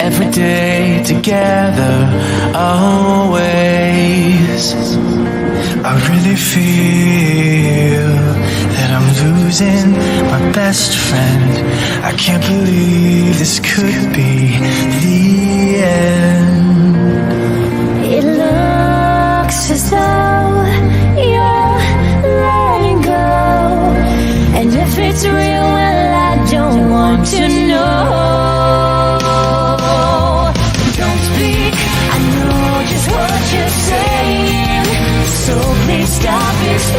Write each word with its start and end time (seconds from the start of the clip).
Every 0.00 0.28
day 0.32 1.04
together, 1.04 2.10
always. 2.52 3.44
I 5.84 5.94
really 6.10 6.34
feel 6.34 8.10
that 8.74 8.90
I'm 8.90 9.08
losing 9.24 9.92
my 9.92 10.50
best 10.50 10.98
friend. 10.98 12.04
I 12.04 12.12
can't 12.18 12.42
believe 12.42 13.38
this 13.38 13.60
could 13.60 14.12
be 14.12 14.58
the 14.98 15.76
end. 15.84 16.53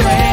Stop 0.02 0.25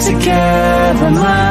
together, 0.00 1.10
my 1.10 1.49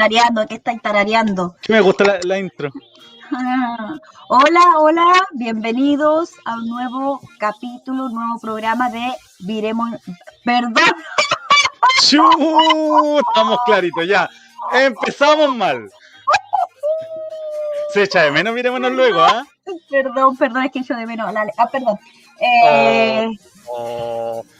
tarareando? 0.00 0.46
¿Qué 0.46 0.56
estáis 0.56 0.82
tarareando? 0.82 1.56
Me 1.68 1.80
gusta 1.80 2.04
la, 2.04 2.18
la 2.22 2.38
intro. 2.38 2.70
Ah, 3.32 3.94
Hola, 4.28 4.60
hola, 4.78 5.06
bienvenidos 5.32 6.32
a 6.44 6.54
un 6.56 6.66
nuevo 6.68 7.20
capítulo, 7.38 8.06
un 8.06 8.14
nuevo 8.14 8.38
programa 8.40 8.90
de 8.90 9.14
Viremos. 9.40 9.90
Perdón, 10.44 10.74
¡Chu! 12.02 13.18
Estamos 13.28 13.58
claritos, 13.64 14.06
ya. 14.06 14.28
Empezamos 14.72 15.54
mal. 15.56 15.88
Se 17.94 18.02
echa 18.02 18.22
de 18.22 18.32
menos, 18.32 18.52
mirémonos 18.52 18.92
luego, 18.92 19.20
¿ah? 19.22 19.44
perdón, 19.88 20.36
perdón, 20.36 20.64
es 20.64 20.72
que 20.72 20.82
yo 20.82 20.94
de 20.96 21.06
menos. 21.06 21.32
la- 21.32 21.46
ah, 21.56 21.68
perdón. 21.70 21.98
Eh, 22.40 23.26
Oh, 23.28 23.55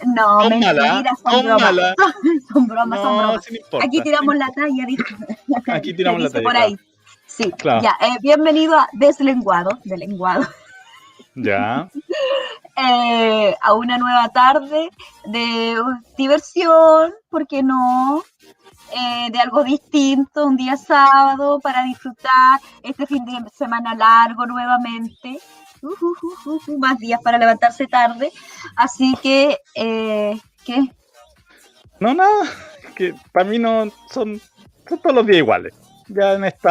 no, 0.07 0.41
son 0.41 0.49
mentira, 0.49 1.03
son 1.23 1.45
bromas. 1.45 1.75
Son 2.53 2.67
bromas, 2.67 3.01
son 3.01 3.17
no, 3.17 3.33
no. 3.35 3.79
Aquí 3.83 4.01
tiramos 4.03 4.35
la 4.37 4.49
talla, 4.51 4.85
dice. 4.87 5.05
Aquí 5.73 5.95
tiramos 5.95 6.23
la 6.23 6.31
talla, 6.31 6.43
Por 6.43 6.53
claro. 6.53 6.67
ahí. 6.67 6.77
Sí, 7.27 7.51
Claro. 7.53 7.83
ya. 7.83 7.97
eh, 8.01 8.17
bienvenido 8.23 8.79
a 8.79 8.89
Deslenguado, 8.93 9.79
de 9.85 9.97
lenguado. 9.97 10.47
Ya. 11.35 11.89
eh, 12.77 13.55
a 13.61 13.75
una 13.75 13.99
nueva 13.99 14.29
tarde 14.31 14.91
de 15.27 15.77
diversión, 16.17 17.13
¿por 17.29 17.47
qué 17.47 17.63
no? 17.63 18.23
Eh, 18.93 19.31
de 19.33 19.39
algo 19.41 19.65
distinto, 19.65 20.47
un 20.47 20.57
día 20.57 20.77
sábado 20.77 21.59
para 21.61 21.83
disfrutar 21.83 22.61
este 22.83 23.05
fin 23.07 23.25
de 23.25 23.51
semana 23.51 23.95
largo 23.95 24.47
nuevamente. 24.47 25.41
Uh, 25.87 25.95
uh, 26.05 26.15
uh, 26.23 26.51
uh, 26.51 26.61
uh, 26.67 26.79
más 26.79 26.99
días 26.99 27.21
para 27.23 27.39
levantarse 27.39 27.87
tarde. 27.87 28.33
Así 28.75 29.15
que, 29.23 29.59
eh, 29.77 30.37
¿qué? 30.65 30.91
No, 32.01 32.13
nada. 32.13 32.45
Que 32.97 33.15
para 33.33 33.49
mí 33.49 33.59
no 33.59 33.93
son, 34.11 34.41
son 34.89 34.99
todos 34.99 35.15
los 35.15 35.27
días 35.27 35.39
iguales. 35.39 35.75
Ya 36.09 36.33
en 36.33 36.45
este 36.45 36.69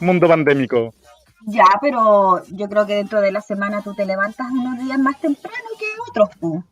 mundo 0.00 0.26
pandémico. 0.26 0.92
Ya, 1.46 1.66
pero 1.80 2.44
yo 2.48 2.68
creo 2.68 2.84
que 2.84 2.96
dentro 2.96 3.20
de 3.20 3.30
la 3.30 3.40
semana 3.40 3.80
tú 3.82 3.94
te 3.94 4.04
levantas 4.04 4.50
unos 4.50 4.78
días 4.80 4.98
más 4.98 5.20
temprano 5.20 5.68
que 5.78 5.86
otros. 6.08 6.30
po. 6.40 6.64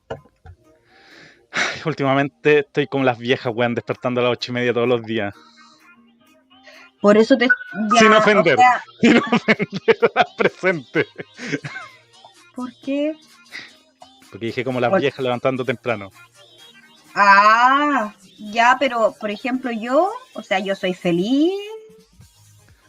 Últimamente 1.86 2.60
estoy 2.60 2.88
como 2.88 3.04
las 3.04 3.18
viejas, 3.18 3.52
weón, 3.54 3.76
despertando 3.76 4.20
a 4.20 4.24
las 4.24 4.32
ocho 4.32 4.50
y 4.50 4.54
media 4.54 4.74
todos 4.74 4.88
los 4.88 5.02
días. 5.02 5.32
Por 7.04 7.18
eso 7.18 7.36
te. 7.36 7.48
ya, 7.48 7.98
Sin 8.00 8.12
o 8.14 8.18
ofender. 8.18 8.56
sea, 8.56 8.82
Sin 9.02 9.18
ofender 9.18 9.98
a 10.14 10.20
las 10.20 10.34
presentes. 10.38 11.06
¿Por 12.54 12.72
qué? 12.82 13.12
Porque 14.30 14.46
dije 14.46 14.64
como 14.64 14.80
las 14.80 14.88
Por- 14.88 15.02
viejas 15.02 15.22
levantando 15.22 15.66
temprano. 15.66 16.10
Ah, 17.14 18.14
ya, 18.38 18.78
pero 18.80 19.14
por 19.20 19.30
ejemplo 19.30 19.70
yo, 19.70 20.10
o 20.32 20.42
sea, 20.42 20.60
yo 20.60 20.74
soy 20.74 20.94
feliz 20.94 21.52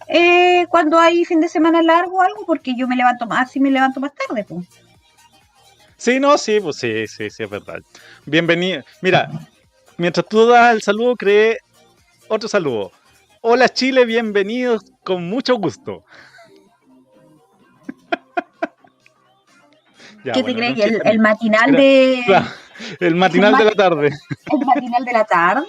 eh, 0.08 0.66
cuando 0.70 0.98
hay 0.98 1.26
fin 1.26 1.42
de 1.42 1.50
semana 1.50 1.82
largo 1.84 2.20
o 2.20 2.22
algo, 2.22 2.46
porque 2.46 2.74
yo 2.78 2.88
me 2.88 2.96
levanto 2.96 3.26
más, 3.28 3.50
así 3.50 3.60
me 3.60 3.70
levanto 3.70 4.00
más 4.00 4.14
tarde, 4.16 4.46
pues. 4.48 4.66
Sí, 5.98 6.22
no, 6.22 6.38
sí, 6.38 6.62
pues 6.62 6.78
sí, 6.78 7.06
sí, 7.08 7.30
sí, 7.30 7.44
es 7.44 7.50
verdad. 7.50 7.80
Bienvenido. 8.26 8.82
Mira, 9.02 9.30
mientras 9.98 10.26
tú 10.26 10.48
das 10.48 10.74
el 10.74 10.82
saludo, 10.82 11.18
cree 11.18 11.58
otro 12.30 12.48
saludo. 12.48 12.94
Hola 13.48 13.70
Chile, 13.70 14.06
bienvenidos 14.06 14.92
con 15.04 15.30
mucho 15.30 15.56
gusto. 15.58 16.04
Ya, 20.24 20.32
¿Qué 20.34 20.42
bueno, 20.42 20.58
te 20.60 20.74
crees? 20.74 21.02
El, 21.06 21.20
matinal 21.20 21.70
Era- 21.70 21.80
de 21.80 22.24
Claro, 22.26 22.46
el 23.00 23.14
matinal 23.16 23.56
de 23.56 23.64
la 23.66 23.72
tarde. 23.74 24.08
el 24.08 24.66
matinal 24.66 25.06
de 25.06 25.14
la 25.14 25.24
tarde, 25.26 25.68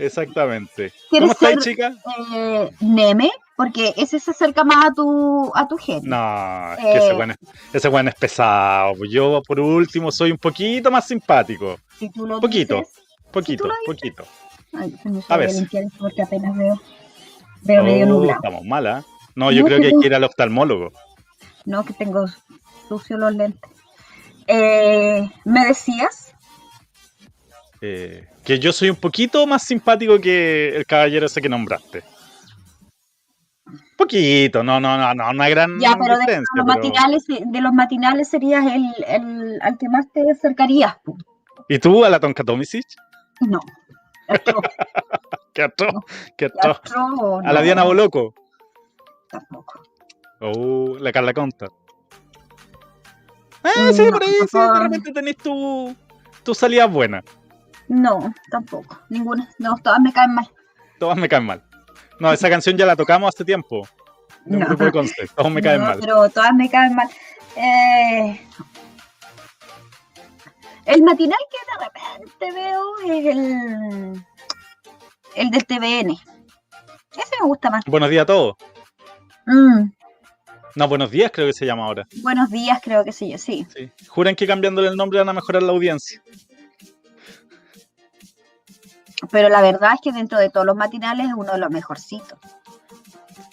Exactamente. 0.00 0.92
¿Quieres 1.08 1.28
¿Cómo 1.36 1.48
estáis, 1.48 1.64
chica? 1.64 1.92
eh, 2.34 2.70
Neme, 2.80 3.30
porque 3.56 3.94
ese 3.96 4.18
se 4.18 4.32
acerca 4.32 4.64
más 4.64 4.86
a 4.86 4.92
tu 4.92 5.52
a 5.54 5.68
tu 5.68 5.76
gen. 5.76 6.00
No, 6.02 6.72
es 6.72 6.78
que 6.80 6.96
ese 6.98 7.10
Eh. 7.10 7.14
weón 7.14 7.30
es, 7.30 7.36
ese 7.72 7.88
weón 7.88 8.08
es 8.08 8.14
pesado. 8.16 8.94
Yo, 9.08 9.42
por 9.46 9.60
último, 9.60 10.10
soy 10.10 10.32
un 10.32 10.38
poquito 10.38 10.90
más 10.90 11.06
simpático. 11.06 11.78
Si 12.00 12.10
tú 12.10 12.26
lo 12.26 12.40
Poquito. 12.40 12.78
dices- 12.78 12.94
Poquito, 13.30 13.68
lo 13.68 13.74
dices. 13.74 13.86
poquito. 13.86 14.24
Ay, 14.72 14.94
A 15.28 15.36
voy 15.36 15.46
veces. 15.46 15.60
limpiar 15.60 15.84
esto 15.84 15.96
porque 15.98 16.22
apenas 16.22 16.56
veo. 16.56 16.80
Veo 17.62 17.82
medio 17.82 18.04
Oh, 18.04 18.08
nublado. 18.08 18.38
estamos 18.42 18.64
malas. 18.64 19.04
No, 19.34 19.50
yo 19.52 19.60
No, 19.60 19.66
creo 19.66 19.80
que 19.80 19.86
hay 19.88 19.92
que 20.00 20.06
ir 20.06 20.14
al 20.14 20.24
oftalmólogo. 20.24 20.92
No, 21.64 21.84
que 21.84 21.92
tengo 21.92 22.26
sucios 22.88 23.18
los 23.18 23.34
lentes. 23.34 23.70
Eh, 24.46 25.28
¿Me 25.44 25.66
decías? 25.66 26.34
Eh, 27.80 28.26
que 28.44 28.58
yo 28.58 28.72
soy 28.72 28.90
un 28.90 28.96
poquito 28.96 29.46
más 29.46 29.62
simpático 29.62 30.18
que 30.20 30.76
el 30.76 30.86
caballero 30.86 31.26
ese 31.26 31.40
que 31.40 31.48
nombraste. 31.48 32.02
Poquito, 33.96 34.62
no, 34.62 34.80
no, 34.80 34.96
no, 34.96 35.12
no, 35.14 35.30
una 35.30 35.48
gran 35.48 35.78
Ya, 35.80 35.94
pero 36.00 36.14
de 36.14 36.20
diferencia. 36.20 36.46
los, 36.54 36.64
pero- 36.66 36.76
matinales, 36.78 37.24
de 37.26 37.60
los 37.60 37.72
matinales 37.72 38.28
serías 38.28 38.64
el, 38.66 38.84
el 39.06 39.58
al 39.60 39.76
que 39.76 39.88
más 39.88 40.06
te 40.12 40.22
acercarías. 40.30 40.96
¿Y 41.68 41.78
tú, 41.78 42.04
a 42.04 42.08
la 42.08 42.18
Tonka 42.20 42.44
Tomisic? 42.44 42.84
No. 43.40 43.58
¿Qué 45.54 45.62
atroz? 45.62 45.92
¿Qué? 46.36 46.50
Astro, 46.62 47.40
¿A 47.44 47.52
la 47.52 47.62
Diana 47.62 47.84
Boloco? 47.84 48.34
Tampoco. 49.30 49.82
Oh, 50.40 50.96
la 51.00 51.12
Carla 51.12 51.32
Conta. 51.34 51.66
Ah, 53.64 53.70
Mm, 53.90 53.92
sí, 53.92 54.02
no, 54.04 54.12
por 54.12 54.22
ahí, 54.22 54.34
sí, 54.50 54.58
de 54.58 54.78
repente 54.80 55.12
tenés 55.12 55.36
tu, 55.36 55.94
tu 56.42 56.54
salida 56.54 56.86
buena. 56.86 57.22
No, 57.88 58.32
tampoco. 58.50 58.98
Ninguna. 59.10 59.48
No, 59.58 59.74
todas 59.82 60.00
me 60.00 60.12
caen 60.12 60.34
mal. 60.34 60.48
Todas 60.98 61.16
me 61.16 61.28
caen 61.28 61.44
mal. 61.44 61.64
No, 62.20 62.32
esa 62.32 62.48
canción 62.48 62.76
ya 62.76 62.86
la 62.86 62.96
tocamos 62.96 63.28
hace 63.34 63.44
tiempo. 63.44 63.86
De 64.44 64.56
un 64.56 64.60
No. 64.62 64.66
grupo 64.68 64.84
de 64.84 64.92
Concept. 64.92 65.34
Todos 65.34 65.50
me 65.50 65.60
caen 65.62 65.80
No, 65.80 65.86
mal. 65.86 65.98
Pero 66.00 66.28
todas 66.30 66.54
me 66.54 66.68
caen 66.70 66.94
mal. 66.94 67.08
Eh, 67.56 68.40
el 70.88 71.02
matinal 71.02 71.38
que 71.50 71.58
de 71.72 71.84
repente 71.84 72.60
veo 72.60 72.82
es 73.06 73.26
el, 73.36 74.24
el 75.36 75.50
del 75.50 75.64
TVN. 75.66 76.10
Ese 76.12 77.34
me 77.40 77.46
gusta 77.46 77.70
más. 77.70 77.84
Buenos 77.86 78.10
días 78.10 78.22
a 78.22 78.26
todos. 78.26 78.56
Mm, 79.46 79.90
No, 80.74 80.88
buenos 80.88 81.10
días 81.10 81.30
creo 81.32 81.46
que 81.46 81.52
se 81.52 81.64
llama 81.66 81.84
ahora. 81.86 82.06
buenos 82.22 82.50
días, 82.50 82.80
creo 82.82 83.04
que 83.04 83.12
sí, 83.12 83.36
sí. 83.38 83.66
Sí. 83.74 83.90
Juran 84.08 84.34
que 84.36 84.46
cambiándole 84.46 84.88
el 84.88 84.96
nombre 84.96 85.18
van 85.18 85.28
a 85.28 85.32
mejorar 85.32 85.62
la 85.62 85.72
audiencia. 85.72 86.22
Pero 89.30 89.48
la 89.48 89.60
verdad 89.62 89.94
es 89.94 90.00
que 90.02 90.12
dentro 90.12 90.38
de 90.38 90.48
todos 90.50 90.64
los 90.66 90.76
matinales 90.76 91.26
es 91.26 91.32
uno 91.36 91.52
de 91.52 91.58
los 91.58 91.70
mejorcitos. 91.70 92.38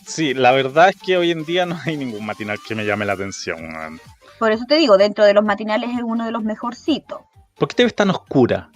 Sí, 0.06 0.34
la 0.36 0.52
verdad 0.52 0.90
es 0.90 0.96
que 1.02 1.18
hoy 1.18 1.32
en 1.32 1.44
día 1.46 1.66
no 1.66 1.80
hay 1.86 1.98
ningún 1.98 2.24
matinal 2.26 2.60
que 2.66 2.76
me 2.76 2.86
llame 2.86 3.06
la 3.06 3.14
atención. 3.14 3.66
weón. 3.74 4.00
Por 4.40 4.52
eso 4.52 4.66
te 4.68 4.76
digo, 4.76 4.98
dentro 4.98 5.24
de 5.26 5.34
los 5.34 5.44
matinales 5.44 5.90
es 5.96 6.02
uno 6.04 6.26
de 6.26 6.32
los 6.32 6.44
mejorcitos. 6.44 7.22
¿Por 7.58 7.68
qué 7.70 7.76
te 7.76 7.84
ves 7.84 7.96
tan 7.96 8.10
oscura? 8.10 8.70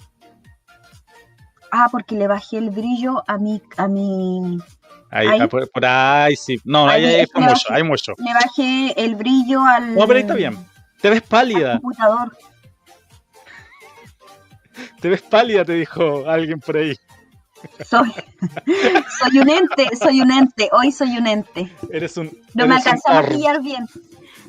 Ah, 1.71 1.87
porque 1.91 2.15
le 2.15 2.27
bajé 2.27 2.57
el 2.57 2.69
brillo 2.71 3.23
a 3.27 3.37
mi, 3.37 3.61
a 3.77 3.87
mi, 3.87 4.57
Ahí, 5.11 5.27
Ahí. 5.27 5.39
ah, 5.41 5.47
por, 5.47 5.69
por 5.71 5.85
ahí 5.85 6.35
sí. 6.35 6.59
No, 6.63 6.87
Ahí 6.87 7.03
ahí 7.05 7.21
es 7.21 7.29
mucho, 7.33 7.47
baje. 7.47 7.65
hay 7.73 7.83
mucho. 7.83 8.13
le 8.17 8.33
bajé 8.33 9.03
el 9.05 9.15
brillo 9.15 9.61
al, 9.65 9.95
No, 9.95 10.01
pero 10.07 10.15
ahí 10.17 10.21
está 10.21 10.33
bien. 10.35 10.57
Te 11.01 11.09
ves 11.09 11.21
al 11.21 11.27
pálida, 11.27 11.71
computador. 11.79 12.37
te 15.01 15.09
ves 15.09 15.21
pálida, 15.21 15.65
te 15.65 15.73
dijo 15.73 16.27
alguien 16.27 16.59
por 16.59 16.77
ahí. 16.77 16.95
Soy, 17.85 18.13
soy 19.19 19.39
un 19.39 19.49
ente, 19.49 19.89
soy 19.97 20.21
un 20.21 20.31
ente, 20.31 20.69
hoy 20.71 20.91
soy 20.91 21.17
un 21.17 21.27
ente. 21.27 21.71
Eres 21.91 22.15
un. 22.17 22.27
No 22.53 22.65
me 22.67 22.75
eres 22.75 22.85
alcanzaba 22.87 23.19
a 23.19 23.23
pillar 23.27 23.61
bien. 23.61 23.85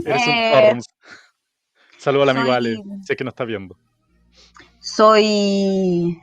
Eres 0.04 0.22
Eh, 0.26 0.70
un 0.74 0.82
orm. 2.00 2.04
Saludo 2.04 2.22
al 2.22 2.28
amigo 2.30 2.52
Ale, 2.52 2.82
sé 3.04 3.16
que 3.16 3.24
no 3.24 3.30
está 3.30 3.44
viendo. 3.44 3.76
Soy, 4.80 6.18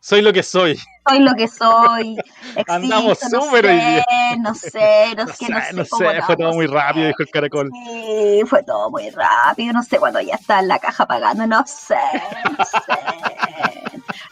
Soy 0.00 0.22
lo 0.22 0.32
que 0.32 0.42
soy. 0.42 0.78
soy 1.08 1.18
lo 1.20 1.34
que 1.34 1.48
soy. 1.48 2.16
Existo, 2.56 2.72
Andamos 2.72 3.18
no 3.30 3.40
súper 3.42 3.66
sé, 3.66 4.02
no 4.38 4.54
sé, 4.54 5.14
no 5.16 5.24
No 5.24 5.32
sé, 5.34 5.36
sé, 5.36 5.54
no 5.54 5.56
sé, 5.62 5.72
no 5.74 5.84
cómo 5.90 6.22
fue 6.22 6.36
todo 6.36 6.48
no 6.48 6.54
muy 6.54 6.66
rápido, 6.66 7.06
dijo 7.08 7.22
el 7.22 7.30
caracol. 7.30 7.70
Sí, 7.84 8.40
fue 8.46 8.62
todo 8.62 8.90
muy 8.90 9.10
rápido, 9.10 9.72
no 9.72 9.82
sé 9.82 9.98
cuándo 9.98 10.20
ya 10.20 10.34
está 10.36 10.60
en 10.60 10.68
la 10.68 10.78
caja 10.78 11.06
pagando, 11.06 11.46
no 11.46 11.64
sé, 11.66 11.96
no 12.58 12.64
sé. 12.64 13.69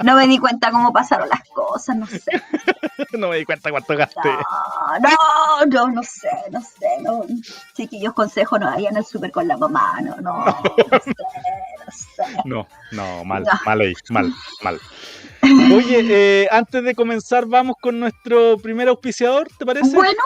No 0.04 0.14
me 0.14 0.26
di 0.26 0.38
cuenta 0.38 0.70
cómo 0.70 0.92
pasaron 0.92 1.28
las 1.28 1.42
cosas, 1.48 1.96
no 1.96 2.06
sé. 2.06 2.20
no 3.18 3.28
me 3.28 3.36
di 3.38 3.44
cuenta 3.44 3.70
cuánto 3.70 3.96
gasté. 3.96 4.28
No, 4.28 5.08
no, 5.66 5.66
no, 5.66 5.88
no 5.92 6.02
sé, 6.02 6.30
no 6.50 6.60
sé. 6.60 7.00
No. 7.02 7.24
Chiquillos, 7.74 8.12
consejo, 8.14 8.58
no 8.58 8.66
vayan 8.66 8.96
al 8.96 9.04
súper 9.04 9.30
con 9.30 9.48
la 9.48 9.56
mamá, 9.56 10.00
no, 10.02 10.16
no, 10.16 10.44
no 10.44 11.00
sé, 11.00 11.14
no 11.86 11.92
sé. 11.92 12.22
No, 12.44 12.66
no, 12.92 13.24
mal, 13.24 13.42
No. 13.44 13.50
mal 13.64 13.80
ahí, 13.80 13.94
mal, 14.10 14.32
mal. 14.62 14.80
Oye, 15.42 16.04
eh, 16.10 16.48
antes 16.50 16.82
de 16.82 16.94
comenzar, 16.94 17.46
vamos 17.46 17.76
con 17.80 17.98
nuestro 17.98 18.58
primer 18.58 18.88
auspiciador, 18.88 19.48
¿te 19.58 19.64
parece? 19.64 19.94
Bueno, 19.94 20.22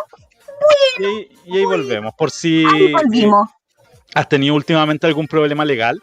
y, 0.98 1.04
ahí, 1.04 1.28
y 1.46 1.58
ahí 1.58 1.64
volvemos. 1.64 2.14
Por 2.14 2.30
si 2.30 2.64
ahí 2.66 2.92
volvimos. 2.92 3.48
has 4.14 4.28
tenido 4.28 4.54
últimamente 4.54 5.06
algún 5.06 5.26
problema 5.26 5.64
legal. 5.64 6.00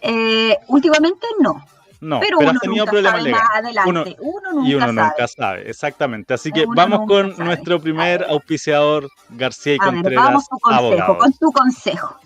Eh, 0.00 0.56
últimamente 0.68 1.26
no, 1.40 1.64
No, 2.00 2.20
pero, 2.20 2.38
pero, 2.38 2.50
uno 2.50 2.58
has 2.58 2.62
tenido 2.62 2.84
nunca 2.84 2.90
problemas 2.92 3.22
legales. 3.22 3.48
adelante. 3.56 4.16
Uno, 4.20 4.52
nunca 4.52 4.68
y 4.68 4.74
uno 4.74 4.86
sabe. 4.86 5.02
nunca 5.02 5.28
sabe, 5.28 5.70
exactamente. 5.70 6.34
Así 6.34 6.52
que 6.52 6.64
Uno 6.64 6.72
vamos 6.76 7.06
con 7.08 7.32
sabe. 7.32 7.44
nuestro 7.44 7.80
primer 7.80 8.24
auspiciador, 8.24 9.08
García 9.30 9.74
y 9.74 9.78
A 9.80 9.84
ver, 9.86 9.94
Contreras, 9.94 10.24
vamos 10.24 10.48
tu 10.48 10.58
consejo, 10.58 10.86
abogado. 10.86 11.18
con 11.18 11.32
tu 11.32 11.52
consejo. 11.52 12.16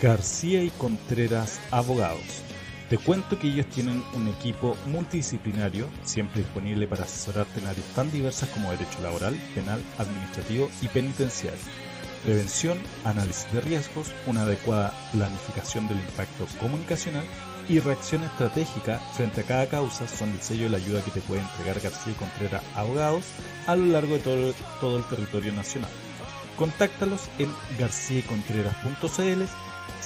García 0.00 0.62
y 0.62 0.70
Contreras 0.70 1.60
Abogados. 1.72 2.42
Te 2.88 2.98
cuento 2.98 3.38
que 3.38 3.48
ellos 3.48 3.66
tienen 3.66 4.02
un 4.14 4.28
equipo 4.28 4.76
multidisciplinario, 4.86 5.88
siempre 6.04 6.42
disponible 6.42 6.86
para 6.86 7.02
asesorarte 7.02 7.60
en 7.60 7.66
áreas 7.66 7.86
tan 7.94 8.10
diversas 8.10 8.48
como 8.50 8.70
derecho 8.70 9.00
laboral, 9.02 9.34
penal, 9.54 9.82
administrativo 9.98 10.70
y 10.80 10.88
penitenciario. 10.88 11.58
Prevención, 12.24 12.78
análisis 13.04 13.52
de 13.52 13.60
riesgos, 13.60 14.12
una 14.26 14.42
adecuada 14.42 14.94
planificación 15.12 15.88
del 15.88 15.98
impacto 15.98 16.46
comunicacional 16.60 17.24
y 17.68 17.80
reacción 17.80 18.22
estratégica 18.22 18.98
frente 19.14 19.42
a 19.42 19.44
cada 19.44 19.66
causa 19.68 20.08
son 20.08 20.30
el 20.30 20.40
sello 20.40 20.64
de 20.64 20.70
la 20.70 20.76
ayuda 20.78 21.04
que 21.04 21.10
te 21.10 21.20
puede 21.20 21.42
entregar 21.42 21.80
García 21.80 22.12
y 22.12 22.16
Contreras 22.16 22.62
Abogados 22.74 23.24
a 23.66 23.76
lo 23.76 23.86
largo 23.86 24.14
de 24.14 24.54
todo, 24.80 24.96
el 24.96 25.04
territorio 25.04 25.52
nacional. 25.52 25.90
Contáctalos 26.56 27.28
en 27.38 27.52
garciacontreras.cl, 27.78 29.42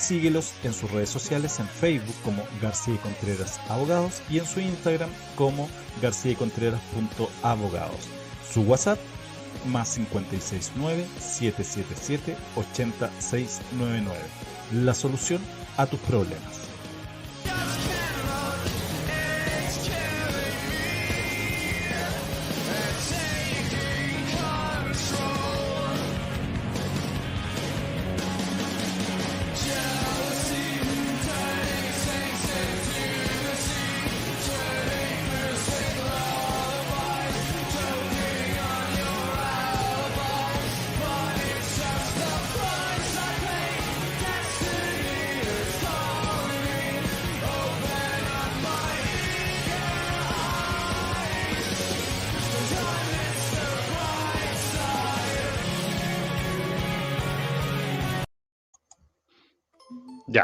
síguelos 0.02 0.52
en 0.64 0.74
sus 0.74 0.90
redes 0.90 1.10
sociales 1.10 1.60
en 1.60 1.68
Facebook 1.68 2.16
como 2.24 2.42
García 2.60 2.94
y 2.94 2.98
Contreras 2.98 3.60
Abogados 3.68 4.20
y 4.28 4.38
en 4.38 4.46
su 4.46 4.58
Instagram 4.60 5.10
como 5.36 5.68
garciacontreras.abogados. 6.00 8.08
Su 8.52 8.62
WhatsApp 8.62 8.98
más 9.66 9.98
569-777-80699. 9.98 12.36
La 14.72 14.94
solución 14.94 15.42
a 15.76 15.84
tus 15.86 16.00
problemas. 16.00 16.71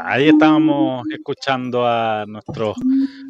Ahí 0.09 0.29
estábamos 0.29 1.07
escuchando 1.11 1.85
a 1.85 2.25
nuestros 2.27 2.77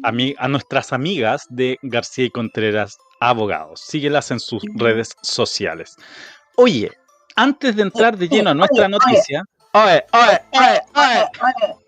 a 0.02 0.48
nuestras 0.48 0.92
amigas 0.92 1.46
de 1.50 1.78
García 1.82 2.24
y 2.24 2.30
Contreras 2.30 2.98
Abogados. 3.20 3.80
Síguelas 3.80 4.30
en 4.30 4.40
sus 4.40 4.64
redes 4.74 5.14
sociales. 5.22 5.96
Oye, 6.56 6.90
antes 7.36 7.76
de 7.76 7.82
entrar 7.82 8.16
de 8.16 8.28
lleno 8.28 8.50
a 8.50 8.54
nuestra 8.54 8.88
noticia. 8.88 9.44
Oye, 9.72 10.04
oye, 10.12 10.40
oye, 10.52 10.80
oye. 10.94 11.79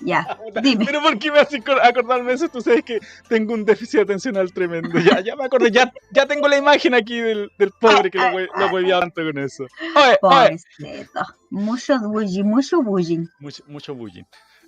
Oye, 0.00 0.06
Ya, 0.06 0.26
dime. 0.62 0.84
Pero 0.84 1.02
¿por 1.02 1.18
qué 1.18 1.30
me 1.30 1.38
hace 1.40 1.58
acor- 1.62 1.80
acordarme 1.82 2.30
de 2.30 2.34
eso? 2.34 2.48
Tú 2.48 2.60
sabes 2.60 2.82
que 2.84 2.98
tengo 3.28 3.54
un 3.54 3.64
déficit 3.64 4.00
atencional 4.00 4.52
tremendo. 4.52 4.98
Ya, 5.00 5.20
ya 5.20 5.36
me 5.36 5.44
acordé, 5.44 5.70
ya, 5.70 5.92
ya 6.10 6.26
tengo 6.26 6.48
la 6.48 6.56
imagen 6.56 6.94
aquí 6.94 7.20
del, 7.20 7.50
del 7.58 7.70
pobre 7.80 8.10
que 8.10 8.18
lo, 8.18 8.24
hue- 8.32 8.48
lo 8.58 8.66
hueveaba 8.68 9.00
tanto 9.02 9.22
con 9.22 9.38
eso. 9.38 9.64
Oye, 9.94 10.18
oye. 10.22 10.58
Pobrecito. 10.80 11.20
Mucho 11.50 11.98
bullying, 12.00 12.44
mucho 12.44 12.82
bullying. 12.82 13.26
Mucho, 13.38 13.62
mucho 13.66 13.94
bullying. 13.94 14.24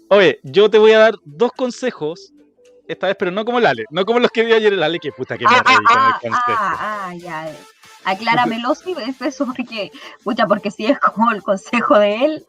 Oye, 0.08 0.38
yo 0.44 0.70
te 0.70 0.78
voy 0.78 0.92
a 0.92 0.98
dar 1.00 1.14
dos 1.24 1.50
consejos, 1.52 2.32
esta 2.86 3.08
vez, 3.08 3.16
pero 3.18 3.32
no 3.32 3.44
como 3.44 3.58
el 3.58 3.66
Ale, 3.66 3.84
no 3.90 4.04
como 4.04 4.20
los 4.20 4.30
que 4.30 4.44
dio 4.44 4.54
ayer 4.54 4.72
el 4.72 4.82
Ale, 4.82 5.00
que 5.00 5.10
puta 5.10 5.36
que 5.36 5.44
me 5.44 5.50
Ah, 5.56 5.62
reí 5.66 5.76
con 5.76 5.96
ah, 5.98 6.06
el 6.06 6.12
ah, 6.12 6.18
consejo. 6.20 6.62
ah, 6.62 7.06
ah, 7.08 7.14
ya. 7.16 7.52
Acláramelo 8.04 8.72
si 8.76 8.92
es 8.92 9.20
eso, 9.20 9.46
porque, 9.46 9.90
pucha, 10.22 10.46
porque 10.46 10.70
si 10.70 10.86
es 10.86 10.96
como 11.00 11.32
el 11.32 11.42
consejo 11.42 11.98
de 11.98 12.24
él, 12.24 12.46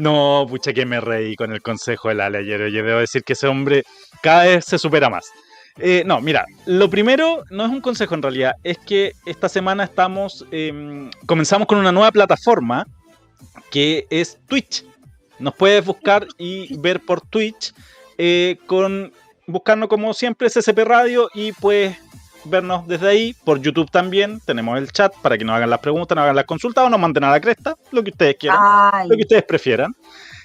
No, 0.00 0.46
pucha 0.48 0.72
que 0.72 0.86
me 0.86 0.98
reí 0.98 1.36
con 1.36 1.52
el 1.52 1.60
consejo 1.60 2.08
del 2.08 2.22
Ale 2.22 2.38
ayer. 2.38 2.62
Oye, 2.62 2.82
debo 2.82 3.00
decir 3.00 3.22
que 3.22 3.34
ese 3.34 3.46
hombre 3.46 3.84
cada 4.22 4.44
vez 4.44 4.64
se 4.64 4.78
supera 4.78 5.10
más. 5.10 5.30
Eh, 5.76 6.04
no, 6.06 6.22
mira, 6.22 6.46
lo 6.64 6.88
primero 6.88 7.44
no 7.50 7.66
es 7.66 7.70
un 7.70 7.82
consejo 7.82 8.14
en 8.14 8.22
realidad, 8.22 8.54
es 8.64 8.78
que 8.78 9.12
esta 9.26 9.48
semana 9.50 9.84
estamos, 9.84 10.46
em, 10.52 11.10
comenzamos 11.26 11.68
con 11.68 11.76
una 11.76 11.92
nueva 11.92 12.10
plataforma 12.12 12.86
que 13.70 14.06
es 14.08 14.38
Twitch. 14.46 14.86
Nos 15.38 15.54
puedes 15.54 15.84
buscar 15.84 16.26
y 16.38 16.74
ver 16.78 17.00
por 17.00 17.20
Twitch, 17.20 17.74
eh, 18.16 18.56
con 18.66 19.12
buscarnos 19.46 19.90
como 19.90 20.14
siempre 20.14 20.48
CCP 20.48 20.82
Radio 20.82 21.28
y 21.34 21.52
puedes 21.52 21.98
vernos 22.44 22.86
desde 22.88 23.08
ahí, 23.08 23.34
por 23.44 23.60
YouTube 23.60 23.90
también, 23.90 24.40
tenemos 24.44 24.78
el 24.78 24.90
chat 24.92 25.12
para 25.22 25.36
que 25.38 25.44
nos 25.44 25.56
hagan 25.56 25.70
las 25.70 25.80
preguntas, 25.80 26.14
nos 26.16 26.22
hagan 26.24 26.36
las 26.36 26.44
consultas 26.46 26.84
o 26.84 26.90
nos 26.90 27.00
manden 27.00 27.24
a 27.24 27.30
la 27.30 27.40
cresta, 27.40 27.74
lo 27.90 28.02
que 28.02 28.10
ustedes 28.10 28.36
quieran 28.36 28.58
ay, 28.60 29.08
lo 29.08 29.16
que 29.16 29.22
ustedes 29.22 29.42
prefieran, 29.44 29.94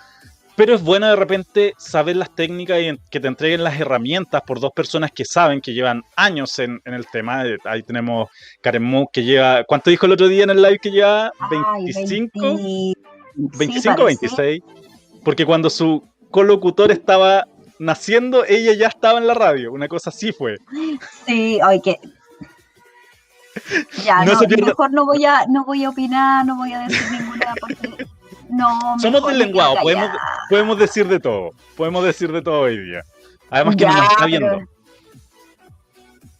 Pero 0.56 0.74
es 0.74 0.82
bueno 0.82 1.08
de 1.08 1.16
repente 1.16 1.74
saber 1.78 2.14
las 2.14 2.32
técnicas 2.32 2.80
y 2.80 2.96
que 3.10 3.18
te 3.18 3.26
entreguen 3.26 3.64
las 3.64 3.80
herramientas 3.80 4.40
por 4.42 4.60
dos 4.60 4.72
personas 4.72 5.10
que 5.10 5.24
saben, 5.24 5.60
que 5.60 5.72
llevan 5.72 6.04
años 6.14 6.56
en, 6.60 6.80
en 6.84 6.94
el 6.94 7.06
tema. 7.08 7.44
Eh, 7.44 7.58
Ahí 7.64 7.82
tenemos 7.82 8.28
Karen 8.60 8.84
Mook 8.84 9.10
que 9.12 9.24
lleva, 9.24 9.64
¿cuánto 9.64 9.90
dijo 9.90 10.06
el 10.06 10.12
otro 10.12 10.28
día 10.28 10.44
en 10.44 10.50
el 10.50 10.62
live 10.62 10.78
que 10.80 10.92
lleva? 10.92 11.32
Ay, 11.40 11.84
25. 11.92 12.40
20 12.40 12.62
sí, 12.62 12.94
25 13.34 13.96
parece. 13.96 14.26
26. 14.26 14.62
Porque 15.24 15.44
cuando 15.44 15.70
su 15.70 16.04
colocutor 16.30 16.92
estaba 16.92 17.46
naciendo, 17.78 18.44
ella 18.44 18.72
ya 18.74 18.88
estaba 18.88 19.18
en 19.18 19.26
la 19.26 19.34
radio. 19.34 19.72
Una 19.72 19.88
cosa 19.88 20.10
así 20.10 20.32
fue. 20.32 20.56
Sí, 21.26 21.58
ay, 21.62 21.80
que. 21.80 21.98
Ya, 24.04 24.24
No 24.24 24.32
no, 24.32 24.38
se 24.40 24.46
pierda- 24.48 24.66
mejor 24.66 24.90
no 24.92 25.04
voy 25.06 25.24
a, 25.24 25.46
no 25.48 25.64
voy 25.64 25.84
a 25.84 25.90
opinar, 25.90 26.44
no 26.44 26.56
voy 26.56 26.72
a 26.72 26.80
decir 26.80 27.02
ninguna 27.12 27.54
porque 27.60 28.06
no. 28.50 28.98
Somos 28.98 29.26
del 29.26 29.38
lenguado, 29.38 29.76
podemos, 29.80 30.10
podemos 30.50 30.78
decir 30.78 31.06
de 31.06 31.20
todo. 31.20 31.50
Podemos 31.76 32.04
decir 32.04 32.32
de 32.32 32.42
todo 32.42 32.62
hoy 32.62 32.78
día. 32.78 33.02
Además 33.50 33.76
que 33.76 33.86
no 33.86 33.92
nos 33.92 34.02
está 34.10 34.14
pero- 34.24 34.26
viendo. 34.26 34.58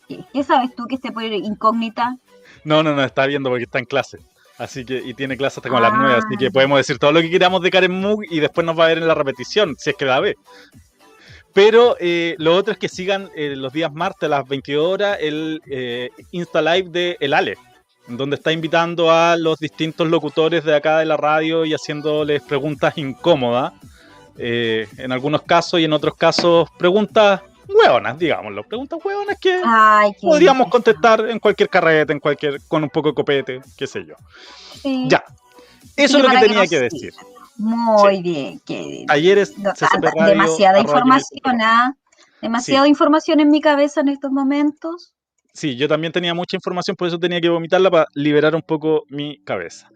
¿Qué, 0.09 0.25
qué 0.33 0.43
sabes 0.43 0.75
tú 0.75 0.87
que 0.87 0.97
esté 0.97 1.13
por 1.13 1.23
incógnita? 1.23 2.17
No, 2.65 2.83
no, 2.83 2.95
no, 2.95 3.03
está 3.05 3.27
viendo 3.27 3.49
porque 3.49 3.65
está 3.65 3.79
en 3.79 3.85
clase. 3.87 4.19
Así 4.59 4.85
que, 4.85 4.99
y 4.99 5.15
tiene 5.15 5.37
clase 5.37 5.61
hasta 5.61 5.69
como 5.69 5.81
las 5.81 5.93
Ah. 5.93 5.97
9, 5.99 6.15
así 6.17 6.37
que 6.39 6.51
podemos 6.51 6.79
decir 6.79 6.99
todo 6.99 7.13
lo 7.13 7.21
que 7.21 7.31
queramos 7.31 7.61
de 7.63 7.71
Karen 7.71 8.01
Moog 8.01 8.21
y 8.31 8.41
después 8.41 8.65
nos 8.67 8.79
va 8.79 8.85
a 8.85 8.89
ver 8.89 8.99
en 8.99 9.09
la 9.09 9.15
repetición, 9.15 9.75
si 9.79 9.91
es 9.91 9.97
que 9.97 10.05
la 10.05 10.21
ve. 10.21 10.35
Pero 11.55 11.97
eh, 12.01 12.35
lo 12.39 12.55
otro 12.57 12.73
es 12.73 12.79
que 12.79 12.89
sigan 12.89 13.31
eh, 13.37 13.55
los 13.57 13.73
días 13.73 13.93
martes 13.93 14.25
a 14.27 14.29
las 14.29 14.47
22 14.49 14.85
horas 14.87 15.19
el 15.21 15.63
eh, 15.67 16.11
Insta 16.33 16.61
Live 16.61 16.91
de 16.91 17.17
El 17.21 17.33
Ale, 17.33 17.57
donde 18.09 18.37
está 18.37 18.51
invitando 18.53 19.11
a 19.13 19.37
los 19.37 19.59
distintos 19.61 20.09
locutores 20.09 20.65
de 20.65 20.75
acá 20.75 20.99
de 20.99 21.07
la 21.07 21.17
radio 21.17 21.65
y 21.65 21.73
haciéndoles 21.73 22.43
preguntas 22.43 22.99
incómodas. 22.99 23.73
eh, 24.37 24.89
en 24.99 25.13
algunos 25.13 25.43
casos 25.43 25.79
y 25.79 25.85
en 25.85 25.93
otros 25.93 26.15
casos 26.17 26.69
preguntas 26.77 27.41
hueonas, 27.69 28.19
digámoslo. 28.19 28.65
Preguntas 28.65 28.99
hueonas 29.05 29.39
que 29.41 29.61
Ay, 29.65 30.11
podríamos 30.21 30.69
contestar 30.69 31.25
en 31.31 31.39
cualquier 31.39 31.69
carrete, 31.69 32.13
en 32.13 32.21
cualquier, 32.21 32.61
con 32.67 32.83
un 32.83 32.91
poco 32.91 33.11
de 33.11 33.15
copete, 33.15 33.61
qué 33.77 33.87
sé 33.87 34.05
yo. 34.05 34.15
Sí. 34.83 35.07
Ya. 35.09 35.25
Eso 35.97 36.19
Sí, 36.19 36.19
es 36.19 36.23
lo 36.25 36.29
que 36.31 36.39
tenía 36.39 36.67
que 36.67 36.81
decir. 36.81 37.13
Muy 37.57 38.23
bien, 38.23 38.61
qué 38.67 39.05
Talleres 39.07 39.57
no, 39.59 39.73
CCP 39.73 39.95
anda, 39.95 40.11
Radio, 40.11 40.27
demasiada 40.27 40.81
información. 40.81 41.61
¿ah? 41.63 41.95
Demasiada 42.43 42.89
información 42.89 43.41
en 43.41 43.49
mi 43.49 43.61
cabeza 43.61 44.01
en 44.01 44.09
estos 44.09 44.31
momentos. 44.31 45.15
Sí, 45.53 45.77
yo 45.77 45.87
también 45.87 46.13
tenía 46.13 46.35
mucha 46.35 46.57
información, 46.57 46.97
por 46.97 47.07
eso 47.09 47.19
tenía 47.19 47.41
que 47.41 47.49
vomitarla 47.49 47.91
para 47.91 48.07
liberar 48.15 48.55
un 48.57 48.63
poco 48.63 49.05
mi 49.09 49.39
cabeza. 49.45 49.89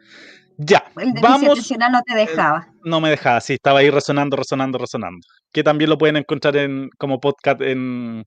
Ya, 0.57 0.85
El 0.97 1.13
vamos. 1.21 1.71
no 1.91 2.03
te 2.03 2.15
dejaba. 2.15 2.69
No 2.85 3.01
me 3.01 3.11
dejaba, 3.11 3.41
sí, 3.41 3.55
estaba 3.55 3.81
ahí 3.81 3.91
resonando, 3.91 4.37
resonando, 4.37 4.79
resonando. 4.79 5.25
Que 5.53 5.63
también 5.63 5.91
lo 5.91 5.99
pueden 5.99 6.17
encontrar 6.17 6.57
en 6.57 6.91
como 6.99 7.21
podcast 7.21 7.61
en. 7.61 8.25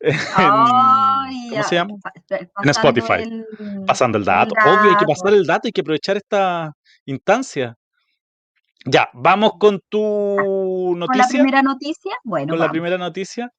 ¿Cómo 0.36 1.24
ya, 1.50 1.62
se 1.64 1.74
llama? 1.74 1.94
pasando 2.02 2.62
En 2.62 2.68
Spotify. 2.70 3.22
el- 3.22 3.46
Pasando 3.86 4.18
el 4.18 4.24
dato. 4.24 4.54
el 4.56 4.68
Obvio, 4.72 4.90
hay 4.90 4.96
que 4.96 5.04
dato. 5.04 5.06
pasar 5.06 5.34
el 5.34 5.46
dato, 5.46 5.68
hay 5.68 5.72
que 5.72 5.80
aprovechar 5.80 6.16
esta 6.16 6.72
instancia. 7.06 7.74
Ya, 8.84 9.10
vamos 9.12 9.52
con 9.58 9.80
tu 9.88 9.98
Con 10.38 11.00
la 11.00 11.06
noticia. 11.06 11.28
primera 11.28 11.62
noticia, 11.62 12.12
bueno, 12.24 12.50
Con 12.52 12.58
la 12.58 12.70
primera 12.70 12.98
noticia. 12.98 13.50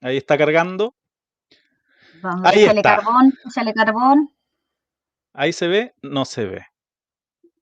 Ahí 0.00 0.16
está 0.16 0.36
cargando. 0.36 0.94
Vamos, 2.20 2.46
Ahí 2.46 2.64
está. 2.64 2.96
carbón, 2.96 3.32
carbón. 3.74 4.30
Ahí 5.32 5.52
se 5.52 5.66
ve, 5.68 5.94
no 6.02 6.24
se 6.24 6.44
ve. 6.46 6.66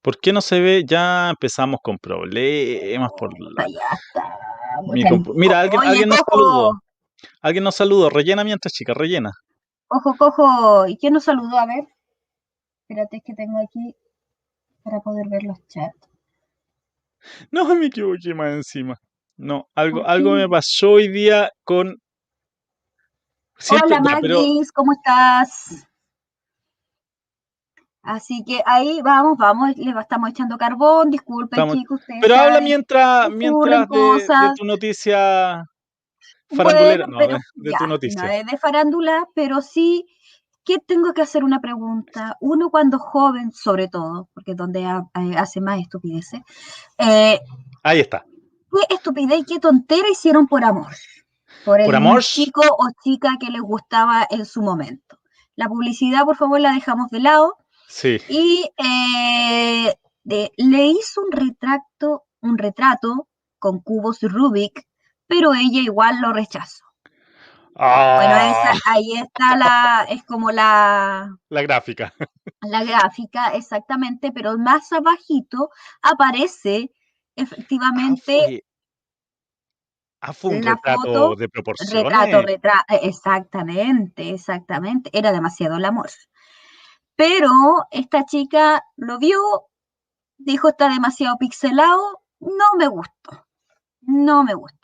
¿Por 0.03 0.19
qué 0.19 0.33
no 0.33 0.41
se 0.41 0.61
ve? 0.61 0.85
Ya 0.87 1.31
empezamos 1.31 1.81
con 1.83 1.99
problemas 1.99 3.11
por 3.17 3.31
la- 3.39 3.65
Ahí 3.65 3.73
está. 3.75 4.39
mi 4.93 5.05
Mira, 5.35 5.61
alguien, 5.61 5.81
Oye, 5.81 5.89
alguien 5.91 6.09
nos 6.09 6.21
saludó. 6.29 6.81
Alguien 7.41 7.65
nos 7.65 7.75
saludó. 7.77 8.11
Rellena 8.11 8.43
mientras, 8.45 8.73
chica, 8.73 8.95
rellena. 8.95 9.31
Ojo, 9.89 10.17
cojo. 10.17 10.87
¿Y 10.87 10.97
quién 10.97 11.13
nos 11.13 11.25
saludó? 11.25 11.59
A 11.59 11.67
ver. 11.67 11.87
Espérate, 12.93 13.17
es 13.17 13.23
que 13.25 13.33
tengo 13.33 13.59
aquí 13.59 13.97
para 14.83 15.01
poder 15.01 15.27
ver 15.31 15.45
los 15.45 15.67
chats. 15.67 16.11
No, 17.51 17.65
me 17.75 17.87
equivoqué 17.87 18.35
más 18.35 18.53
encima. 18.53 19.01
No, 19.39 19.67
algo, 19.75 20.03
¿Por 20.03 20.11
algo 20.11 20.33
me 20.33 20.47
pasó 20.47 20.91
hoy 20.91 21.09
día 21.09 21.51
con. 21.65 21.97
Hola, 23.71 23.83
pero 23.89 24.03
Magdis, 24.03 24.71
¿cómo 24.73 24.93
estás? 24.93 25.89
Así 28.03 28.45
que 28.45 28.61
ahí 28.67 29.01
vamos, 29.03 29.39
vamos, 29.39 29.75
le 29.77 29.99
estamos 29.99 30.29
echando 30.29 30.59
carbón, 30.59 31.11
disculpen 31.11 31.59
Estamos- 31.61 31.77
chicos, 31.77 32.01
ustedes 32.01 32.19
pero 32.21 32.35
habla 32.35 32.61
mientras, 32.61 33.31
mientras 33.31 33.89
de, 33.89 34.53
tu 34.57 34.65
noticia 34.65 35.65
farandulera. 36.55 37.07
Bueno, 37.07 37.29
no, 37.29 37.39
de, 37.39 37.39
de 37.55 37.71
ya, 37.71 37.79
tu 37.79 37.85
no 37.85 37.91
noticia. 37.91 38.37
es 38.39 38.47
de 38.47 38.59
farándula, 38.59 39.29
pero 39.35 39.63
sí 39.63 40.05
que 40.65 40.79
tengo 40.79 41.13
que 41.13 41.23
hacer 41.23 41.45
una 41.45 41.61
pregunta. 41.61 42.37
Uno 42.41 42.71
cuando 42.71 42.99
joven, 42.99 43.53
sobre 43.53 43.89
todo, 43.89 44.29
porque 44.35 44.53
es 44.53 44.57
donde 44.57 44.85
ha- 44.87 45.07
eh, 45.15 45.37
hace 45.37 45.61
más 45.61 45.81
estupideces, 45.81 46.41
eh, 46.99 47.41
Ahí 47.83 48.01
está. 48.01 48.25
¿qué 48.71 48.95
estupidez 48.95 49.41
y 49.41 49.45
qué 49.45 49.59
tontera 49.61 50.09
hicieron 50.11 50.47
por 50.47 50.65
amor? 50.65 50.93
Por 51.65 51.81
el 51.81 51.87
¿Por 51.87 51.97
amor? 51.97 52.23
chico 52.23 52.63
o 52.63 52.89
chica 53.05 53.37
que 53.39 53.51
les 53.51 53.61
gustaba 53.61 54.27
en 54.31 54.47
su 54.47 54.63
momento. 54.63 55.19
La 55.57 55.69
publicidad, 55.69 56.25
por 56.25 56.37
favor, 56.37 56.61
la 56.61 56.73
dejamos 56.73 57.11
de 57.11 57.21
lado. 57.21 57.57
Sí. 57.89 58.19
Y 58.29 58.71
eh, 58.79 59.95
de- 60.25 60.53
le 60.57 60.87
hizo 60.87 61.21
un 61.21 61.33
retrato, 61.33 62.25
un 62.41 62.57
retrato 62.57 63.29
con 63.59 63.81
cubos 63.81 64.21
Rubik, 64.23 64.87
pero 65.27 65.53
ella 65.55 65.81
igual 65.81 66.21
lo 66.21 66.33
rechazó. 66.33 66.85
Bueno, 67.75 68.37
Ah, 68.37 68.47
esa- 68.51 68.75
ahí 68.93 69.13
está 69.15 69.57
la, 69.57 70.07
es 70.09 70.23
como 70.25 70.51
la, 70.51 71.37
la 71.51 71.63
gráfica. 71.63 72.13
la 72.63 72.83
gráfica, 72.85 73.49
exactamente, 73.55 74.33
pero 74.33 74.57
más 74.59 74.93
abajito 74.93 75.71
aparece 76.03 76.91
efectivamente 77.37 78.65
Ah, 80.21 80.33
fue 80.33 80.51
un 80.53 80.63
la 80.65 80.75
retrato 80.77 81.03
foto, 81.03 81.37
de 81.37 81.49
proporciones. 81.49 82.05
retrato, 82.05 82.43
retra- 82.43 82.85
eh, 82.89 83.01
exactamente, 83.03 84.31
exactamente, 84.31 85.11
era 85.13 85.33
demasiado 85.33 85.77
el 85.77 85.85
amor. 85.85 86.11
Pero 87.17 87.51
esta 87.91 88.25
chica 88.27 88.85
lo 88.97 89.19
vio, 89.19 89.39
dijo 90.39 90.69
está 90.71 90.89
demasiado 90.91 91.39
pixelado, 91.39 92.23
no 92.41 92.67
me 92.79 92.89
gustó, 92.89 93.47
no 94.03 94.45
me 94.45 94.55
gustó. 94.55 94.82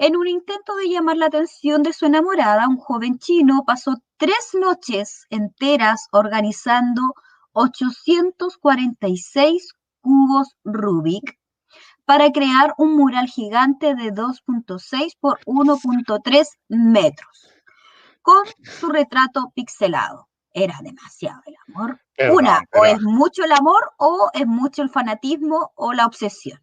En 0.00 0.16
un 0.16 0.28
intento 0.28 0.76
de 0.76 0.88
llamar 0.88 1.16
la 1.16 1.26
atención 1.26 1.82
de 1.82 1.92
su 1.92 2.06
enamorada, 2.06 2.68
un 2.68 2.76
joven 2.76 3.18
chino 3.18 3.64
pasó 3.66 3.96
tres 4.16 4.50
noches 4.54 5.26
enteras 5.28 6.06
organizando 6.12 7.14
846 7.50 9.72
cubos 10.00 10.56
Rubik 10.62 11.36
para 12.04 12.30
crear 12.30 12.74
un 12.78 12.94
mural 12.94 13.26
gigante 13.26 13.96
de 13.96 14.12
2.6 14.12 15.16
por 15.18 15.40
1.3 15.46 16.46
metros, 16.68 17.48
con 18.22 18.46
su 18.62 18.90
retrato 18.90 19.50
pixelado. 19.52 20.28
Era 20.52 20.78
demasiado 20.80 21.40
el 21.46 21.56
amor. 21.66 22.00
Una, 22.32 22.58
o 22.58 22.60
pero- 22.70 22.84
es 22.86 23.02
mucho 23.02 23.42
el 23.42 23.50
amor 23.50 23.90
o 23.98 24.30
es 24.32 24.46
mucho 24.46 24.82
el 24.82 24.90
fanatismo 24.90 25.72
o 25.74 25.92
la 25.92 26.06
obsesión. 26.06 26.60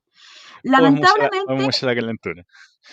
Mucha- 0.66 0.82
Lamentablemente, 0.82 1.54
mucha 1.54 1.86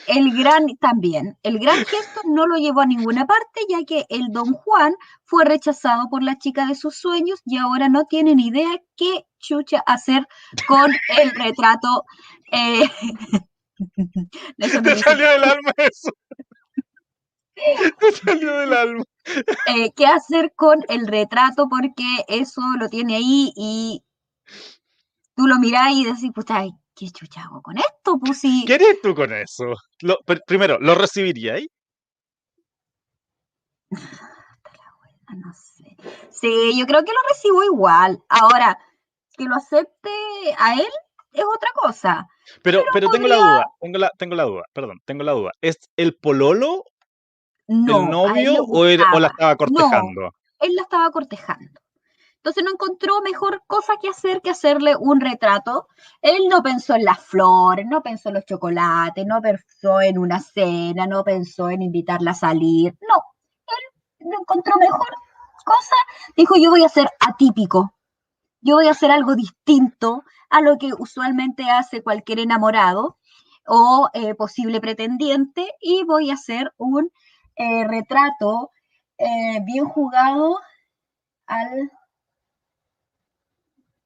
el 0.06 0.36
gran 0.36 0.66
también, 0.80 1.38
el 1.42 1.58
gran 1.58 1.76
gesto 1.84 2.20
no 2.24 2.46
lo 2.46 2.56
llevó 2.56 2.80
a 2.80 2.86
ninguna 2.86 3.26
parte, 3.26 3.60
ya 3.68 3.84
que 3.84 4.04
el 4.08 4.28
don 4.30 4.52
Juan 4.52 4.94
fue 5.24 5.44
rechazado 5.44 6.08
por 6.08 6.22
la 6.22 6.38
chica 6.38 6.66
de 6.66 6.74
sus 6.74 6.96
sueños 6.96 7.40
y 7.44 7.58
ahora 7.58 7.88
no 7.88 8.04
tiene 8.04 8.34
ni 8.34 8.48
idea 8.48 8.70
qué 8.96 9.26
chucha 9.38 9.82
hacer 9.86 10.26
con 10.66 10.90
el 11.20 11.30
retrato. 11.56 12.04
eh, 12.52 12.82
Te 14.58 14.68
salió 14.96 15.28
del 15.30 15.44
alma 15.44 15.72
eso. 15.76 16.10
Te 17.54 18.12
salió 18.12 18.56
del 18.58 18.72
alma. 18.72 19.04
eh, 19.76 19.92
qué 19.94 20.06
hacer 20.06 20.52
con 20.56 20.80
el 20.88 21.06
retrato 21.06 21.68
porque 21.68 22.04
eso 22.28 22.60
lo 22.78 22.88
tiene 22.88 23.16
ahí 23.16 23.52
y 23.56 24.02
tú 25.36 25.46
lo 25.46 25.58
mirás 25.58 25.92
y 25.92 26.04
decís, 26.04 26.30
ay, 26.48 26.72
¿qué 26.94 27.10
chucha 27.10 27.42
hago 27.42 27.62
con 27.62 27.78
esto? 27.78 28.18
Pues 28.18 28.40
si 28.40 28.64
¿Qué 28.64 28.74
eres 28.74 29.00
tú 29.02 29.14
con 29.14 29.32
eso? 29.32 29.74
Lo- 30.00 30.18
pr- 30.20 30.42
primero, 30.46 30.78
¿lo 30.80 30.94
recibiríais? 30.94 31.68
No 35.34 35.50
sé. 35.54 35.96
Sí, 36.30 36.78
yo 36.78 36.84
creo 36.86 37.02
que 37.04 37.12
lo 37.12 37.18
recibo 37.30 37.64
igual. 37.64 38.22
Ahora, 38.28 38.78
que 39.36 39.44
lo 39.44 39.54
acepte 39.54 40.10
a 40.58 40.74
él 40.74 40.88
es 41.32 41.44
otra 41.44 41.70
cosa. 41.74 42.28
Pero, 42.62 42.84
pero 42.92 43.08
tengo 43.08 43.28
la 43.28 43.36
duda, 43.36 43.66
tengo 43.80 43.98
la, 43.98 44.10
tengo 44.18 44.34
la 44.34 44.42
duda, 44.42 44.64
perdón, 44.74 45.00
tengo 45.06 45.24
la 45.24 45.32
duda. 45.32 45.52
¿Es 45.62 45.78
el 45.96 46.16
pololo, 46.16 46.84
No, 47.66 48.02
el 48.02 48.10
novio 48.10 48.56
o, 48.58 48.84
la 48.84 49.28
estaba 49.28 49.56
cortejando? 49.56 50.34
Él 50.58 50.74
la 50.74 50.82
estaba 50.82 51.10
cortejando. 51.10 51.80
Entonces 52.42 52.64
no 52.64 52.72
encontró 52.72 53.20
mejor 53.22 53.62
cosa 53.68 53.92
que 54.02 54.08
hacer 54.08 54.42
que 54.42 54.50
hacerle 54.50 54.96
un 54.96 55.20
retrato. 55.20 55.86
Él 56.20 56.48
no 56.50 56.60
pensó 56.60 56.96
en 56.96 57.04
las 57.04 57.20
flores, 57.20 57.86
no 57.86 58.02
pensó 58.02 58.30
en 58.30 58.34
los 58.34 58.44
chocolates, 58.44 59.24
no 59.24 59.40
pensó 59.40 60.00
en 60.00 60.18
una 60.18 60.40
cena, 60.40 61.06
no 61.06 61.22
pensó 61.22 61.70
en 61.70 61.82
invitarla 61.82 62.32
a 62.32 62.34
salir. 62.34 62.98
No, 63.08 63.22
él 64.18 64.26
no 64.28 64.40
encontró 64.40 64.74
mejor 64.76 65.06
cosa. 65.64 65.94
Dijo, 66.36 66.56
yo 66.56 66.70
voy 66.70 66.82
a 66.82 66.88
ser 66.88 67.08
atípico. 67.20 67.94
Yo 68.60 68.74
voy 68.74 68.88
a 68.88 68.90
hacer 68.90 69.12
algo 69.12 69.36
distinto 69.36 70.24
a 70.50 70.60
lo 70.62 70.78
que 70.78 70.90
usualmente 70.98 71.70
hace 71.70 72.02
cualquier 72.02 72.40
enamorado 72.40 73.18
o 73.68 74.10
eh, 74.14 74.34
posible 74.34 74.80
pretendiente 74.80 75.68
y 75.80 76.02
voy 76.02 76.32
a 76.32 76.34
hacer 76.34 76.74
un 76.76 77.12
eh, 77.54 77.86
retrato 77.86 78.72
eh, 79.16 79.60
bien 79.64 79.84
jugado 79.84 80.58
al 81.46 81.92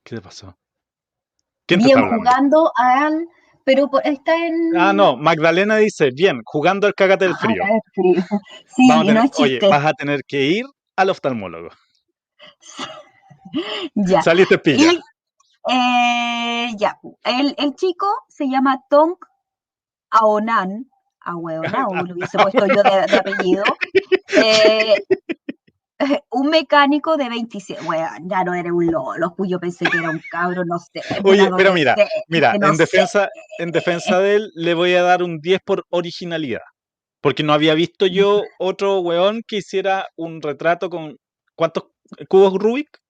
¿Qué 0.07 0.15
te 0.15 0.23
pasó? 0.23 0.57
¿Quién 1.67 1.81
te 1.81 1.87
bien 1.87 2.09
jugando 2.09 2.71
al 2.77 3.27
pero 3.65 3.91
está 4.05 4.37
en 4.47 4.77
Ah, 4.77 4.93
no, 4.93 5.17
Magdalena 5.17 5.75
dice, 5.79 6.11
bien, 6.15 6.41
jugando 6.45 6.87
al 6.87 6.95
cágate 6.95 7.25
del 7.25 7.35
Ah, 7.35 7.39
frío. 7.41 7.63
en 7.65 7.81
frío. 7.93 8.15
Sí, 8.77 8.89
Vamos 8.89 9.09
a 9.09 9.13
no 9.15 9.21
tener- 9.23 9.31
oye, 9.39 9.59
vas 9.69 9.85
a 9.85 9.93
tener 9.95 10.21
que 10.29 10.43
ir 10.45 10.65
al 10.95 11.11
oftalmólogo. 11.11 11.71
Ya. 13.95 14.23
Saliste 14.23 14.59
pilla. 14.59 14.93
Y, 14.93 15.01
eh, 15.73 16.71
ya, 16.77 16.99
el, 17.25 17.55
el 17.59 17.75
chico 17.75 18.07
se 18.29 18.47
llama 18.49 18.81
Tong 18.91 19.15
Aonan, 20.11 20.89
ahueonao, 21.21 21.91
lo 22.07 22.15
hubiese 22.15 22.39
puesto 22.39 22.67
yo 22.67 22.83
de, 22.83 23.07
de 23.09 23.17
apellido. 23.17 23.65
Eh, 24.37 24.95
un 26.31 26.49
mecánico 26.51 27.17
de 27.17 27.29
27, 27.29 27.83
weón, 27.85 28.29
ya 28.29 28.45
no 28.45 28.55
era 28.55 28.73
un 28.73 28.87
lolo, 28.87 29.35
yo 29.47 29.59
pensé 29.59 29.87
que 29.87 29.99
era 29.99 30.11
un 30.11 30.21
cabro, 30.31 30.65
no 30.65 30.79
sé. 30.79 31.03
Oye, 31.25 31.49
pero 31.57 31.73
mira, 31.73 31.97
Mira, 32.29 32.55
no 32.59 32.69
en 32.69 32.77
sé. 32.77 32.83
defensa, 32.83 33.29
en 33.59 33.71
defensa 33.71 34.19
de 34.21 34.37
él, 34.37 34.53
le 34.55 34.75
voy 34.75 34.95
a 34.95 35.03
dar 35.03 35.23
un 35.23 35.41
10 35.41 35.61
por 35.65 35.85
originalidad. 35.91 36.61
Porque 37.21 37.43
no 37.43 37.53
había 37.53 37.75
visto 37.75 38.07
yo 38.07 38.43
otro 38.59 39.01
weón 39.01 39.43
que 39.47 39.57
hiciera 39.57 40.07
un 40.17 40.41
retrato 40.43 40.89
con. 40.91 41.17
¿Cuántos 41.57 41.85
cubos 42.29 42.55
Rubik? 42.55 43.01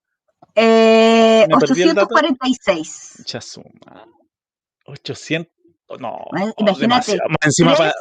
Eh, 0.54 1.44
me 1.48 1.58
perdí 1.58 1.82
el 1.82 1.94
dato. 1.94 2.14
846. 2.14 3.24
Chasuma. 3.26 4.06
800. 4.86 5.52
No. 5.98 6.24
Bueno, 6.30 6.54
imagínate. 6.56 7.18
Más 7.28 7.38
encima 7.42 7.74
para 7.74 7.92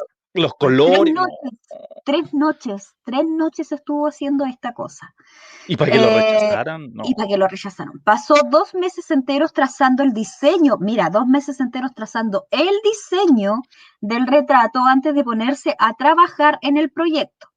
los 0.42 0.54
colores. 0.54 1.00
Tres 1.04 1.14
no. 1.14 1.22
noches, 1.22 1.58
tres 2.04 2.34
noches, 2.34 2.94
tres 3.04 3.24
noches 3.26 3.72
estuvo 3.72 4.06
haciendo 4.08 4.44
esta 4.44 4.72
cosa. 4.72 5.14
Y 5.66 5.76
para 5.76 5.92
que 5.92 5.98
lo 5.98 6.04
Eh, 6.08 6.20
rechazaran, 6.32 6.92
no. 6.92 7.02
y 7.04 7.14
para 7.14 7.28
que 7.28 7.36
lo 7.36 7.48
rechazaron. 7.48 8.00
Pasó 8.04 8.34
dos 8.50 8.74
meses 8.74 9.10
enteros 9.10 9.52
trazando 9.52 10.02
el 10.02 10.12
diseño, 10.12 10.76
mira, 10.78 11.10
dos 11.10 11.26
meses 11.26 11.58
enteros 11.60 11.92
trazando 11.94 12.46
el 12.50 12.70
diseño 12.84 13.62
del 14.00 14.26
retrato 14.26 14.80
antes 14.84 15.14
de 15.14 15.24
ponerse 15.24 15.74
a 15.78 15.94
trabajar 15.94 16.58
en 16.62 16.76
el 16.76 16.90
proyecto. 16.90 17.48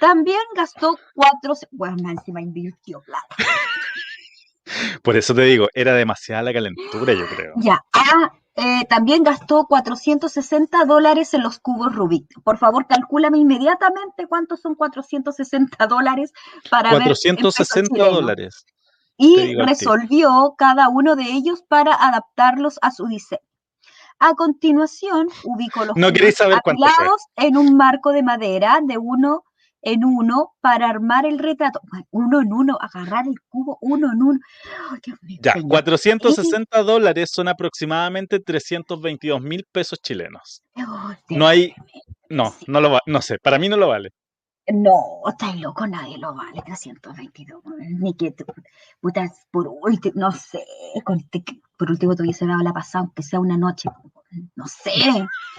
También 0.00 0.40
gastó 0.56 0.98
cuatro, 1.14 1.54
bueno, 1.70 2.10
encima 2.10 2.40
invirtió 2.40 3.00
plata. 3.02 3.26
Por 5.02 5.16
eso 5.16 5.34
te 5.34 5.42
digo, 5.42 5.68
era 5.74 5.94
demasiada 5.94 6.42
la 6.42 6.52
calentura, 6.52 7.12
yo 7.14 7.26
creo. 7.26 7.54
Ya. 7.56 7.82
Ah, 7.92 8.32
eh, 8.60 8.84
también 8.88 9.22
gastó 9.22 9.66
460 9.66 10.84
dólares 10.84 11.32
en 11.32 11.44
los 11.44 11.60
cubos 11.60 11.94
Rubik. 11.94 12.26
Por 12.42 12.58
favor, 12.58 12.88
calcúlame 12.88 13.38
inmediatamente 13.38 14.26
cuántos 14.26 14.60
son 14.60 14.74
460 14.74 15.86
dólares 15.86 16.32
para 16.68 16.90
ver 16.94 17.02
en 17.02 17.08
pesos 17.08 17.22
460 17.22 17.88
chilenos. 17.88 18.14
dólares. 18.14 18.66
y 19.16 19.54
resolvió 19.54 20.56
cada 20.58 20.88
uno 20.88 21.14
de 21.14 21.22
ellos 21.22 21.62
para 21.68 21.94
adaptarlos 21.94 22.80
a 22.82 22.90
su 22.90 23.06
diseño. 23.06 23.40
A 24.18 24.34
continuación, 24.34 25.28
ubicó 25.44 25.84
los 25.84 25.96
No 25.96 26.12
cubos 26.12 26.32
saber 26.32 26.58
apilados 26.58 27.22
en 27.36 27.56
un 27.56 27.76
marco 27.76 28.10
de 28.10 28.24
madera 28.24 28.80
de 28.82 28.98
uno 28.98 29.44
en 29.82 30.04
uno 30.04 30.54
para 30.60 30.88
armar 30.88 31.24
el 31.26 31.38
retrato. 31.38 31.80
Uno 32.10 32.40
en 32.40 32.52
uno, 32.52 32.78
agarrar 32.80 33.26
el 33.26 33.40
cubo 33.48 33.78
uno 33.80 34.12
en 34.12 34.22
uno. 34.22 34.40
Ay, 34.90 34.98
Dios 35.04 35.18
mío, 35.22 35.38
Ya, 35.42 35.52
señor. 35.52 35.68
460 35.68 36.82
dólares 36.82 37.30
son 37.32 37.48
aproximadamente 37.48 38.40
322 38.40 39.40
mil 39.40 39.64
pesos 39.70 39.98
chilenos. 40.02 40.62
No 41.30 41.46
hay, 41.46 41.74
no, 42.28 42.54
no 42.66 42.80
lo 42.80 42.90
va, 42.90 43.00
no 43.06 43.22
sé, 43.22 43.38
para 43.38 43.58
mí 43.58 43.68
no 43.68 43.76
lo 43.76 43.88
vale. 43.88 44.10
No, 44.70 45.22
estáis 45.26 45.58
loco, 45.62 45.86
nadie 45.86 46.18
lo 46.18 46.34
vale, 46.34 46.60
322. 46.62 47.62
Ni 47.98 48.12
que, 48.14 48.32
tú- 48.32 48.44
puta, 49.00 49.24
por 49.50 49.66
último, 49.68 50.12
no 50.16 50.30
sé, 50.32 50.62
con- 51.04 51.26
por 51.78 51.90
último 51.90 52.14
te 52.14 52.22
hubiese 52.22 52.46
dado 52.46 52.60
la 52.62 52.72
pasada, 52.72 53.02
aunque 53.04 53.22
sea 53.22 53.40
una 53.40 53.56
noche, 53.56 53.88
no 54.56 54.66
sé. 54.66 54.92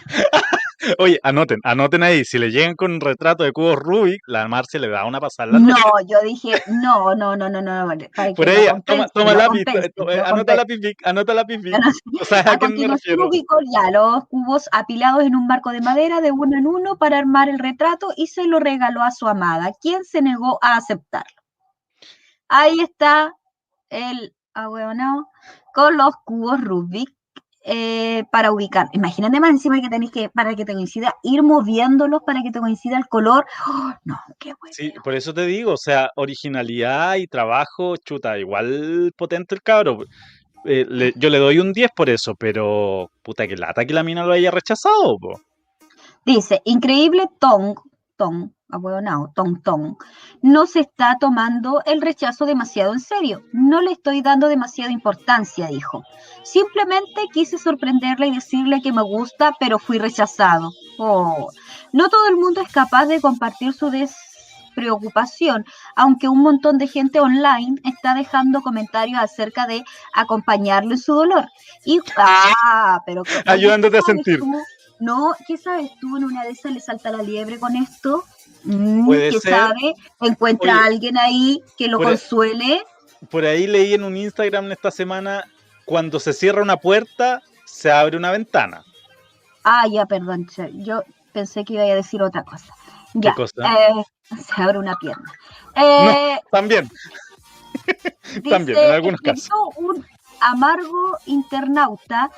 Oye, 0.97 1.19
anoten, 1.23 1.60
anoten 1.63 2.03
ahí, 2.03 2.23
si 2.23 2.39
le 2.39 2.51
llegan 2.51 2.75
con 2.75 2.91
un 2.93 3.01
retrato 3.01 3.43
de 3.43 3.51
cubos 3.51 3.75
Rubik, 3.75 4.21
la 4.27 4.47
Marcia 4.47 4.79
le 4.79 4.88
da 4.88 5.05
una 5.05 5.19
pasada. 5.19 5.60
No, 5.60 5.75
yo 6.08 6.21
dije, 6.23 6.62
no, 6.67 7.15
no, 7.15 7.36
no, 7.36 7.49
no, 7.49 7.62
no, 7.62 7.86
vale, 7.86 8.10
para 8.15 8.34
Por 8.34 8.47
lo 8.47 8.82
toma, 8.84 9.08
toma 9.10 9.34
lápiz, 9.34 9.65
compense, 9.65 9.89
to- 9.89 10.05
lo 10.05 10.12
eh, 10.12 10.21
anota 10.25 10.55
lápiz, 10.55 10.77
Vic, 10.79 11.05
anota 11.05 11.34
lápiz, 11.34 11.58
Vic. 11.58 11.75
O 12.21 12.25
sea, 12.25 12.39
A 12.41 12.51
¿a 12.53 12.67
me 12.69 12.88
refiero? 12.88 13.29
ya 13.73 13.91
los 13.91 14.25
cubos 14.27 14.69
apilados 14.71 15.23
en 15.23 15.36
un 15.36 15.47
marco 15.47 15.71
de 15.71 15.82
madera 15.82 16.21
de 16.21 16.32
uno 16.32 16.58
en 16.58 16.65
uno 16.65 16.97
para 16.97 17.17
armar 17.17 17.49
el 17.49 17.60
retrato 17.60 18.13
y 18.15 18.27
se 18.27 18.47
lo 18.47 18.60
regaló 18.60 19.03
a 19.03 19.12
su 19.12 19.27
amada, 19.27 19.73
quien 19.82 20.05
se 20.05 20.21
negó 20.21 20.60
a 20.62 20.77
aceptarlo. 20.77 21.41
Ahí 22.47 22.79
está 22.79 23.34
el 23.89 24.34
ahueonao 24.53 25.27
con 25.73 25.97
los 25.97 26.15
cubos 26.25 26.62
Rubik 26.62 27.09
eh, 27.63 28.23
para 28.31 28.51
ubicar. 28.51 28.88
Imagínate 28.93 29.39
más 29.39 29.49
encima 29.51 29.81
que 29.81 29.89
tenéis 29.89 30.12
que, 30.12 30.29
para 30.29 30.55
que 30.55 30.65
te 30.65 30.73
coincida, 30.73 31.13
ir 31.23 31.43
moviéndolos 31.43 32.21
para 32.25 32.41
que 32.41 32.51
te 32.51 32.59
coincida 32.59 32.97
el 32.97 33.07
color. 33.07 33.45
¡Oh! 33.67 33.93
no, 34.05 34.19
qué 34.39 34.53
bueno. 34.59 34.73
Sí, 34.73 34.93
por 35.03 35.13
eso 35.13 35.33
te 35.33 35.45
digo, 35.45 35.73
o 35.73 35.77
sea, 35.77 36.09
originalidad 36.15 37.15
y 37.15 37.27
trabajo, 37.27 37.95
chuta, 37.97 38.39
igual 38.39 39.12
potente 39.15 39.55
el 39.55 39.62
cabro. 39.62 39.99
Eh, 40.65 40.85
le- 40.89 41.13
yo 41.15 41.29
le 41.29 41.38
doy 41.38 41.59
un 41.59 41.73
10 41.73 41.91
por 41.95 42.09
eso, 42.09 42.35
pero 42.35 43.12
puta 43.23 43.47
que 43.47 43.55
lata 43.57 43.85
que 43.85 43.93
la 43.93 44.03
mina 44.03 44.25
lo 44.25 44.33
haya 44.33 44.51
rechazado, 44.51 45.17
po. 45.19 45.39
Dice, 46.25 46.62
increíble 46.65 47.27
Tong, 47.39 47.75
Tong, 48.17 48.51
ahueonao, 48.69 49.32
Tong 49.36 49.62
Tong, 49.63 49.95
no 50.41 50.65
se 50.65 50.82
está 50.82 51.17
tomando 51.19 51.82
el 51.86 52.01
rechazo 52.01 52.45
demasiado 52.45 52.93
en 52.93 52.99
serio. 52.99 53.43
No 53.51 53.82
le 53.82 53.91
estoy 53.91 54.21
dando 54.21 54.47
demasiada 54.47 54.91
importancia, 54.91 55.67
dijo. 55.67 56.03
Simplemente 56.43 57.21
quise 57.34 57.58
sorprenderla 57.58 58.27
y 58.27 58.36
decirle 58.36 58.82
que 58.82 58.93
me 58.93 59.01
gusta, 59.01 59.53
pero 59.60 59.79
fui 59.79 59.97
rechazado. 59.97 60.71
Oh, 60.97 61.49
no 61.91 62.10
todo 62.10 62.27
el 62.27 62.36
mundo 62.36 62.62
es 62.62 62.71
capaz 62.71 63.05
de 63.05 63.21
compartir 63.21 63.73
su 63.73 63.89
despreocupación, 63.89 65.65
aunque 65.95 66.29
un 66.29 66.41
montón 66.41 66.77
de 66.77 66.88
gente 66.88 67.19
online 67.19 67.82
está 67.84 68.13
dejando 68.13 68.62
comentarios 68.62 69.19
acerca 69.19 69.65
de 69.65 69.84
acompañarlo 70.13 70.91
en 70.91 70.99
su 70.99 71.13
dolor. 71.13 71.47
Y, 71.86 71.99
ah, 72.17 73.01
pero... 73.05 73.21
oye, 73.21 73.43
¿qué 73.43 73.43
Ayudándote 73.51 73.97
a 73.97 74.01
sentir. 74.01 74.39
tú? 74.39 74.53
No, 74.99 75.34
¿qué 75.47 75.58
sabes 75.58 75.91
tú? 76.01 76.17
En 76.17 76.25
una 76.25 76.43
de 76.43 76.51
esas 76.51 76.73
le 76.73 76.82
salta 76.82 77.10
la 77.12 77.23
liebre 77.23 77.58
con 77.58 77.75
esto. 77.75 78.25
Mm, 78.63 79.05
Puede 79.05 79.29
¿Qué 79.31 79.39
ser. 79.39 79.53
sabe? 79.53 79.93
Encuentra 80.21 80.73
Oye, 80.73 80.81
a 80.81 80.85
alguien 80.85 81.17
ahí 81.17 81.63
que 81.77 81.87
lo 81.87 81.97
puede- 81.97 82.11
consuele. 82.11 82.83
Por 83.29 83.45
ahí 83.45 83.67
leí 83.67 83.93
en 83.93 84.03
un 84.03 84.15
Instagram 84.15 84.71
esta 84.71 84.91
semana, 84.91 85.43
cuando 85.85 86.19
se 86.19 86.33
cierra 86.33 86.61
una 86.61 86.77
puerta, 86.77 87.41
se 87.65 87.91
abre 87.91 88.15
una 88.17 88.31
ventana. 88.31 88.83
Ah, 89.63 89.85
ya, 89.91 90.05
perdón. 90.05 90.47
Yo 90.73 91.03
pensé 91.33 91.63
que 91.65 91.73
iba 91.73 91.83
a 91.83 91.95
decir 91.95 92.21
otra 92.21 92.43
cosa. 92.43 92.73
Ya. 93.13 93.33
cosa? 93.33 93.53
eh, 93.89 94.03
se 94.41 94.61
abre 94.61 94.77
una 94.79 94.95
pierna. 94.97 95.31
Eh, 95.75 96.39
También, 96.51 96.89
también, 98.49 98.65
dice, 98.77 98.87
en 98.87 98.93
algunos 98.93 99.19
escribió 99.23 99.69
un 99.77 100.05
amargo 100.41 101.17
internauta. 101.25 102.29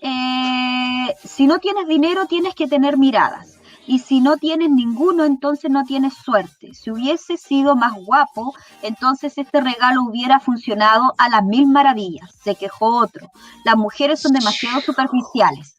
eh, 0.00 1.14
si 1.24 1.46
no 1.46 1.58
tienes 1.58 1.86
dinero, 1.86 2.26
tienes 2.26 2.54
que 2.54 2.66
tener 2.68 2.96
miradas. 2.98 3.58
Y 3.86 3.98
si 3.98 4.20
no 4.20 4.36
tienes 4.36 4.70
ninguno, 4.70 5.24
entonces 5.24 5.70
no 5.70 5.84
tienes 5.84 6.14
suerte. 6.14 6.72
Si 6.74 6.90
hubiese 6.90 7.36
sido 7.36 7.76
más 7.76 7.92
guapo, 7.94 8.54
entonces 8.82 9.36
este 9.36 9.60
regalo 9.60 10.02
hubiera 10.02 10.40
funcionado 10.40 11.12
a 11.18 11.28
las 11.28 11.44
mil 11.44 11.66
maravillas. 11.66 12.30
Se 12.42 12.54
quejó 12.54 13.00
otro. 13.00 13.30
Las 13.64 13.76
mujeres 13.76 14.20
son 14.20 14.32
demasiado 14.32 14.80
superficiales. 14.80 15.76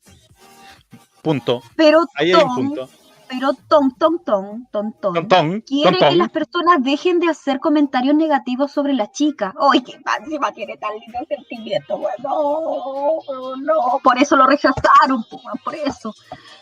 punto. 1.22 1.62
Pero 1.76 2.06
Ahí 2.16 2.32
hay 2.32 2.44
un 2.44 2.56
punto. 2.56 2.90
Pero 3.38 3.54
Tom, 3.68 3.92
Tom, 3.98 4.20
Tom, 4.24 4.66
Tom, 4.72 4.94
Tom, 5.02 5.14
Tontón, 5.14 5.62
quiere 5.62 5.98
que 5.98 6.16
las 6.16 6.30
personas 6.30 6.82
dejen 6.82 7.20
de 7.20 7.28
hacer 7.28 7.60
comentarios 7.60 8.16
negativos 8.16 8.72
sobre 8.72 8.94
la 8.94 9.12
chica. 9.12 9.54
¡Ay, 9.60 9.82
qué 9.84 10.00
encima 10.20 10.52
tiene 10.54 10.78
tan 10.78 10.92
lindo 10.98 11.20
sentimiento! 11.28 11.98
Bueno, 11.98 13.20
no, 13.28 13.56
no, 13.58 14.00
por 14.04 14.18
eso 14.18 14.36
lo 14.36 14.48
rechazaron, 14.48 15.24
po, 15.30 15.42
por 15.64 15.76
eso. 15.76 16.14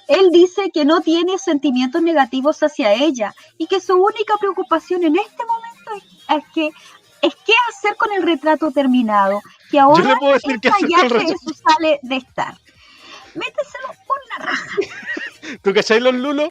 Él 0.07 0.31
dice 0.31 0.71
que 0.71 0.85
no 0.85 1.01
tiene 1.01 1.37
sentimientos 1.37 2.01
negativos 2.01 2.61
hacia 2.63 2.93
ella 2.93 3.33
y 3.57 3.67
que 3.67 3.79
su 3.79 3.93
única 3.93 4.35
preocupación 4.39 5.03
en 5.03 5.15
este 5.15 5.45
momento 5.45 5.91
es, 5.97 6.37
es 6.37 6.43
que 6.53 6.69
es 7.21 7.35
qué 7.45 7.53
hacer 7.69 7.95
con 7.95 8.11
el 8.11 8.23
retrato 8.23 8.71
terminado, 8.71 9.41
que 9.69 9.77
Yo 9.77 9.83
ahora 9.83 10.09
le 10.09 10.15
puedo 10.17 10.33
decir 10.33 10.59
que 10.59 10.69
eso 10.69 11.53
sale 11.53 11.99
de 12.01 12.17
estar. 12.17 12.57
Méteselo 13.35 13.87
por 14.05 14.17
la 14.29 14.45
raja. 14.45 14.77
¿Tú 15.61 15.73
cachai 15.73 15.99
los 15.99 16.13
lulos? 16.13 16.49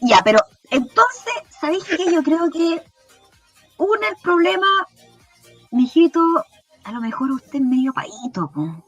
Ya, 0.00 0.20
pero 0.24 0.38
entonces, 0.70 1.32
¿sabéis 1.60 1.84
qué? 1.84 2.12
Yo 2.12 2.22
creo 2.22 2.50
que 2.50 2.82
uno 3.78 4.06
el 4.08 4.16
problema, 4.22 4.66
mijito, 5.70 6.20
a 6.84 6.92
lo 6.92 7.00
mejor 7.00 7.30
usted 7.32 7.54
es 7.56 7.60
medio 7.62 7.92
paíto, 7.92 8.50
po. 8.54 8.84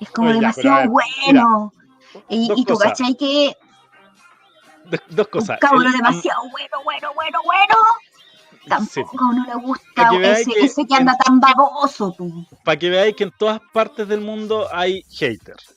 es 0.00 0.10
como 0.10 0.32
demasiado 0.32 0.76
ver, 0.78 0.88
bueno. 0.88 1.72
y, 2.28 2.50
y 2.56 2.64
tú, 2.64 2.74
cosas. 2.74 2.90
¿cachai? 2.92 3.14
Que 3.16 3.54
Dos, 4.86 5.00
dos 5.08 5.26
un 5.26 5.32
cosas. 5.32 5.58
cabrón 5.60 5.86
El- 5.86 5.92
demasiado 5.92 6.42
bueno, 6.50 6.76
bueno, 6.84 7.08
bueno, 7.14 7.38
bueno. 7.44 7.74
Sí, 8.62 8.68
Tampoco 8.70 9.24
a 9.24 9.28
uno 9.28 9.44
le 9.46 9.54
gusta 9.54 10.10
que 10.10 10.32
ese, 10.32 10.50
que 10.52 10.60
ese 10.64 10.86
que 10.86 10.94
anda 10.96 11.16
tan 11.24 11.38
baboso, 11.38 12.16
para 12.64 12.76
que 12.76 12.90
veáis 12.90 13.14
que 13.14 13.22
en 13.24 13.30
todas 13.38 13.60
partes 13.72 14.08
del 14.08 14.20
mundo 14.22 14.66
hay 14.72 15.02
haters. 15.10 15.72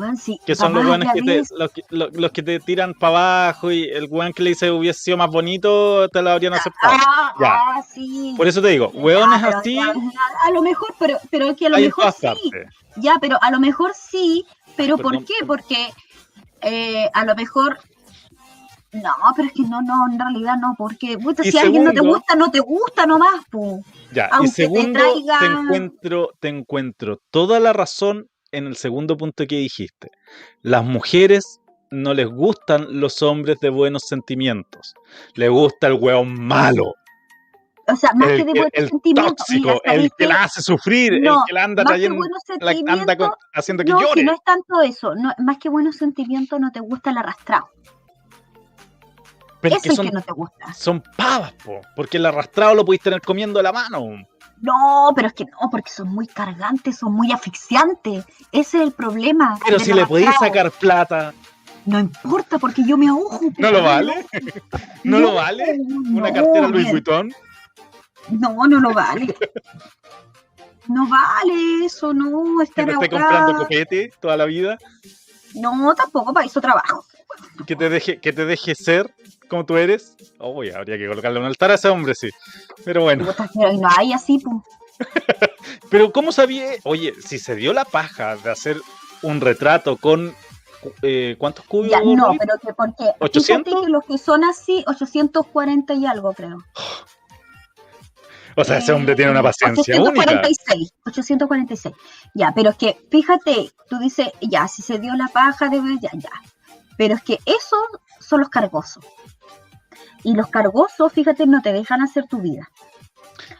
Weón, 0.00 0.16
sí, 0.16 0.38
Que 0.46 0.54
son 0.54 0.72
los 0.72 0.84
weones 0.84 1.08
que 1.12 1.22
te, 1.22 1.42
los, 1.56 1.70
que- 1.72 1.82
lo- 1.90 2.08
los 2.10 2.30
que 2.32 2.42
te 2.42 2.58
tiran 2.60 2.94
para 2.94 3.44
abajo 3.46 3.70
y 3.70 3.84
el 3.84 4.06
weón 4.10 4.32
que 4.32 4.42
le 4.42 4.50
dice 4.50 4.70
hubiese 4.70 5.00
sido 5.00 5.16
más 5.16 5.30
bonito 5.30 6.08
te 6.08 6.22
lo 6.22 6.30
habrían 6.30 6.54
aceptado. 6.54 6.94
Ah, 7.06 7.34
Ya. 7.40 7.54
ah, 7.54 7.82
sí. 7.94 8.34
Por 8.36 8.48
eso 8.48 8.60
te 8.62 8.68
digo, 8.68 8.88
weones 8.94 9.40
pero 9.44 9.58
así 9.58 9.74
ya, 9.74 9.92
a, 10.46 10.50
lo 10.50 10.62
mejor, 10.62 10.94
pero, 10.98 11.18
pero 11.30 11.46
es 11.50 11.56
que 11.56 11.66
a 11.66 11.70
lo 11.70 11.76
mejor 11.78 12.12
sí. 12.12 12.50
Ya, 12.96 13.14
pero 13.20 13.38
a 13.40 13.50
lo 13.50 13.60
mejor 13.60 13.92
sí, 13.94 14.44
pero 14.76 14.96
¿por 14.98 15.24
qué? 15.24 15.34
Porque 15.46 15.90
eh, 16.62 17.08
a 17.12 17.24
lo 17.24 17.34
mejor. 17.34 17.78
No, 18.92 19.12
pero 19.36 19.46
es 19.46 19.54
que 19.54 19.62
no, 19.62 19.80
no, 19.82 20.08
en 20.10 20.18
realidad 20.18 20.56
no, 20.60 20.74
porque 20.76 21.16
puta, 21.16 21.46
Y 21.46 21.52
si 21.52 21.58
alguien 21.58 21.84
no 21.84 21.92
te 21.92 22.00
gusta, 22.00 22.34
no 22.34 22.50
te 22.50 22.58
gusta 22.58 23.06
nomás, 23.06 23.44
pu. 23.48 23.84
Ya, 24.12 24.24
y 24.24 24.28
aunque 24.32 24.50
te 24.50 24.62
segundo, 24.62 24.98
traiga- 24.98 25.38
te 25.38 25.46
encuentro, 25.46 26.30
te 26.40 26.48
encuentro 26.48 27.20
toda 27.30 27.60
la 27.60 27.72
razón 27.72 28.26
en 28.52 28.66
el 28.66 28.76
segundo 28.76 29.16
punto 29.16 29.46
que 29.46 29.56
dijiste. 29.56 30.10
Las 30.62 30.84
mujeres 30.84 31.60
no 31.90 32.14
les 32.14 32.26
gustan 32.28 33.00
los 33.00 33.22
hombres 33.22 33.58
de 33.60 33.70
buenos 33.70 34.04
sentimientos. 34.08 34.94
Les 35.34 35.50
gusta 35.50 35.86
el 35.88 35.94
weón 35.94 36.34
malo, 36.40 36.94
O 37.88 37.96
sea, 37.96 38.10
más 38.14 38.28
que 38.28 38.44
de 38.44 38.52
que- 38.52 38.60
buen 38.60 38.70
el 38.72 38.88
sentimiento. 38.88 39.34
tóxico, 39.34 39.68
mira, 39.68 39.80
el 39.84 39.90
¿sabéis 39.92 40.12
que 40.16 40.26
la 40.26 40.44
hace 40.44 40.62
sufrir, 40.62 41.14
el 41.14 41.22
que 41.46 41.52
la 41.52 41.64
anda 41.64 41.84
trayendo, 41.84 42.16
buenos 42.18 42.38
la 42.60 42.70
anda 42.70 43.16
con- 43.16 43.30
sentimientos, 43.30 43.38
haciendo 43.54 43.84
que 43.84 43.90
no, 43.90 44.00
llore. 44.00 44.20
si 44.20 44.24
no 44.26 44.32
es 44.32 44.44
tanto 44.44 44.80
eso, 44.82 45.14
no, 45.16 45.32
más 45.38 45.58
que 45.58 45.68
buenos 45.68 45.96
sentimientos 45.96 46.60
no 46.60 46.70
te 46.70 46.78
gusta 46.80 47.10
el 47.10 47.18
arrastrado. 47.18 47.68
Pero 49.60 49.76
es 49.76 49.82
que 49.82 49.90
son, 49.94 50.06
que 50.06 50.12
no 50.12 50.22
te 50.22 50.32
gusta. 50.32 50.72
son 50.72 51.02
pavas, 51.16 51.52
po, 51.64 51.80
porque 51.94 52.16
el 52.16 52.24
arrastrado 52.26 52.74
lo 52.76 52.84
podéis 52.84 53.02
tener 53.02 53.20
comiendo 53.20 53.58
de 53.58 53.64
la 53.64 53.72
mano. 53.72 54.06
No, 54.60 55.12
pero 55.14 55.28
es 55.28 55.34
que 55.34 55.44
no, 55.44 55.70
porque 55.70 55.90
son 55.90 56.08
muy 56.08 56.26
cargantes, 56.26 56.98
son 56.98 57.14
muy 57.14 57.32
asfixiantes. 57.32 58.24
Ese 58.52 58.78
es 58.78 58.82
el 58.82 58.92
problema. 58.92 59.58
Pero 59.64 59.78
si 59.78 59.92
le 59.92 60.06
podéis 60.06 60.34
sacar 60.38 60.70
plata, 60.70 61.32
No 61.86 61.98
importa, 61.98 62.58
porque 62.58 62.82
yo 62.86 62.98
me 62.98 63.08
ahogo. 63.08 63.40
¿no 63.40 63.70
lo 63.70 63.78
pero 63.78 63.82
vale? 63.82 64.26
¿No 65.04 65.18
lo 65.18 65.34
vale? 65.34 65.78
¿Una 65.80 66.28
no, 66.28 66.34
cartera 66.34 66.68
Louis 66.68 66.84
mira, 66.84 66.90
Vuitton? 66.90 67.32
No, 68.28 68.66
no 68.66 68.80
lo 68.80 68.92
vale. 68.92 69.34
No 70.88 71.08
vale 71.08 71.86
eso, 71.86 72.12
no, 72.12 72.58
Que 72.58 72.64
estar 72.64 72.84
te 72.84 72.92
esté 72.92 73.08
comprando 73.08 73.56
copete 73.56 74.12
toda 74.20 74.36
la 74.36 74.44
vida. 74.44 74.78
No, 75.54 75.94
tampoco 75.94 76.32
para 76.32 76.46
eso 76.46 76.60
trabajo. 76.60 77.04
Que 77.66 77.76
te 77.76 77.88
deje, 77.88 78.18
que 78.18 78.32
te 78.32 78.44
deje 78.44 78.74
ser 78.74 79.14
como 79.50 79.66
tú 79.66 79.76
eres. 79.76 80.16
Uy, 80.38 80.70
habría 80.70 80.96
que 80.96 81.06
colocarle 81.06 81.40
un 81.40 81.44
altar 81.44 81.70
a 81.72 81.74
ese 81.74 81.88
hombre, 81.88 82.14
sí. 82.14 82.30
Pero 82.84 83.02
bueno. 83.02 83.26
Pero 83.54 83.72
no 83.74 83.88
hay 83.98 84.12
así, 84.14 84.38
pues. 84.38 84.56
Pero 85.90 86.12
¿cómo 86.12 86.32
sabía? 86.32 86.72
Oye, 86.84 87.14
si 87.20 87.38
se 87.38 87.56
dio 87.56 87.72
la 87.72 87.84
paja 87.84 88.36
de 88.36 88.50
hacer 88.50 88.80
un 89.22 89.40
retrato 89.40 89.96
con... 89.96 90.34
eh, 91.02 91.36
¿Cuántos 91.38 91.64
cubos? 91.66 91.90
Ya, 91.90 92.00
no, 92.00 92.34
pero 92.38 92.54
que 92.58 92.72
porque. 92.72 93.04
¿800? 93.18 93.44
Fíjate 93.44 93.70
que 93.70 93.88
los 93.88 94.04
que 94.04 94.18
son 94.18 94.44
así, 94.44 94.84
840 94.86 95.94
y 95.94 96.06
algo, 96.06 96.32
creo. 96.32 96.58
O 98.56 98.64
sea, 98.64 98.78
ese 98.78 98.92
hombre 98.92 99.14
tiene 99.14 99.30
una 99.30 99.42
paciencia 99.42 99.96
única. 99.96 100.22
846, 100.22 100.92
846. 101.06 101.94
Ya, 102.34 102.52
pero 102.54 102.70
es 102.70 102.76
que, 102.76 102.98
fíjate, 103.10 103.70
tú 103.88 103.98
dices, 103.98 104.28
ya, 104.40 104.68
si 104.68 104.82
se 104.82 104.98
dio 104.98 105.14
la 105.14 105.28
paja, 105.28 105.68
debe, 105.68 105.98
ya, 106.00 106.10
ya. 106.14 106.30
Pero 106.98 107.14
es 107.14 107.22
que 107.22 107.38
esos 107.46 107.80
son 108.18 108.40
los 108.40 108.50
cargosos. 108.50 109.04
Y 110.24 110.34
los 110.34 110.48
cargosos, 110.48 111.12
fíjate, 111.12 111.46
no 111.46 111.62
te 111.62 111.72
dejan 111.72 112.02
hacer 112.02 112.26
tu 112.26 112.38
vida. 112.40 112.68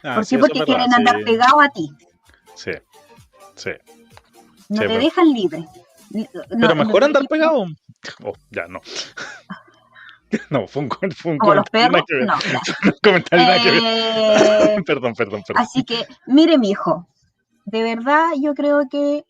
Ah, 0.03 0.15
¿Por 0.15 0.25
sí, 0.25 0.35
qué? 0.35 0.39
Porque 0.41 0.59
verdad, 0.59 0.65
quieren 0.65 0.89
sí. 0.91 0.95
andar 0.95 1.23
pegados 1.23 1.61
a 1.63 1.69
ti. 1.69 1.89
Sí, 2.55 2.71
sí. 3.55 3.71
No 4.69 4.75
Sí, 4.75 4.81
te 4.81 4.87
pero- 4.87 4.99
dejan 4.99 5.33
libre. 5.33 5.65
No- 6.11 6.25
Pero 6.59 6.75
mejor 6.75 7.03
andar 7.03 7.25
pegado. 7.27 7.65
Oh, 8.23 8.33
ya, 8.51 8.67
no. 8.67 8.81
No, 10.49 10.65
fue 10.65 10.83
un, 10.83 10.89
fue 11.13 11.33
un 11.33 11.37
Como 11.39 11.55
los 11.55 11.69
perros. 11.69 12.03
que. 12.07 12.15
No, 12.23 12.35
claro. 13.01 13.23
Que. 13.29 13.77
Eh, 13.83 14.81
Perdón, 14.85 15.13
perdón, 15.13 15.43
perdón. 15.45 15.61
Así 15.61 15.83
que, 15.83 16.07
mire, 16.25 16.57
mi 16.57 16.69
hijo, 16.69 17.05
de 17.65 17.83
verdad 17.83 18.29
yo 18.41 18.53
creo 18.53 18.87
que, 18.89 19.25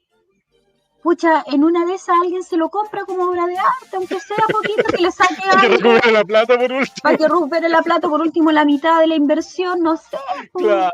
pucha, 1.04 1.44
en 1.48 1.64
una 1.64 1.86
de 1.86 1.96
esas 1.96 2.16
alguien 2.22 2.44
se 2.44 2.58
lo 2.58 2.70
compra 2.70 3.06
como 3.06 3.24
obra 3.26 3.46
de 3.48 3.58
arte, 3.58 3.96
aunque 3.96 4.20
sea 4.20 4.38
poquito, 4.52 4.84
que 4.96 5.02
le 5.02 5.12
saque 5.12 5.36
Que 5.62 5.68
algo, 5.68 5.78
recupere 5.78 6.12
la 6.12 6.24
plata 6.24 6.58
por 6.58 6.72
último. 6.72 6.96
para 7.04 7.18
que 7.18 7.28
recupere 7.28 7.70
la 7.70 7.82
plata 7.82 8.08
por 8.10 8.22
último 8.22 8.52
la 8.52 8.66
mitad 8.66 9.00
de 9.00 9.08
la 9.08 9.16
inversión, 9.16 9.82
no 9.82 9.98
sé. 9.98 10.18
pues, 10.52 10.66
Claro. 10.66 10.92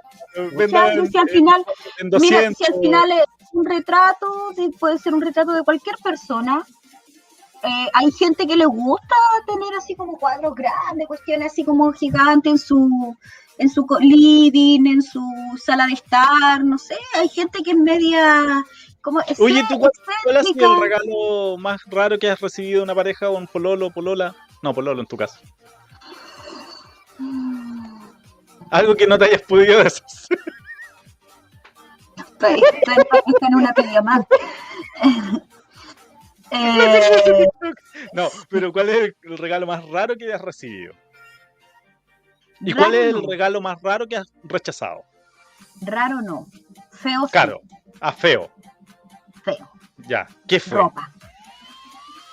Venda 0.56 0.82
¿cachai? 0.82 0.98
en, 1.00 1.12
si 1.12 1.18
al 1.18 1.30
final, 1.30 1.66
en 2.00 2.10
mira, 2.20 2.38
200. 2.50 2.58
si 2.58 2.72
al 2.74 2.80
final 2.80 3.12
es 3.12 3.26
un 3.54 3.66
retrato, 3.66 4.28
de- 4.56 4.70
puede 4.80 4.98
ser 5.00 5.14
un 5.14 5.22
retrato 5.22 5.52
de 5.54 5.64
cualquier 5.64 5.96
persona. 6.04 6.66
eh, 7.64 7.88
hay 7.94 8.12
gente 8.12 8.46
que 8.46 8.56
le 8.56 8.66
gusta 8.68 9.16
tener 9.48 9.74
así 9.78 9.96
como 9.96 10.18
cuadros 10.20 10.54
grandes, 10.56 11.08
cuestiones 11.08 11.52
así 11.52 11.64
como 11.66 11.92
gigantes 11.92 12.52
en 12.52 12.58
su 12.60 13.16
en 13.60 13.70
su 13.70 13.88
living, 14.00 14.86
en 14.86 15.02
su 15.02 15.20
sala 15.66 15.88
de 15.88 15.94
estar, 15.94 16.64
no 16.64 16.78
sé, 16.78 16.96
hay 17.16 17.28
gente 17.28 17.64
que 17.64 17.72
es 17.72 17.78
media 17.78 18.64
como 19.02 19.22
Oye, 19.40 19.64
¿tú 19.68 19.80
cuál, 19.80 19.92
cuál 20.24 20.38
ha 20.38 20.44
sido 20.44 20.76
el 20.76 20.82
regalo 20.82 21.58
más 21.58 21.82
raro 21.86 22.20
que 22.20 22.30
has 22.30 22.40
recibido 22.40 22.80
de 22.80 22.84
una 22.84 22.96
pareja 22.96 23.30
o 23.30 23.38
un 23.38 23.48
pololo, 23.48 23.90
polola? 23.92 24.36
No, 24.62 24.74
pololo 24.74 25.02
en 25.02 25.08
tu 25.08 25.18
caso. 25.18 25.40
Algo 28.72 28.96
que 28.96 29.08
no 29.08 29.18
te 29.18 29.26
hayas 29.26 29.42
podido 29.44 29.84
deshacer. 29.84 30.38
En 33.42 33.56
una 33.56 33.74
pelea 33.74 34.02
más. 34.02 34.26
Eh, 36.50 37.46
No, 38.14 38.30
pero 38.48 38.72
¿cuál 38.72 38.88
es 38.88 39.14
el 39.24 39.38
regalo 39.38 39.68
más 39.68 39.86
raro 39.90 40.16
que 40.16 40.34
has 40.34 40.42
recibido? 40.42 40.94
¿Y 42.62 42.72
cuál 42.72 42.96
es 42.96 43.14
el 43.14 43.22
no, 43.22 43.30
regalo 43.30 43.60
más 43.60 43.82
raro 43.82 44.08
que 44.08 44.16
has 44.16 44.32
rechazado? 44.44 45.04
Raro 45.82 46.22
no, 46.22 46.48
feo 46.92 47.26
sí, 47.26 47.34
Caro. 47.34 47.60
Ah, 48.00 48.14
feo. 48.14 48.50
Feo, 49.56 49.70
Ya. 50.08 50.28
¿Qué 50.48 50.60
fue? 50.60 50.78
ropa. 50.78 51.12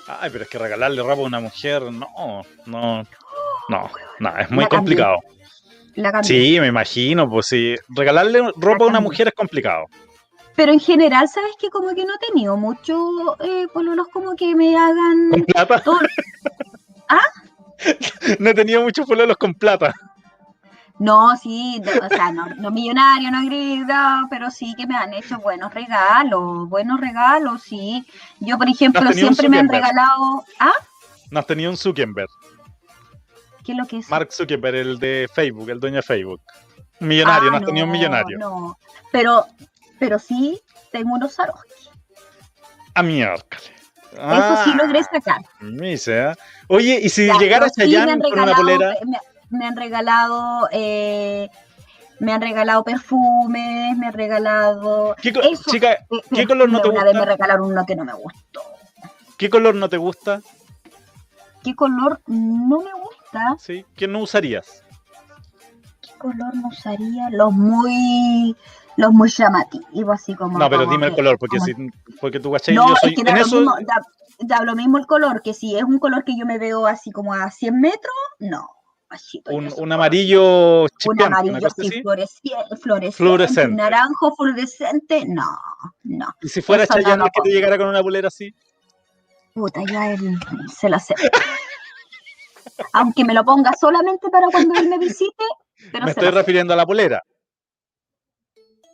Ay, 0.07 0.31
pero 0.31 0.44
es 0.44 0.50
que 0.50 0.59
regalarle 0.59 1.03
ropa 1.03 1.22
a 1.22 1.27
una 1.27 1.40
mujer, 1.40 1.83
no, 1.90 2.42
no, 2.66 3.03
no, 3.68 3.90
no, 4.20 4.37
es 4.38 4.50
muy 4.50 4.64
La 4.64 4.68
complicado. 4.68 5.16
La. 5.94 6.22
Sí, 6.22 6.59
me 6.61 6.66
imagino, 6.66 7.29
pues 7.29 7.46
sí. 7.46 7.74
Regalarle 7.88 8.42
ropa 8.57 8.85
a 8.85 8.88
una 8.88 9.00
mujer 9.00 9.29
es 9.29 9.35
complicado. 9.35 9.87
Pero 10.57 10.72
en 10.72 10.81
general, 10.81 11.29
¿sabes 11.29 11.53
que 11.59 11.68
Como 11.70 11.94
que 11.94 12.05
no 12.05 12.14
he 12.14 12.27
tenido 12.27 12.57
mucho 12.57 13.37
eh, 13.42 13.66
pololos 13.72 14.09
como 14.12 14.37
que 14.37 14.55
me 14.55 14.77
hagan 14.77 15.31
Con 15.31 15.44
plata. 15.44 15.81
todo. 15.81 15.98
No 18.38 18.50
he 18.50 18.55
tenido 18.55 18.83
muchos 18.83 19.07
pololos 19.07 19.37
con 19.37 19.55
plata. 19.55 19.92
No, 20.98 21.37
sí, 21.37 21.80
no, 21.85 22.07
o 22.07 22.09
sea, 22.09 22.30
no, 22.30 22.46
no 22.54 22.70
millonario, 22.70 23.30
no 23.30 23.44
grida, 23.44 24.26
pero 24.30 24.50
sí 24.50 24.74
que 24.76 24.87
me 24.87 24.96
han 24.96 25.12
hecho 25.12 25.38
buenos 25.38 25.74
regalos, 25.74 26.68
buenos 26.68 27.00
regalos, 27.00 27.62
sí. 27.62 28.07
Yo, 28.38 28.57
por 28.59 28.68
ejemplo, 28.68 29.00
¿No 29.00 29.09
has 29.09 29.14
tenido 29.14 29.28
un 29.30 29.35
siempre 29.35 29.48
me 29.48 29.59
han 29.59 29.68
regalado... 29.68 30.44
¿Ah? 30.61 30.72
No 31.30 31.40
has 31.40 31.46
tenido 31.46 31.70
un 31.70 31.76
Zuckerberg. 31.76 32.28
¿Qué 33.64 33.72
es 33.72 33.78
lo 33.78 33.87
que 33.87 33.98
es? 33.98 34.09
Mark 34.09 34.33
Zuckerberg, 34.33 34.76
el 34.76 34.98
de 34.98 35.28
Facebook, 35.35 35.68
el 35.70 35.80
dueño 35.80 35.96
de 35.96 36.02
Facebook. 36.02 36.40
Millonario, 37.00 37.48
Ah, 37.48 37.50
no 37.50 37.57
has 37.57 37.64
tenido 37.64 37.87
un 37.87 37.92
millonario. 37.92 38.38
No, 38.38 38.78
pero, 39.11 39.46
pero 39.98 40.18
sí 40.20 40.61
tengo 40.92 41.14
unos 41.14 41.40
aros. 41.40 41.59
A 42.94 43.02
miércoles. 43.02 43.72
Eso 44.12 44.64
sí 44.64 44.74
logré 44.74 45.02
sacar. 45.02 45.42
Misa. 45.61 46.37
Oye, 46.68 47.00
¿y 47.02 47.09
si 47.09 47.26
Ya, 47.26 47.37
llegara 47.38 47.66
pero 47.66 47.74
sí 47.74 47.80
me 47.80 47.87
Chayanne 47.87 48.12
han 48.12 48.20
con 48.20 48.38
una 48.38 48.54
polera? 48.54 48.94
Me, 49.04 49.18
me 49.54 49.66
han 49.66 49.76
regalado, 49.76 50.68
eh, 50.72 51.48
me 52.20 52.32
han 52.32 52.40
regalado 52.40 52.84
perfumes, 52.84 53.96
me 53.96 54.06
han 54.06 54.12
regalado. 54.12 55.14
¿Qué, 55.20 55.30
Eso, 55.30 55.70
chica, 55.70 55.92
eh, 55.92 55.98
¿qué 56.10 56.20
mira, 56.30 56.46
color 56.46 56.70
no 56.70 56.80
te 56.80 56.88
una 56.88 57.00
gusta? 57.00 57.04
vez 57.12 57.20
me 57.20 57.32
regalaron 57.32 57.70
uno 57.72 57.86
que 57.86 57.96
no 57.96 58.04
me 58.04 58.12
gustó. 58.14 58.60
¿qué 59.36 59.50
color 59.50 59.74
no 59.74 59.88
te 59.88 59.96
gusta? 59.96 60.40
¿Qué 61.62 61.74
color 61.74 62.20
no 62.26 62.78
me 62.80 62.92
gusta? 62.92 63.56
¿Sí? 63.58 63.84
¿Qué 63.96 64.06
no 64.06 64.20
usarías? 64.20 64.82
¿Qué 66.00 66.12
color 66.18 66.54
no 66.54 66.68
usaría? 66.68 67.30
Los 67.30 67.52
muy, 67.52 68.54
los 68.96 69.12
muy 69.12 69.28
llamativos, 69.30 70.14
así 70.14 70.34
como. 70.34 70.58
No, 70.58 70.68
pero 70.70 70.82
como 70.82 70.92
dime 70.92 71.06
el 71.06 71.12
que- 71.12 71.16
color, 71.16 71.38
porque 71.38 71.58
como- 71.58 71.66
si, 71.66 71.74
porque 72.20 72.38
tú 72.40 72.52
cachai, 72.52 72.74
No, 72.74 72.88
yo 72.90 72.96
soy 72.96 73.10
es 73.10 73.16
que 73.16 73.30
en 73.30 73.36
lo, 73.36 73.42
eso. 73.42 73.56
mismo, 73.56 73.74
da, 73.86 74.02
da 74.40 74.62
lo 74.62 74.74
mismo 74.76 74.98
el 74.98 75.06
color, 75.06 75.42
que 75.42 75.54
si 75.54 75.76
es 75.76 75.84
un 75.84 75.98
color 75.98 76.24
que 76.24 76.36
yo 76.36 76.44
me 76.46 76.58
veo 76.58 76.86
así 76.86 77.10
como 77.10 77.32
a 77.34 77.50
100 77.50 77.80
metros, 77.80 78.12
no. 78.38 78.68
Un, 79.50 79.72
un 79.77 79.92
amarillo 79.92 80.83
un 80.83 81.22
amarillo 81.22 81.59
fluorescente, 81.70 82.03
fluorescente, 82.03 83.12
Fluorescente. 83.16 83.70
un 83.70 83.77
naranjo 83.77 84.35
fluorescente, 84.37 85.24
no, 85.27 85.44
no. 86.05 86.27
Y 86.42 86.48
si 86.48 86.62
fuera 86.62 86.85
Eso 86.85 86.94
no 86.96 87.03
Chayanne 87.03 87.24
el 87.24 87.31
que 87.31 87.40
te 87.42 87.50
llegara 87.50 87.79
con 87.79 87.88
una 87.88 88.03
polera 88.03 88.29
así. 88.29 88.55
Puta, 89.55 89.83
ya 89.90 90.12
él 90.12 90.37
se 90.74 90.88
lo 90.88 90.98
sé. 90.98 91.14
Aunque 92.92 93.24
me 93.24 93.35
lo 93.35 93.44
ponga 93.44 93.72
solamente 93.79 94.29
para 94.31 94.48
cuando 94.48 94.79
él 94.81 94.88
me 94.88 94.98
visite, 94.98 95.44
pero 95.92 96.05
Me 96.07 96.11
estoy 96.11 96.31
refiriendo 96.31 96.74
a 96.74 96.77
la 96.77 96.87
polera. 96.87 97.22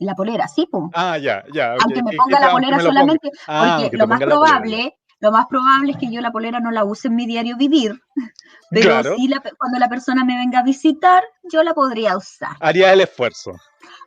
La 0.00 0.14
polera, 0.14 0.48
sí, 0.48 0.66
pues. 0.70 0.84
Ah, 0.94 1.18
ya, 1.18 1.44
ya. 1.52 1.72
Aunque 1.80 2.02
me 2.02 2.16
ponga 2.16 2.40
la 2.40 2.50
polera 2.52 2.80
solamente, 2.80 3.30
Ah, 3.46 3.76
porque 3.78 3.90
que 3.90 3.96
lo 3.98 4.06
más 4.06 4.20
la 4.20 4.26
probable, 4.26 4.96
lo 5.20 5.32
más 5.32 5.46
probable 5.46 5.92
es 5.92 5.98
que 5.98 6.10
yo 6.12 6.20
la 6.20 6.32
polera 6.32 6.60
no 6.60 6.70
la 6.70 6.84
use 6.84 7.08
en 7.08 7.14
mi 7.16 7.26
diario 7.26 7.56
vivir, 7.56 8.00
pero 8.70 8.90
Claro. 8.90 9.16
sí 9.16 9.28
la 9.28 9.42
cuando 9.58 9.78
la 9.78 9.88
persona 9.88 10.24
me 10.24 10.36
venga 10.36 10.60
a 10.60 10.62
visitar, 10.64 11.22
yo 11.52 11.62
la 11.62 11.74
podría 11.74 12.16
usar. 12.16 12.56
Haría 12.60 12.92
el 12.92 13.00
esfuerzo. 13.02 13.52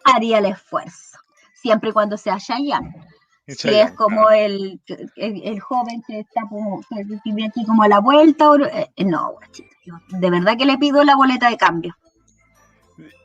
Haría 0.06 0.40
el 0.40 0.46
esfuerzo, 0.46 1.18
siempre 1.54 1.90
y 1.90 1.94
cuando 1.94 2.18
sea 2.18 2.38
Chayanne. 2.38 2.94
Si 3.46 3.74
es 3.74 3.92
como 3.92 4.30
el, 4.32 4.80
el, 5.18 5.42
el 5.44 5.60
joven 5.60 6.02
que 6.08 6.22
está 6.22 6.42
como, 6.50 6.82
que 6.90 7.04
vive 7.26 7.46
aquí 7.46 7.66
como 7.66 7.84
a 7.84 7.90
la 7.90 8.00
vuelta, 8.00 8.50
o- 8.50 8.58
eh, 8.66 8.90
no, 9.06 9.34
yo 9.86 9.94
de 10.18 10.30
verdad 10.30 10.58
que 10.58 10.66
le 10.66 10.78
pido 10.78 11.04
la 11.04 11.16
boleta 11.16 11.50
de 11.50 11.58
cambio. 11.58 11.94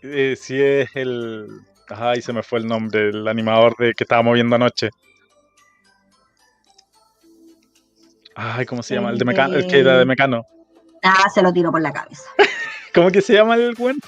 Eh, 0.03 0.35
si 0.37 0.61
es 0.61 0.89
el. 0.95 1.47
Ay, 1.89 2.21
se 2.21 2.33
me 2.33 2.43
fue 2.43 2.59
el 2.59 2.67
nombre, 2.67 3.09
el 3.11 3.29
animador 3.29 3.77
de 3.79 3.95
que 3.95 4.05
estábamos 4.05 4.35
viendo 4.35 4.57
anoche. 4.57 4.91
Ay, 8.41 8.67
¿cómo 8.67 8.85
se 8.85 8.95
llama? 8.95 9.11
El 9.11 9.19
de 9.19 9.25
Mecano, 9.25 9.57
el 9.57 9.67
que 9.67 9.81
era 9.81 9.99
de 9.99 10.05
Mecano. 10.05 10.47
Ah, 11.03 11.29
se 11.29 11.43
lo 11.43 11.53
tiro 11.53 11.73
por 11.73 11.83
la 11.83 11.93
cabeza. 11.93 12.23
¿Cómo 12.95 13.11
que 13.11 13.21
se 13.21 13.35
llama 13.35 13.57
el 13.57 13.75
buen? 13.75 13.99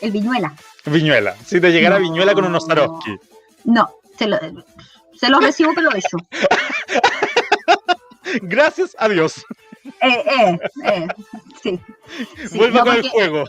El 0.00 0.10
Viñuela. 0.10 0.54
Viñuela. 0.86 1.36
Si 1.44 1.60
te 1.60 1.70
llegara 1.70 1.98
No. 1.98 2.02
Viñuela 2.02 2.32
con 2.32 2.46
unos 2.46 2.64
Swarovski. 2.64 3.14
No, 3.64 3.90
se 4.18 4.26
lo, 4.26 4.38
se 5.14 5.28
lo 5.28 5.38
recibo, 5.38 5.72
pero 5.74 5.90
hizo. 5.94 6.16
Gracias 8.42 8.96
a 8.98 9.10
Dios. 9.10 9.44
Eh, 10.00 10.24
eh, 10.40 10.58
eh, 10.84 11.08
sí. 11.62 11.78
Sí, 12.48 12.58
no, 12.58 12.84
con 12.84 12.96
el 12.96 13.08
juego. 13.10 13.44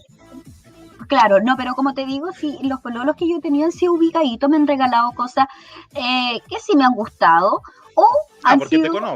Claro, 1.07 1.39
no, 1.41 1.55
pero 1.55 1.75
como 1.75 1.93
te 1.93 2.05
digo, 2.05 2.33
sí, 2.33 2.57
los 2.61 2.81
pololos 2.81 3.15
que 3.15 3.29
yo 3.29 3.39
tenía 3.39 3.65
han 3.65 3.71
sido 3.71 3.93
ubicaditos, 3.93 4.49
me 4.49 4.57
han 4.57 4.67
regalado 4.67 5.13
cosas 5.13 5.45
eh, 5.93 6.41
que 6.49 6.59
sí 6.59 6.75
me 6.75 6.83
han 6.83 6.93
gustado, 6.93 7.61
o 7.95 8.05
Ah, 8.43 8.51
han 8.51 8.67
sido 8.67 8.91
más 8.99 9.15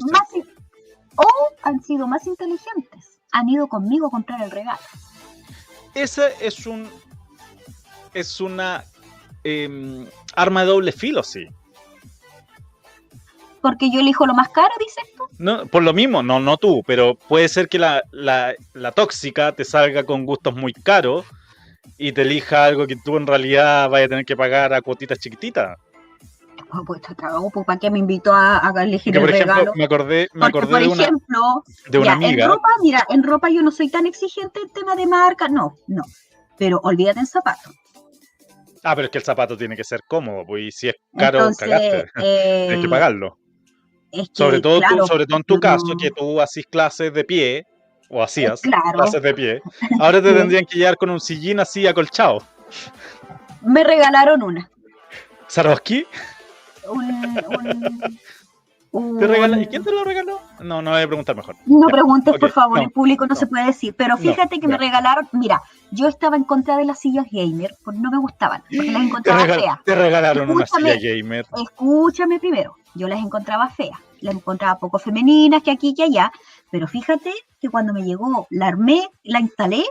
o 1.19 1.27
han 1.63 1.81
sido 1.81 2.07
más 2.07 2.25
inteligentes. 2.25 3.19
Han 3.31 3.49
ido 3.49 3.67
conmigo 3.67 4.07
a 4.07 4.09
comprar 4.09 4.41
el 4.41 4.51
regalo. 4.51 4.79
Ese 5.93 6.33
es 6.39 6.65
un 6.65 6.89
es 8.13 8.41
una 8.41 8.83
em, 9.43 10.07
arma 10.35 10.61
de 10.61 10.67
doble 10.67 10.91
filo, 10.91 11.21
sí. 11.23 11.47
Porque 13.61 13.91
yo 13.91 13.99
elijo 13.99 14.25
lo 14.25 14.33
más 14.33 14.49
caro, 14.49 14.69
dices 14.79 15.03
tú. 15.17 15.23
No, 15.37 15.65
por 15.67 15.83
lo 15.83 15.93
mismo, 15.93 16.23
no, 16.23 16.39
no 16.39 16.57
tú, 16.57 16.81
pero 16.87 17.15
puede 17.15 17.49
ser 17.49 17.67
que 17.67 17.77
la, 17.77 18.01
la, 18.11 18.55
la 18.73 18.91
tóxica 18.93 19.51
te 19.51 19.65
salga 19.65 20.03
con 20.03 20.25
gustos 20.25 20.55
muy 20.55 20.73
caros 20.73 21.25
y 21.97 22.13
te 22.13 22.21
elija 22.21 22.65
algo 22.65 22.87
que 22.87 22.95
tú 22.95 23.17
en 23.17 23.27
realidad 23.27 23.89
vayas 23.89 24.07
a 24.07 24.09
tener 24.09 24.25
que 24.25 24.37
pagar 24.37 24.73
a 24.73 24.81
cuotitas 24.81 25.19
chiquititas. 25.19 25.77
Pues 26.85 27.01
te 27.01 27.15
cago, 27.15 27.49
pues, 27.49 27.65
¿para 27.65 27.79
qué 27.79 27.89
me 27.89 27.97
invitó 27.99 28.31
a, 28.33 28.59
a 28.67 28.83
elegir 28.83 29.11
Que, 29.13 29.19
el 29.19 29.23
por 29.25 29.29
ejemplo, 29.33 29.55
regalo? 29.55 29.71
me 29.75 29.83
acordé, 29.85 30.27
me 30.33 30.41
Porque, 30.41 30.57
acordé 30.57 30.71
por 30.73 30.81
de 30.81 30.87
una, 30.87 31.03
ejemplo, 31.03 31.63
de 31.89 31.97
una 31.97 32.07
ya, 32.07 32.13
amiga. 32.13 32.45
en 32.45 32.49
ropa, 32.51 32.69
mira, 32.83 33.05
en 33.09 33.23
ropa 33.23 33.49
yo 33.49 33.61
no 33.63 33.71
soy 33.71 33.89
tan 33.89 34.05
exigente 34.05 34.59
en 34.61 34.69
tema 34.69 34.95
de 34.95 35.07
marca, 35.07 35.47
no, 35.47 35.73
no. 35.87 36.03
Pero 36.57 36.79
olvídate 36.83 37.19
en 37.21 37.25
zapatos. 37.25 37.73
Ah, 38.83 38.95
pero 38.95 39.05
es 39.05 39.11
que 39.11 39.17
el 39.17 39.23
zapato 39.23 39.57
tiene 39.57 39.75
que 39.75 39.83
ser 39.83 40.01
cómodo, 40.07 40.45
pues 40.45 40.63
y 40.63 40.71
si 40.71 40.89
es 40.89 40.95
caro, 41.17 41.39
Entonces, 41.39 41.67
cagaste. 41.67 42.05
eh, 42.21 42.65
Tienes 42.67 42.83
que 42.85 42.89
pagarlo. 42.89 43.37
es 44.11 44.27
que, 44.27 44.33
Sobre 44.33 44.61
todo, 44.61 44.79
tú- 44.87 45.07
sobre 45.07 45.25
todo 45.25 45.37
en 45.37 45.43
tu 45.43 45.59
caso, 45.59 45.95
que 45.99 46.11
tú 46.11 46.39
hacís 46.39 46.65
clases 46.67 47.11
de 47.13 47.23
pie, 47.23 47.63
o 48.11 48.21
hacías 48.23 48.61
Claro. 48.61 48.83
clases 48.93 49.21
de 49.21 49.33
pie. 49.33 49.61
Ahora 49.99 50.21
te 50.21 50.33
tendrían 50.33 50.65
que 50.65 50.77
llegar 50.77 50.97
con 50.97 51.09
un 51.09 51.19
sillín 51.19 51.59
así 51.59 51.85
acolchado. 51.87 52.43
Me 53.61 53.83
regalaron 53.83 54.43
una. 54.43 54.69
¿Saroski? 55.47 56.05
Un, 56.87 58.09
un- 58.91 59.19
¿Te 59.19 59.27
regala- 59.27 59.61
¿Y 59.61 59.67
quién 59.67 59.83
te 59.83 59.91
lo 59.91 60.03
regaló? 60.03 60.39
No, 60.61 60.81
no 60.81 60.91
voy 60.91 61.01
a 61.01 61.07
preguntar 61.07 61.35
mejor. 61.35 61.55
No 61.67 61.87
Ya, 61.87 61.91
preguntes, 61.93 62.35
por 62.39 62.49
favor, 62.51 62.77
no, 62.79 62.83
el 62.85 62.89
público 62.91 63.25
no, 63.27 63.35
no, 63.35 63.39
se 63.39 63.45
puede 63.45 63.65
decir. 63.67 63.93
Pero 63.95 64.15
no, 64.15 64.21
fíjate 64.21 64.59
que 64.59 64.67
me 64.67 64.77
regalaron. 64.79 65.29
Mira, 65.31 65.61
yo 65.91 66.07
estaba 66.07 66.35
en 66.35 66.43
contra 66.43 66.75
de 66.75 66.85
las 66.85 66.99
sillas 66.99 67.27
gamer, 67.31 67.75
porque 67.83 67.99
no 67.99 68.09
me 68.09 68.17
gustaban, 68.17 68.63
porque 68.63 68.91
las 68.91 69.03
encontraba 69.03 69.45
feas. 69.45 69.77
te 69.85 69.93
regalaron 69.95 70.49
una 70.49 70.65
silla 70.65 70.95
gamer. 70.99 71.45
Escúchame 71.55 72.39
primero, 72.39 72.75
yo 72.95 73.07
las 73.07 73.19
encontraba 73.19 73.69
feas, 73.69 73.99
las 74.21 74.33
encontraba 74.33 74.79
poco 74.79 74.97
femeninas 74.97 75.61
que 75.61 75.69
aquí 75.69 75.93
que 75.93 76.03
allá, 76.03 76.31
pero 76.71 76.87
fíjate 76.87 77.31
que 77.61 77.69
cuando 77.69 77.93
me 77.93 78.01
llegó, 78.01 78.47
la 78.49 78.67
armé, 78.69 79.07
la 79.23 79.39
instalé, 79.39 79.83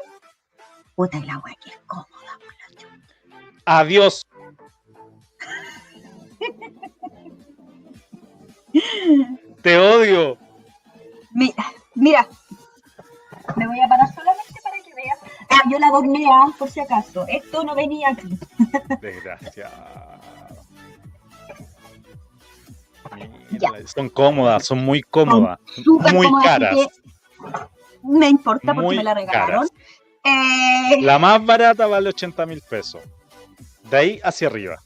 puta 0.97 1.19
el 1.19 1.31
agua 1.31 1.51
que 1.63 1.71
es 1.71 1.79
cómoda. 1.87 2.09
Adiós. 3.65 4.23
Te 9.63 9.79
odio. 9.79 10.37
Mira, 11.33 11.73
mira, 11.95 12.29
me 13.57 13.67
voy 13.67 13.81
a 13.81 13.89
parar 13.89 14.15
solamente 14.15 14.61
para 14.63 14.77
que 14.77 14.95
veas. 14.95 15.19
Ah, 15.51 15.63
yo 15.71 15.79
la 15.79 15.89
ah, 15.89 16.47
por 16.59 16.71
si 16.71 16.81
acaso. 16.81 17.27
Esto 17.29 17.65
no 17.65 17.75
venía 17.75 18.11
aquí. 18.11 18.39
Mira, 23.51 23.71
Son 23.87 24.11
cómodas, 24.11 24.67
son 24.67 24.85
muy 24.85 25.01
cómodas. 25.03 25.59
Muy 26.13 26.29
caras. 26.43 26.77
me 28.03 28.29
importa 28.29 28.75
porque 28.75 28.87
Muy 28.87 28.97
me 28.99 29.05
la 29.05 29.15
regalaron. 29.15 29.67
Eh, 30.25 31.01
La 31.01 31.19
más 31.19 31.43
barata 31.45 31.87
vale 31.87 32.11
80 32.11 32.45
mil 32.47 32.61
pesos. 32.61 33.03
De 33.85 33.97
ahí 33.97 34.21
hacia 34.23 34.49
arriba. 34.49 34.77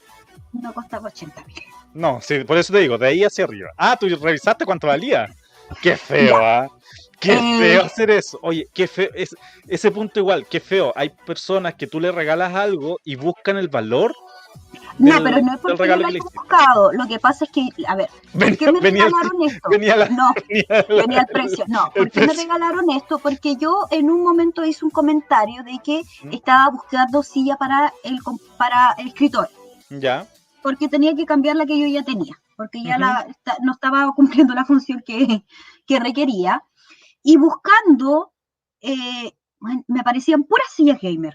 No 0.52 0.72
costaba 0.72 1.08
80 1.08 1.44
mil. 1.46 1.56
No, 1.94 2.20
sí, 2.20 2.44
por 2.44 2.56
eso 2.58 2.72
te 2.72 2.78
digo, 2.80 2.96
de 2.98 3.08
ahí 3.08 3.24
hacia 3.24 3.44
arriba. 3.44 3.70
Ah, 3.76 3.96
tú 3.98 4.06
revisaste 4.08 4.64
cuánto 4.64 4.86
valía. 4.86 5.28
Qué 5.80 5.96
feo, 5.96 6.36
¿ah? 6.36 6.68
Qué 7.20 7.32
Eh. 7.34 7.58
feo 7.58 7.82
hacer 7.84 8.10
eso. 8.10 8.38
Oye, 8.42 8.66
qué 8.74 8.86
feo. 8.86 9.08
Es, 9.14 9.34
ese 9.68 9.90
punto 9.90 10.18
igual, 10.20 10.46
qué 10.50 10.58
feo. 10.60 10.92
Hay 10.96 11.10
personas 11.10 11.74
que 11.74 11.86
tú 11.86 12.00
le 12.00 12.10
regalas 12.10 12.54
algo 12.54 12.98
y 13.04 13.14
buscan 13.16 13.56
el 13.56 13.68
valor. 13.68 14.14
No, 14.98 15.22
pero 15.22 15.40
no 15.40 15.54
es 15.54 15.60
porque 15.60 15.72
lo 15.72 15.76
que 15.78 15.86
le 15.86 16.04
haya 16.06 16.08
hiciste. 16.18 16.38
buscado. 16.38 16.92
Lo 16.92 17.06
que 17.08 17.18
pasa 17.18 17.44
es 17.46 17.50
que, 17.50 17.68
a 17.86 17.94
ver, 17.94 18.10
¿por 18.32 18.56
qué 18.56 18.72
me 18.72 18.80
venía 18.80 19.04
regalaron 19.04 19.42
esto? 19.44 19.68
venía 19.70 19.96
la- 19.96 20.08
No, 20.10 20.34
venía 20.48 20.64
la- 20.68 20.82
venía 21.02 21.20
el 21.20 21.26
precio. 21.26 21.64
No, 21.68 21.86
el 21.94 22.02
¿por 22.02 22.10
qué 22.10 22.26
me 22.26 22.34
regalaron 22.34 22.90
esto? 22.90 23.18
Porque 23.18 23.56
yo 23.56 23.86
en 23.90 24.10
un 24.10 24.22
momento 24.22 24.64
hice 24.64 24.84
un 24.84 24.90
comentario 24.90 25.62
de 25.62 25.78
que 25.82 26.02
¿Mm? 26.24 26.32
estaba 26.34 26.70
buscando 26.70 27.22
silla 27.22 27.56
para 27.56 27.92
el, 28.04 28.18
para 28.58 28.94
el 28.98 29.08
escritorio. 29.08 29.50
Ya. 29.90 30.26
Porque 30.62 30.88
tenía 30.88 31.14
que 31.14 31.26
cambiar 31.26 31.56
la 31.56 31.66
que 31.66 31.78
yo 31.78 31.86
ya 31.86 32.02
tenía, 32.04 32.34
porque 32.56 32.82
ya 32.82 32.98
la, 32.98 33.26
no 33.62 33.72
estaba 33.72 34.10
cumpliendo 34.16 34.54
la 34.54 34.64
función 34.64 35.02
que, 35.04 35.44
que 35.86 36.00
requería. 36.00 36.62
Y 37.22 37.36
buscando, 37.36 38.32
eh, 38.80 39.32
me 39.86 40.00
aparecían 40.00 40.42
puras 40.44 40.68
sillas 40.74 40.98
gamer. 41.00 41.34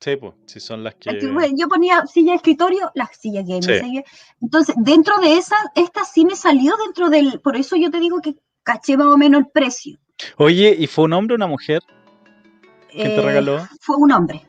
Sí, 0.00 0.16
pues, 0.16 0.32
si 0.46 0.60
son 0.60 0.82
las 0.82 0.94
que. 0.94 1.20
Yo 1.54 1.68
ponía 1.68 2.06
silla 2.06 2.32
de 2.32 2.36
escritorio, 2.36 2.90
las 2.94 3.10
sillas 3.18 3.44
gamer. 3.46 3.84
Sí. 3.84 4.02
Entonces, 4.40 4.74
dentro 4.78 5.18
de 5.18 5.36
esa, 5.36 5.56
esta 5.74 6.04
sí 6.04 6.24
me 6.24 6.36
salió 6.36 6.74
dentro 6.86 7.10
del, 7.10 7.40
por 7.40 7.56
eso 7.56 7.76
yo 7.76 7.90
te 7.90 8.00
digo 8.00 8.20
que 8.22 8.34
caché 8.62 8.96
más 8.96 9.08
o 9.08 9.18
menos 9.18 9.40
el 9.42 9.48
precio. 9.48 9.98
Oye, 10.38 10.74
¿y 10.78 10.86
fue 10.86 11.04
un 11.04 11.12
hombre 11.12 11.34
o 11.34 11.36
una 11.36 11.46
mujer 11.46 11.82
que 12.90 13.04
te 13.04 13.16
Eh, 13.16 13.22
regaló? 13.22 13.66
Fue 13.80 13.96
un 13.96 14.10
hombre. 14.12 14.46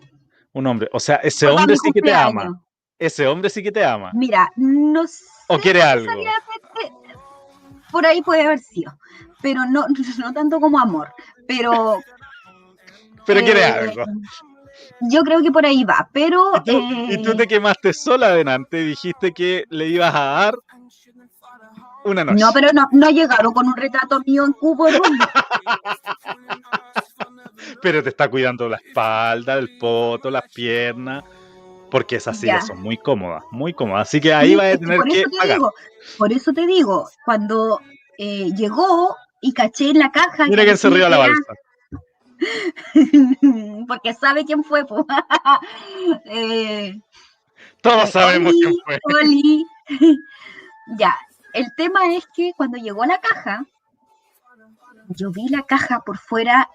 Un 0.53 0.67
hombre. 0.67 0.89
O 0.93 0.99
sea, 1.01 1.17
ese 1.17 1.47
Fue 1.47 1.55
hombre 1.55 1.75
sí 1.75 1.91
que 1.93 2.01
te 2.01 2.13
ama. 2.13 2.63
Ese 3.01 3.25
hombre 3.25 3.49
sí 3.49 3.63
que 3.63 3.71
te 3.71 3.83
ama. 3.83 4.11
Mira, 4.13 4.51
no 4.55 5.07
sé. 5.07 5.25
¿O 5.47 5.57
quiere 5.57 5.81
algo? 5.81 6.13
Por 7.91 8.05
ahí 8.05 8.21
puede 8.21 8.43
haber 8.43 8.59
sido, 8.59 8.95
pero 9.41 9.65
no, 9.65 9.87
no 10.19 10.33
tanto 10.33 10.59
como 10.59 10.79
amor. 10.79 11.11
Pero. 11.47 11.97
Pero 13.25 13.41
quiere 13.41 13.61
eh, 13.61 13.65
algo. 13.65 14.03
Yo 15.01 15.21
creo 15.21 15.43
que 15.43 15.51
por 15.51 15.63
ahí 15.63 15.83
va, 15.83 16.09
pero. 16.11 16.53
Y 16.55 16.63
tú, 16.63 16.81
y 17.11 17.21
tú 17.21 17.31
eh, 17.31 17.35
te 17.35 17.47
quemaste 17.47 17.93
sola 17.93 18.27
adelante 18.27 18.81
y 18.81 18.87
dijiste 18.87 19.31
que 19.31 19.65
le 19.69 19.87
ibas 19.87 20.13
a 20.15 20.19
dar 20.19 20.55
una 22.03 22.23
noche. 22.23 22.39
No, 22.39 22.51
pero 22.51 22.69
no, 22.73 22.87
no 22.91 23.05
ha 23.05 23.11
llegado 23.11 23.53
con 23.53 23.67
un 23.67 23.77
retrato 23.77 24.19
mío 24.25 24.43
en 24.43 24.53
cubo. 24.53 24.87
Pero 27.83 28.01
te 28.01 28.09
está 28.09 28.27
cuidando 28.27 28.67
la 28.67 28.77
espalda, 28.77 29.53
el 29.53 29.77
poto, 29.77 30.31
las 30.31 30.51
piernas. 30.51 31.23
Porque 31.91 32.15
esas 32.15 32.39
sillas 32.39 32.61
Ya. 32.61 32.67
son 32.73 32.81
muy 32.81 32.97
cómodas, 32.97 33.43
muy 33.51 33.73
cómodas. 33.73 34.07
Así 34.07 34.19
que 34.19 34.33
ahí 34.33 34.49
Sí, 34.51 34.55
vas 34.55 34.73
a 34.73 34.77
tener 34.79 34.97
por 34.97 35.07
que 35.09 35.19
eso 35.19 35.29
te 35.29 35.37
pagar. 35.37 35.57
digo, 35.57 35.73
por 36.17 36.33
eso 36.33 36.53
te 36.53 36.65
digo, 36.65 37.09
cuando 37.25 37.79
eh, 38.17 38.49
llegó 38.55 39.15
y 39.41 39.53
caché 39.53 39.89
en 39.91 39.99
la 39.99 40.11
caja. 40.11 40.47
Mira 40.47 40.63
quién 40.63 40.77
se 40.77 40.89
rió 40.89 41.07
la 41.09 41.17
balsa. 41.17 41.53
porque 43.87 44.13
sabe 44.13 44.45
quién 44.45 44.63
fue. 44.63 44.85
po. 44.85 45.05
Eh, 46.25 46.99
Todos 47.81 48.09
sabemos 48.09 48.53
Oli, 48.53 48.61
quién 48.61 48.73
fue. 48.85 48.99
Oli. 49.21 49.65
ya, 50.97 51.15
el 51.53 51.67
tema 51.75 52.15
es 52.15 52.25
que 52.35 52.53
cuando 52.55 52.77
llegó 52.77 53.05
la 53.05 53.19
caja, 53.19 53.65
yo 55.09 55.31
vi 55.31 55.47
la 55.49 55.63
caja 55.63 55.99
por 56.01 56.17
fuera, 56.17 56.69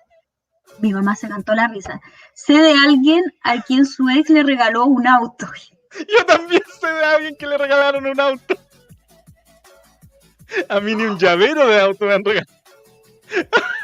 mi 0.80 0.92
mamá 0.92 1.16
se 1.16 1.28
cantó 1.28 1.54
la 1.54 1.68
risa. 1.68 2.00
Sé 2.34 2.54
de 2.54 2.72
alguien 2.72 3.24
a 3.42 3.62
quien 3.62 3.86
su 3.86 4.08
ex 4.08 4.28
le 4.30 4.42
regaló 4.42 4.84
un 4.84 5.06
auto. 5.06 5.48
Yo 5.98 6.26
también 6.26 6.62
sé 6.80 6.86
de 6.86 7.04
alguien 7.04 7.36
que 7.36 7.46
le 7.46 7.58
regalaron 7.58 8.06
un 8.06 8.20
auto. 8.20 8.56
A 10.68 10.80
mí 10.80 10.94
ni 10.94 11.04
un 11.04 11.18
llavero 11.18 11.66
de 11.66 11.80
auto 11.80 12.06
me 12.06 12.14
han 12.14 12.24
regalado. 12.24 12.56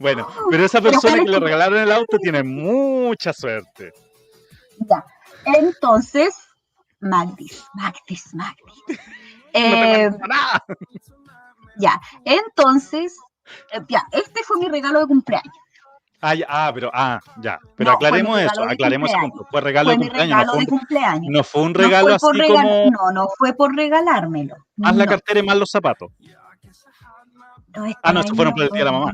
Bueno, 0.00 0.28
pero 0.50 0.64
esa 0.64 0.80
persona 0.80 1.14
¿cuál 1.14 1.24
que 1.26 1.30
le 1.30 1.38
regalaron 1.38 1.78
el 1.78 1.92
auto 1.92 2.18
tiene 2.18 2.42
mucha 2.42 3.32
suerte. 3.32 3.92
Ya, 4.78 5.04
entonces, 5.44 6.34
Magdis, 6.98 7.64
Magdis, 7.74 8.34
Magdis. 8.34 8.98
Eh, 9.52 10.10
nada. 10.28 10.64
ya, 11.78 12.00
entonces, 12.24 13.16
eh, 13.72 13.80
ya, 13.88 14.04
este 14.10 14.42
fue 14.42 14.58
mi 14.58 14.66
regalo 14.68 14.98
de 15.00 15.06
cumpleaños. 15.06 15.54
Ah, 16.28 16.34
ya, 16.34 16.46
ah, 16.48 16.70
pero, 16.74 16.90
ah, 16.92 17.20
ya. 17.40 17.58
Pero 17.76 17.90
No, 17.90 17.96
aclaremos 17.96 18.40
eso, 18.40 18.62
aclaremos 18.64 19.10
ese 19.10 19.18
punto. 19.20 19.46
Fue 19.50 19.60
regalo 19.60 19.90
Fue 19.90 19.94
de 19.98 20.00
cumpleaños, 20.04 20.30
no 20.30 20.36
regalo 20.40 20.52
fue 20.52 20.58
de 20.58 20.64
un, 20.72 20.78
cumpleaños. 20.78 21.26
no 21.30 21.44
fue 21.44 21.62
un 21.62 21.72
No 21.72 21.78
regalo 21.78 22.18
fue 22.18 22.30
así 22.30 22.38
regal- 22.40 22.62
como. 22.62 22.90
No, 22.90 23.10
no 23.12 23.28
fue 23.38 23.52
por 23.54 23.74
regalármelo. 23.76 24.56
Haz 24.82 24.96
la 24.96 25.04
no. 25.04 25.10
cartera 25.10 25.40
y 25.40 25.42
más 25.44 25.56
los 25.56 25.70
zapatos. 25.70 26.10
No, 27.76 27.84
este 27.86 28.00
Ah, 28.02 28.12
no, 28.12 28.20
eso 28.20 28.34
fueron 28.34 28.54
para 28.54 28.64
el 28.64 28.70
día 28.72 28.78
de 28.80 28.84
la 28.86 28.92
mamá. 28.92 29.12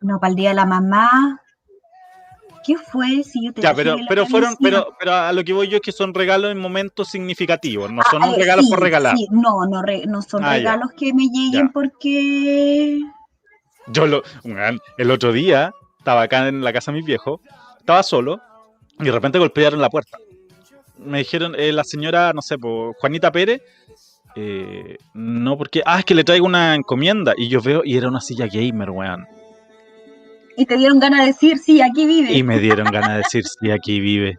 No, 0.00 0.18
para 0.18 0.30
el 0.30 0.36
día 0.36 0.48
de 0.48 0.54
la 0.56 0.66
mamá. 0.66 1.40
¿Qué 2.64 2.76
fue? 2.76 3.22
Si 3.22 3.44
yo 3.46 3.52
te 3.52 3.62
Ya, 3.62 3.72
pero, 3.74 3.96
pero 4.08 4.26
fueron, 4.26 4.54
pero, 4.60 4.88
pero 4.98 5.14
a 5.14 5.32
lo 5.32 5.42
que 5.44 5.52
voy 5.52 5.68
yo 5.68 5.76
es 5.76 5.82
que 5.82 5.92
son 5.92 6.12
regalos 6.12 6.50
en 6.52 6.58
momentos 6.58 7.08
significativos, 7.08 7.90
no 7.90 8.02
Ah, 8.02 8.08
son 8.10 8.22
eh, 8.24 8.34
regalos 8.36 8.66
sí, 8.66 8.70
por 8.70 8.80
regalar. 8.80 9.16
sí, 9.16 9.26
no, 9.30 9.64
no, 9.66 9.80
re- 9.82 10.04
no 10.06 10.20
son 10.20 10.44
Ah, 10.44 10.48
ya. 10.48 10.56
regalos 10.58 10.90
que 10.96 11.14
me 11.14 11.24
lleguen 11.24 11.66
Ya. 11.68 11.70
porque. 11.72 13.00
Yo 13.86 14.06
lo, 14.06 14.22
el 14.98 15.10
otro 15.10 15.32
día 15.32 15.72
estaba 16.00 16.22
acá 16.22 16.48
en 16.48 16.64
la 16.64 16.72
casa 16.72 16.90
de 16.90 16.96
mis 16.96 17.06
viejos, 17.06 17.40
estaba 17.78 18.02
solo 18.02 18.40
y 18.98 19.04
de 19.04 19.12
repente 19.12 19.38
golpearon 19.38 19.80
la 19.80 19.90
puerta. 19.90 20.18
Me 20.98 21.18
dijeron, 21.18 21.54
eh, 21.56 21.72
la 21.72 21.84
señora, 21.84 22.32
no 22.32 22.42
sé, 22.42 22.58
po, 22.58 22.94
Juanita 22.98 23.30
Pérez, 23.30 23.62
eh, 24.34 24.96
no, 25.14 25.56
porque, 25.56 25.82
ah, 25.84 25.98
es 25.98 26.04
que 26.04 26.14
le 26.14 26.24
traigo 26.24 26.46
una 26.46 26.74
encomienda 26.74 27.34
y 27.36 27.48
yo 27.48 27.60
veo 27.60 27.82
y 27.84 27.96
era 27.96 28.08
una 28.08 28.20
silla 28.20 28.46
gamer, 28.46 28.90
weón. 28.90 29.26
Y 30.56 30.66
te 30.66 30.76
dieron 30.76 30.98
ganas 30.98 31.20
de 31.20 31.26
decir, 31.26 31.58
sí, 31.58 31.80
aquí 31.80 32.06
vive. 32.06 32.32
Y 32.32 32.42
me 32.42 32.58
dieron 32.58 32.86
ganas 32.92 33.10
de 33.10 33.16
decir, 33.18 33.44
sí, 33.44 33.70
aquí 33.70 34.00
vive. 34.00 34.38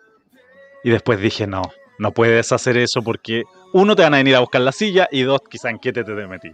Y 0.83 0.89
después 0.89 1.19
dije, 1.19 1.47
no, 1.47 1.63
no 1.99 2.11
puedes 2.11 2.51
hacer 2.51 2.77
eso 2.77 3.03
porque 3.03 3.43
uno 3.73 3.95
te 3.95 4.03
van 4.03 4.15
a 4.15 4.17
venir 4.17 4.35
a 4.35 4.39
buscar 4.39 4.61
la 4.61 4.71
silla 4.71 5.07
y 5.11 5.21
dos, 5.21 5.41
quizá 5.49 5.69
en 5.69 5.77
qué 5.77 5.93
te, 5.93 6.03
te 6.03 6.13
metí. 6.27 6.51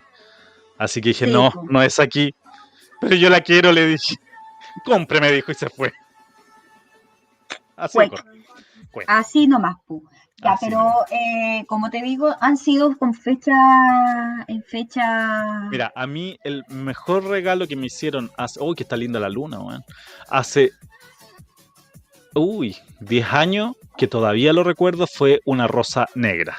Así 0.78 1.02
que 1.02 1.10
dije, 1.10 1.26
Sí, 1.26 1.32
no, 1.32 1.52
no 1.70 1.82
es 1.82 2.00
aquí. 2.00 2.36
Pero 3.00 3.16
yo 3.16 3.30
la 3.30 3.42
quiero, 3.42 3.72
le 3.72 3.88
dije. 3.88 4.16
Compre, 4.86 5.20
me 5.22 5.32
dijo 5.32 5.52
y 5.52 5.56
se 5.56 5.70
fue. 5.70 5.94
Así. 7.76 7.98
Fue. 8.92 9.04
Así 9.08 9.48
nomás, 9.48 9.78
pu. 9.86 10.04
Ya, 10.44 10.52
Así 10.54 10.66
pero 10.66 10.80
nomás. 10.80 11.12
eh, 11.12 11.66
como 11.68 11.90
te 11.90 12.02
digo, 12.02 12.36
han 12.40 12.58
sido 12.58 12.96
con 12.98 13.14
fecha, 13.14 13.54
en 14.48 14.64
fecha... 14.64 15.68
Mira, 15.72 15.92
a 15.96 16.06
mí 16.06 16.38
el 16.44 16.64
mejor 16.70 17.24
regalo 17.26 17.68
que 17.68 17.76
me 17.76 17.88
hicieron 17.88 18.32
hace. 18.38 18.62
Uy, 18.62 18.76
que 18.76 18.84
está 18.84 18.96
linda 18.98 19.20
la 19.20 19.30
luna, 19.30 19.60
weón. 19.60 19.84
Hace. 20.30 20.72
Uy, 22.36 22.78
10 23.00 23.34
años, 23.34 23.76
que 23.98 24.08
todavía 24.08 24.54
lo 24.54 24.64
recuerdo, 24.64 25.08
fue 25.08 25.42
una 25.46 25.68
rosa 25.68 26.06
negra. 26.14 26.58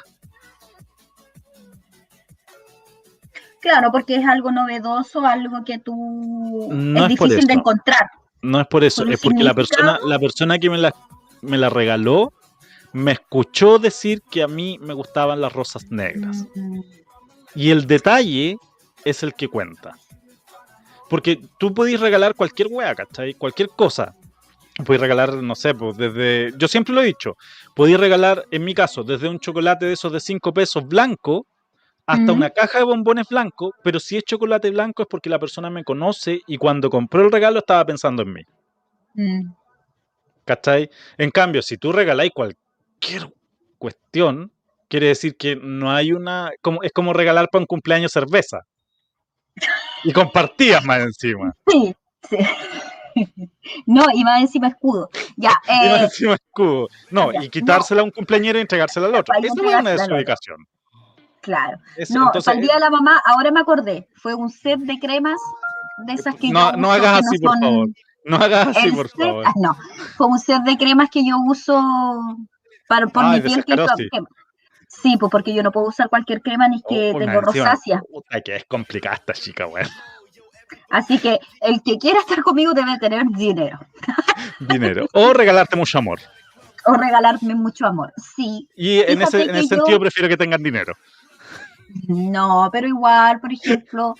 Claro, 3.68 3.92
porque 3.92 4.16
es 4.16 4.24
algo 4.26 4.50
novedoso, 4.50 5.26
algo 5.26 5.62
que 5.62 5.78
tú 5.78 6.68
No 6.72 7.02
es 7.02 7.08
difícil 7.08 7.46
de 7.46 7.52
encontrar. 7.52 8.10
No 8.40 8.60
es 8.62 8.66
por 8.66 8.82
eso, 8.82 9.02
Por 9.02 9.12
es 9.12 9.20
porque 9.20 9.44
la 9.44 9.52
persona, 9.52 9.98
la 10.06 10.18
persona 10.18 10.58
que 10.58 10.70
me 10.70 10.78
la, 10.78 10.94
me 11.42 11.58
la 11.58 11.68
regaló 11.68 12.32
me 12.94 13.12
escuchó 13.12 13.78
decir 13.78 14.22
que 14.30 14.42
a 14.42 14.48
mí 14.48 14.78
me 14.80 14.94
gustaban 14.94 15.42
las 15.42 15.52
rosas 15.52 15.90
negras. 15.90 16.46
Mm, 16.54 16.80
Y 17.54 17.70
el 17.70 17.86
detalle 17.86 18.56
es 19.04 19.22
el 19.22 19.34
que 19.34 19.48
cuenta. 19.48 19.98
Porque 21.10 21.38
tú 21.58 21.74
podés 21.74 22.00
regalar 22.00 22.34
cualquier 22.34 22.68
wea, 22.70 22.94
¿cachai? 22.94 23.34
Cualquier 23.34 23.68
cosa. 23.68 24.14
Podés 24.86 25.02
regalar, 25.02 25.34
no 25.34 25.54
sé, 25.54 25.74
pues 25.74 25.98
desde. 25.98 26.54
Yo 26.56 26.68
siempre 26.68 26.94
lo 26.94 27.02
he 27.02 27.06
dicho. 27.06 27.36
Podés 27.74 28.00
regalar, 28.00 28.46
en 28.50 28.64
mi 28.64 28.72
caso, 28.72 29.04
desde 29.04 29.28
un 29.28 29.38
chocolate 29.38 29.84
de 29.84 29.92
esos 29.92 30.10
de 30.10 30.20
5 30.20 30.54
pesos 30.54 30.88
blanco 30.88 31.46
hasta 32.08 32.32
una 32.32 32.50
caja 32.50 32.78
de 32.78 32.84
bombones 32.84 33.28
blanco. 33.28 33.74
Pero 33.84 34.00
si 34.00 34.16
es 34.16 34.24
chocolate 34.24 34.70
blanco 34.70 35.02
es 35.02 35.08
porque 35.08 35.28
la 35.28 35.38
persona 35.38 35.68
me 35.70 35.84
conoce 35.84 36.40
y 36.46 36.56
cuando 36.56 36.88
compró 36.90 37.22
el 37.22 37.30
regalo 37.30 37.58
estaba 37.60 37.84
pensando 37.84 38.22
en 38.22 38.32
mí. 38.32 38.42
mm. 39.14 39.52
¿Cachai? 40.46 40.88
En 41.18 41.30
cambio, 41.30 41.60
si 41.60 41.76
tú 41.76 41.92
regaláis 41.92 42.30
cualquier 42.34 43.30
cuestión, 43.76 44.50
quiere 44.88 45.08
decir 45.08 45.36
que 45.36 45.56
no 45.56 45.90
hay 45.92 46.12
una. 46.12 46.50
Como, 46.62 46.82
es 46.82 46.92
como 46.92 47.12
regalar 47.12 47.50
para 47.50 47.60
un 47.60 47.66
cumpleaños 47.66 48.12
cerveza. 48.12 48.60
Y 50.04 50.12
compartías 50.12 50.84
más 50.84 51.00
encima. 51.00 51.54
Sí, 52.30 52.36
sí. 53.16 53.36
no, 53.86 54.04
y 54.14 54.24
más 54.24 54.40
encima 54.40 54.68
escudo. 54.68 55.08
Ya, 55.36 55.52
Y 55.84 55.88
más 55.88 56.00
eh, 56.00 56.04
encima 56.04 56.34
escudo. 56.34 56.88
No, 57.10 57.32
ya, 57.32 57.44
y 57.44 57.48
quitársela 57.50 58.00
a 58.00 58.04
un 58.04 58.10
cumpleañero 58.10 58.58
y 58.58 58.62
entregársela 58.62 59.06
al 59.06 59.14
otro. 59.16 59.34
Eso 59.42 59.54
es 59.66 59.74
una 59.74 59.90
desubicación. 59.90 60.66
Claro. 61.40 61.78
Es- 61.96 62.10
No, 62.10 62.26
entonces, 62.26 62.54
el 62.54 62.60
día 62.62 62.74
de 62.74 62.80
la 62.80 62.90
mamá, 62.90 63.20
ahora 63.24 63.50
me 63.50 63.60
acordé, 63.60 64.08
fue 64.14 64.34
un 64.34 64.50
set 64.50 64.78
de 64.80 64.98
cremas 64.98 65.40
de 66.06 66.12
esas 66.14 66.34
que 66.36 66.50
No- 66.50 66.70
yo 66.72 66.76
no 66.76 66.88
uso, 66.88 66.96
hagas 66.96 67.20
que 67.20 67.26
así, 67.26 67.38
por 67.38 67.58
favor. 67.58 67.88
no 68.24 68.36
hagas 68.36 68.68
así, 68.68 68.88
el 68.88 68.94
por 68.94 69.08
set- 69.08 69.18
favor. 69.26 69.44
ah, 69.46 69.52
no, 69.56 69.76
fue 70.16 70.26
un 70.26 70.38
set 70.38 70.62
de 70.62 70.76
cremas 70.76 71.08
que 71.10 71.26
yo 71.26 71.36
uso 71.46 71.80
para, 72.88 73.06
por 73.06 73.24
mi 73.26 73.40
piel 73.40 73.64
que 73.64 73.74
que- 73.76 74.20
Sí, 74.90 75.16
pues 75.20 75.30
porque 75.30 75.52
yo 75.52 75.62
no 75.62 75.70
puedo 75.70 75.88
usar 75.88 76.08
cualquier 76.08 76.40
crema 76.40 76.66
ni 76.66 76.80
que 76.80 77.12
Oh, 77.14 77.18
tengo 77.18 77.40
rosácea. 77.42 78.00
Puta, 78.10 78.40
que 78.40 78.56
es 78.56 78.64
complicada 78.64 79.16
esta 79.16 79.34
chica, 79.34 79.66
weón. 79.66 79.86
Así 80.90 81.18
que 81.18 81.38
el 81.60 81.82
que 81.82 81.98
quiera 81.98 82.20
estar 82.20 82.42
conmigo 82.42 82.72
debe 82.72 82.98
tener 82.98 83.22
dinero 83.28 83.78
Dinero. 84.60 85.06
O 85.12 85.32
regalarte 85.34 85.76
mucho 85.76 85.98
amor. 85.98 86.20
o 86.86 86.94
regalarme 86.94 87.54
mucho 87.54 87.84
amor. 87.86 88.12
Sí, 88.16 88.66
Y 88.74 89.00
en 89.00 89.20
ese, 89.20 89.42
en 89.42 89.48
que 89.52 89.58
ese 89.58 89.68
yo- 89.68 89.76
sentido 89.76 90.00
prefiero 90.00 90.26
que 90.28 90.38
tengan 90.38 90.62
dinero. 90.62 90.94
No, 92.08 92.68
pero 92.72 92.86
igual, 92.86 93.40
por 93.40 93.52
ejemplo, 93.52 94.14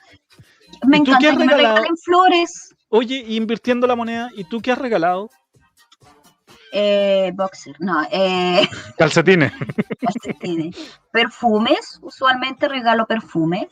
me 0.87 0.99
¿Y 0.99 1.05
tú 1.05 1.05
qué 1.05 1.11
encanta 1.11 1.29
has 1.29 1.33
que 1.35 1.39
me 1.39 1.47
regalado? 1.53 1.75
regalen 1.77 1.97
flores. 1.97 2.75
Oye, 2.89 3.25
y 3.27 3.37
invirtiendo 3.37 3.87
la 3.87 3.97
moneda, 3.97 4.31
¿y 4.35 4.45
tú 4.45 4.61
qué 4.61 4.73
has 4.73 4.79
regalado? 4.79 5.31
Eh, 6.73 7.33
boxer, 7.35 7.75
no, 7.81 8.03
eh, 8.11 8.61
Calcetines. 8.99 9.53
calcetines. 10.01 10.77
perfumes, 11.11 11.99
usualmente 12.03 12.69
regalo 12.69 13.07
perfumes. 13.07 13.67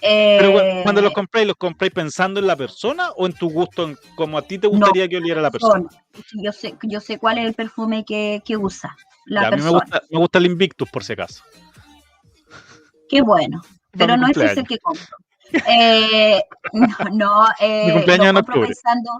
Eh, 0.00 0.36
Pero 0.38 0.52
cu- 0.52 0.82
cuando 0.82 1.00
los 1.02 1.12
compráis, 1.12 1.46
¿los 1.46 1.56
compráis 1.56 1.92
pensando 1.92 2.38
en 2.40 2.46
la 2.46 2.56
persona 2.56 3.10
o 3.16 3.26
en 3.26 3.32
tu 3.32 3.48
gusto, 3.50 3.84
en 3.88 3.96
como 4.16 4.36
a 4.38 4.42
ti 4.42 4.58
te 4.58 4.66
gustaría 4.66 5.08
que 5.08 5.16
oliera 5.16 5.40
la 5.40 5.50
persona? 5.50 5.88
son- 5.88 5.88
yo 6.42 6.52
sé, 6.52 6.74
yo 6.82 7.00
sé 7.00 7.18
cuál 7.18 7.38
es 7.38 7.46
el 7.46 7.54
perfume 7.54 8.04
que, 8.04 8.42
que 8.44 8.56
usa 8.56 8.96
la 9.26 9.42
Ya, 9.42 9.48
a 9.48 9.50
mí 9.50 9.56
me 9.56 9.62
persona. 9.62 9.80
gusta, 9.80 10.02
me 10.10 10.18
gusta 10.18 10.38
el 10.38 10.46
Invictus, 10.46 10.88
por 10.90 11.02
si 11.04 11.12
acaso. 11.14 11.42
Qué 13.14 13.22
bueno, 13.22 13.62
pero 13.92 14.16
no 14.16 14.26
ese 14.26 14.44
es 14.46 14.56
el 14.56 14.66
cumpleaños. 14.66 14.68
que 14.68 14.78
compro. 14.78 15.16
Eh, 15.68 16.42
no, 16.72 17.10
no, 17.12 17.46
eh, 17.60 17.86
Mi 17.86 17.92
cumpleaños 17.92 18.26
lo 18.26 18.34
compro 18.34 18.54
octubre. 18.56 18.68
pensando, 18.68 19.10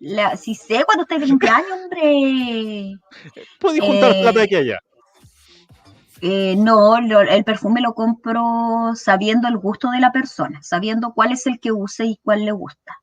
la, 0.00 0.36
si 0.36 0.54
sé 0.54 0.84
cuándo 0.84 1.04
está 1.04 1.18
de 1.18 1.28
cumpleaños, 1.28 1.70
hombre. 1.72 2.94
Puedes 3.58 3.80
juntar 3.80 4.10
Eh, 4.12 4.20
plata 4.20 4.38
de 4.40 4.44
aquí 4.44 4.54
allá. 4.56 4.78
Eh, 6.20 6.56
no, 6.58 7.00
lo- 7.00 7.20
el 7.22 7.44
perfume 7.44 7.80
lo 7.80 7.94
compro 7.94 8.92
sabiendo 8.96 9.48
el 9.48 9.56
gusto 9.56 9.90
de 9.90 10.00
la 10.00 10.12
persona, 10.12 10.60
sabiendo 10.62 11.12
cuál 11.14 11.32
es 11.32 11.46
el 11.46 11.58
que 11.60 11.72
use 11.72 12.04
y 12.06 12.18
cuál 12.22 12.44
le 12.44 12.52
gusta. 12.52 12.96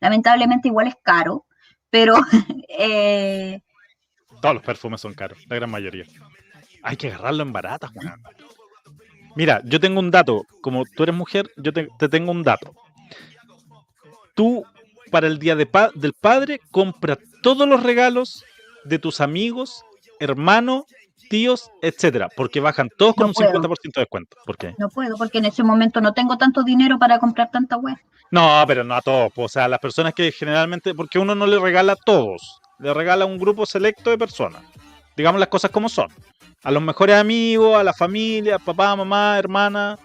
Lamentablemente 0.00 0.68
igual 0.68 0.88
es 0.88 0.96
caro, 1.02 1.46
pero 1.88 2.14
eh, 2.68 3.62
Todos 4.42 4.54
los 4.56 4.64
perfumes 4.64 5.00
son 5.00 5.14
caros, 5.14 5.38
la 5.48 5.56
gran 5.56 5.70
mayoría. 5.70 6.04
Hay 6.82 6.96
que 6.96 7.08
agarrarlo 7.08 7.42
en 7.44 7.52
baratas, 7.52 7.90
weón. 7.94 8.22
Mira, 9.38 9.62
yo 9.64 9.78
tengo 9.78 10.00
un 10.00 10.10
dato. 10.10 10.42
Como 10.60 10.82
tú 10.96 11.04
eres 11.04 11.14
mujer, 11.14 11.48
yo 11.56 11.72
te, 11.72 11.86
te 11.98 12.08
tengo 12.08 12.32
un 12.32 12.42
dato. 12.42 12.74
Tú, 14.34 14.64
para 15.10 15.26
el 15.26 15.38
día 15.38 15.54
de 15.56 15.66
pa- 15.66 15.90
del 15.94 16.12
padre, 16.12 16.60
compra 16.72 17.16
todos 17.42 17.66
los 17.68 17.82
regalos 17.82 18.44
de 18.84 18.98
tus 18.98 19.20
amigos, 19.20 19.82
hermanos, 20.20 20.84
tíos, 21.30 21.70
etcétera, 21.82 22.28
porque 22.36 22.58
bajan 22.60 22.88
todos 22.96 23.14
con 23.14 23.24
No 23.24 23.28
un 23.28 23.34
puedo. 23.34 23.50
50% 23.52 24.00
de 24.00 24.02
descuento. 24.02 24.36
¿Por 24.44 24.56
qué? 24.56 24.74
no 24.78 24.88
puedo 24.88 25.16
porque 25.16 25.38
en 25.38 25.44
ese 25.46 25.62
momento 25.62 26.00
no 26.00 26.12
tengo 26.12 26.36
tanto 26.36 26.62
dinero 26.64 26.98
para 26.98 27.18
comprar 27.18 27.50
tanta 27.50 27.76
web. 27.76 27.96
No, 28.30 28.64
pero 28.66 28.82
no 28.84 28.94
a 28.94 29.00
todos. 29.02 29.30
O 29.36 29.48
sea, 29.48 29.68
las 29.68 29.78
personas 29.78 30.14
que 30.14 30.32
generalmente, 30.32 30.94
porque 30.94 31.18
uno 31.20 31.34
no 31.36 31.46
le 31.46 31.58
regala 31.60 31.92
a 31.92 31.96
todos, 31.96 32.60
le 32.78 32.92
regala 32.92 33.24
a 33.24 33.28
un 33.28 33.38
grupo 33.38 33.66
selecto 33.66 34.10
de 34.10 34.18
personas. 34.18 34.62
Digamos 35.18 35.40
las 35.40 35.48
cosas 35.48 35.72
como 35.72 35.88
son. 35.88 36.08
A 36.62 36.70
los 36.70 36.80
mejores 36.80 37.16
amigos, 37.16 37.76
a 37.76 37.82
la 37.82 37.92
familia, 37.92 38.58
papá, 38.58 38.94
mamá, 38.94 39.36
hermana, 39.36 39.98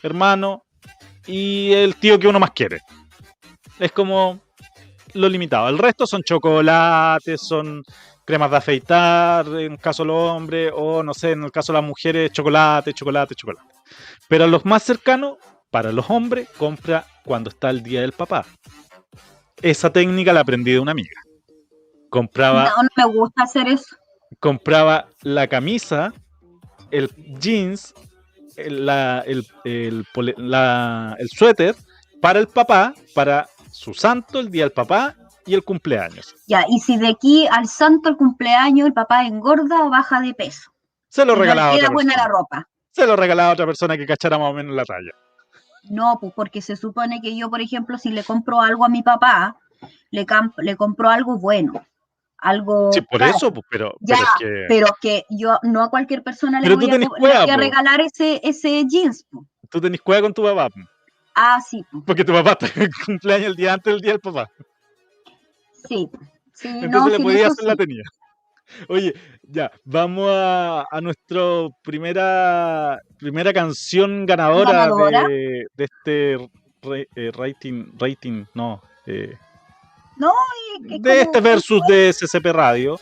hermano 0.00 0.62
y 1.26 1.72
el 1.72 1.96
tío 1.96 2.18
que 2.20 2.28
uno 2.28 2.38
más 2.38 2.52
quiere. 2.52 2.80
Es 3.80 3.90
como 3.90 4.40
lo 5.14 5.28
limitado. 5.28 5.68
El 5.68 5.78
resto 5.78 6.06
son 6.06 6.22
chocolates, 6.22 7.40
son 7.40 7.82
cremas 8.24 8.50
de 8.52 8.56
afeitar, 8.58 9.44
en 9.46 9.72
el 9.72 9.78
caso 9.78 10.04
de 10.04 10.08
los 10.08 10.30
hombres, 10.30 10.72
o 10.72 11.02
no 11.02 11.14
sé, 11.14 11.32
en 11.32 11.42
el 11.42 11.50
caso 11.50 11.72
de 11.72 11.80
las 11.80 11.88
mujeres, 11.88 12.30
chocolate, 12.30 12.92
chocolate, 12.94 13.34
chocolate. 13.34 13.74
Pero 14.28 14.44
a 14.44 14.46
los 14.46 14.64
más 14.64 14.84
cercanos, 14.84 15.36
para 15.72 15.90
los 15.90 16.08
hombres, 16.10 16.48
compra 16.56 17.04
cuando 17.24 17.50
está 17.50 17.70
el 17.70 17.82
día 17.82 18.02
del 18.02 18.12
papá. 18.12 18.46
Esa 19.60 19.92
técnica 19.92 20.32
la 20.32 20.40
aprendí 20.40 20.70
de 20.70 20.78
una 20.78 20.92
amiga. 20.92 21.20
Compraba, 22.08 22.72
No, 22.76 22.88
me 22.96 23.12
gusta 23.12 23.42
hacer 23.42 23.66
eso. 23.66 23.96
Compraba 24.38 25.08
la 25.22 25.48
camisa, 25.48 26.12
el 26.90 27.08
jeans, 27.40 27.94
el, 28.56 28.86
la- 28.86 29.20
el, 29.26 29.46
el 29.64 30.04
pole- 30.14 30.34
la- 30.36 31.16
el 31.18 31.28
suéter 31.28 31.74
para 32.20 32.38
el 32.38 32.46
papá, 32.48 32.94
para 33.14 33.48
su 33.72 33.94
santo, 33.94 34.40
el 34.40 34.50
día 34.50 34.64
del 34.64 34.72
papá 34.72 35.14
y 35.46 35.54
el 35.54 35.64
cumpleaños. 35.64 36.34
Ya, 36.46 36.64
y 36.68 36.78
si 36.80 36.96
de 36.98 37.08
aquí 37.08 37.46
al 37.50 37.66
santo 37.66 38.08
el 38.08 38.16
cumpleaños 38.16 38.86
el 38.86 38.92
papá 38.92 39.24
engorda 39.26 39.84
o 39.84 39.90
baja 39.90 40.20
de 40.20 40.34
peso. 40.34 40.70
Se 41.08 41.24
lo 41.24 41.34
regalaba 41.34 41.70
a 41.70 41.74
queda 41.74 41.86
otra 41.86 41.94
buena 41.94 42.16
la 42.16 42.28
ropa. 42.28 42.68
Se 42.92 43.06
lo 43.06 43.16
regalaba 43.16 43.50
a 43.50 43.52
otra 43.54 43.66
persona 43.66 43.96
que 43.96 44.06
cachara 44.06 44.38
más 44.38 44.50
o 44.50 44.52
menos 44.54 44.74
la 44.74 44.84
talla. 44.84 45.10
No, 45.84 46.18
pues 46.20 46.32
porque 46.36 46.60
se 46.60 46.76
supone 46.76 47.20
que 47.22 47.36
yo, 47.36 47.48
por 47.48 47.60
ejemplo, 47.60 47.96
si 47.98 48.10
le 48.10 48.22
compro 48.22 48.60
algo 48.60 48.84
a 48.84 48.88
mi 48.88 49.02
papá, 49.02 49.56
le, 50.10 50.26
le 50.58 50.76
compro 50.76 51.08
algo 51.08 51.38
bueno, 51.38 51.84
algo 52.40 52.90
Sí, 52.92 53.00
por 53.02 53.22
eso, 53.22 53.52
pues, 53.52 53.64
pero, 53.68 53.94
Ya, 54.00 54.16
pero 54.16 54.22
es 54.22 54.30
que 54.38 54.64
pero 54.68 54.86
que 55.00 55.24
yo 55.30 55.58
no 55.62 55.82
a 55.82 55.90
cualquier 55.90 56.22
persona 56.22 56.60
le 56.60 56.74
voy, 56.74 56.90
a, 56.90 57.08
cueva, 57.08 57.44
voy 57.46 57.56
regalar 57.56 58.00
ese, 58.00 58.40
ese 58.42 58.84
jeans. 58.88 59.24
po. 59.30 59.46
tú 59.70 59.80
tenés 59.80 60.00
cueva 60.00 60.22
con 60.22 60.34
tu 60.34 60.42
papá, 60.42 60.68
Ah, 61.34 61.60
sí, 61.60 61.84
po, 61.90 62.02
porque 62.04 62.24
tu 62.24 62.32
papá 62.32 62.52
está 62.52 62.66
en 62.82 62.90
cumpleaños 63.06 63.46
el 63.48 63.56
día 63.56 63.74
antes 63.74 63.92
del 63.92 64.00
día 64.00 64.12
del 64.12 64.20
papá. 64.20 64.48
sí. 65.88 66.08
Sí, 66.52 66.68
Entonces 66.68 66.90
no, 66.90 67.08
le 67.08 67.16
sí, 67.16 67.22
podía 67.22 67.42
eso 67.44 67.52
hacer 67.52 67.64
la 67.64 67.76
tenía. 67.76 68.02
Oye, 68.88 69.14
ya, 69.42 69.70
vamos 69.84 70.28
a, 70.30 70.84
a 70.90 71.00
nuestra 71.00 71.40
primera, 71.82 72.98
primera 73.18 73.52
canción 73.52 74.26
ganadora, 74.26 74.72
¿Ganadora? 74.72 75.26
De, 75.26 75.66
de 75.74 75.84
este 75.84 76.50
re- 76.82 77.08
eh, 77.16 77.30
rating, 77.32 77.92
rating, 77.98 78.44
no, 78.54 78.82
eh, 79.06 79.36
No, 80.20 80.32
y- 80.88 81.00
de 81.00 81.22
este 81.22 81.40
versus 81.40 81.80
de 81.88 82.08
SCP 82.12 82.52
Radio. 82.52 83.00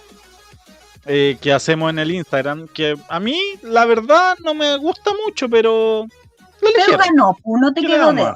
eh, 1.11 1.39
que 1.41 1.53
hacemos 1.53 1.89
en 1.91 1.99
el 1.99 2.11
Instagram, 2.11 2.69
que 2.69 2.95
a 3.09 3.19
mí 3.19 3.39
la 3.63 3.87
verdad 3.87 4.37
no 4.45 4.53
me 4.53 4.77
gusta 4.77 5.11
mucho, 5.25 5.49
pero 5.49 6.07
la 6.61 6.71
Pero 6.87 6.99
ganó, 6.99 7.37
pues, 7.43 7.61
no 7.63 7.73
te 7.73 7.81
¿Qué 7.81 7.89
le 7.89 7.95
quedó 7.95 8.13
de? 8.13 8.35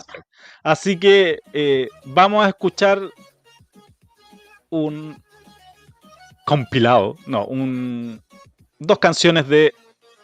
Así 0.63 0.97
que 0.99 1.41
eh, 1.53 1.89
vamos 2.05 2.45
a 2.47 2.49
escuchar 2.49 2.99
un 4.71 5.23
compilado, 6.47 7.17
no, 7.27 7.45
un 7.45 8.23
dos 8.79 8.99
canciones 8.99 9.47
de 9.49 9.75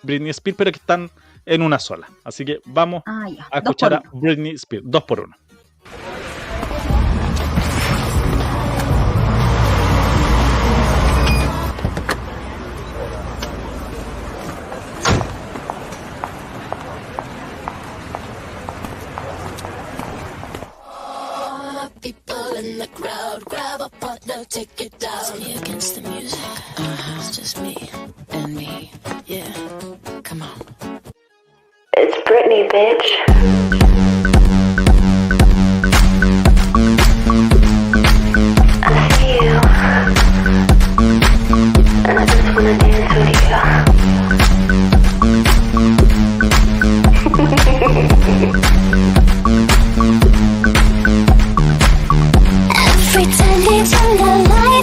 Britney 0.02 0.30
Spears, 0.30 0.56
pero 0.56 0.72
que 0.72 0.78
están 0.78 1.10
en 1.44 1.60
una 1.62 1.78
sola. 1.78 2.08
Así 2.24 2.44
que 2.46 2.60
vamos 2.64 3.02
Ah, 3.06 3.26
a 3.50 3.58
escuchar 3.58 3.92
a 3.94 4.02
Britney 4.12 4.52
Spears, 4.54 4.84
dos 4.88 5.04
por 5.04 5.20
uno. 5.20 5.36
A 24.38 24.44
take 24.44 24.80
it 24.80 24.96
down. 24.98 25.38
Me 25.38 25.54
against 25.56 25.94
the 25.96 26.00
music. 26.08 26.38
Uh-huh. 26.38 27.16
It's 27.18 27.36
just 27.36 27.60
me 27.60 27.76
and 28.30 28.54
me. 28.54 28.92
Yeah. 29.26 29.52
Come 30.22 30.42
on. 30.42 30.60
It's 31.96 32.16
Britney, 32.28 32.68
bitch. 32.70 33.08
See 39.16 39.34
you. 49.04 49.14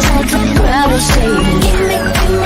feels 0.00 0.10
like 0.10 0.34
I'm 0.34 0.54
gravity. 0.56 1.20
Give 1.62 1.80
me, 1.88 1.98
give 1.98 2.38
me, 2.38 2.38
give 2.38 2.38
me, 2.38 2.44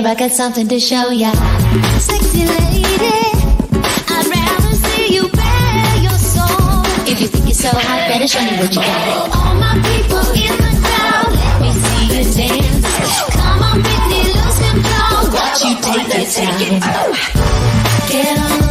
Here, 0.00 0.08
I 0.08 0.14
got 0.14 0.30
something 0.30 0.66
to 0.66 0.80
show 0.80 1.10
ya. 1.10 1.30
Sexy 1.98 2.46
lady, 2.46 2.84
I'd 4.08 4.26
rather 4.32 4.74
see 4.88 5.14
you 5.14 5.28
bare 5.28 5.96
your 6.00 6.16
soul. 6.16 6.80
If 7.06 7.20
you 7.20 7.26
think 7.26 7.44
you're 7.44 7.54
so 7.54 7.68
hot, 7.68 8.08
better 8.08 8.26
show 8.26 8.40
me 8.40 8.56
what 8.56 8.74
you 8.74 8.80
got. 8.80 9.36
All 9.36 9.54
my 9.60 9.76
people 9.84 10.24
in 10.32 10.56
the 10.56 10.72
crowd, 10.80 11.32
let 11.36 11.60
me 11.60 11.70
see 11.84 12.16
you 12.16 12.24
dance. 12.32 12.86
Come 13.36 13.60
on, 13.60 13.82
Britney, 13.82 14.24
lose 14.32 14.58
control. 14.64 15.36
Watch 15.36 15.64
you 15.68 15.76
take 15.84 16.08
your 16.16 16.80
time. 16.80 17.12
Get 18.08 18.38
on 18.38 18.69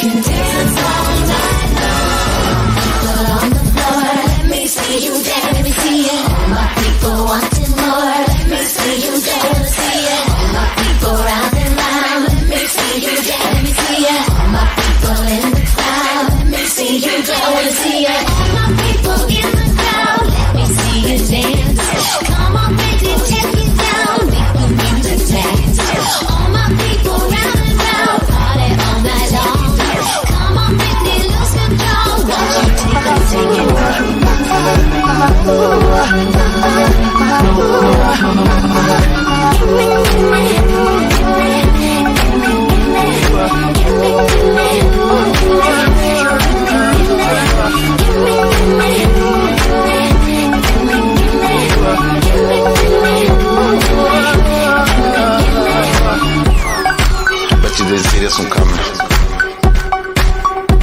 can 0.00 0.22
dance 0.22 0.59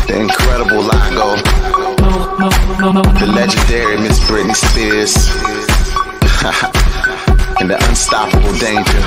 The 0.07 0.19
incredible 0.19 0.81
Lago. 0.83 1.35
The 3.19 3.25
legendary 3.27 3.97
Miss 3.97 4.19
Britney 4.19 4.55
Spears. 4.55 5.31
and 7.69 7.81
the 7.81 7.89
unstoppable 7.89 8.53
danger. 8.53 9.01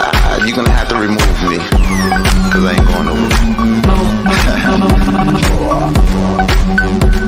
Ah, 0.00 0.44
you're 0.44 0.56
gonna 0.56 0.70
have 0.70 0.88
to 0.88 0.96
remove 0.96 1.42
me. 1.48 1.58
Cause 2.50 2.64
I 2.64 2.72
ain't 2.72 2.86
going 2.88 3.06
nowhere. 7.12 7.21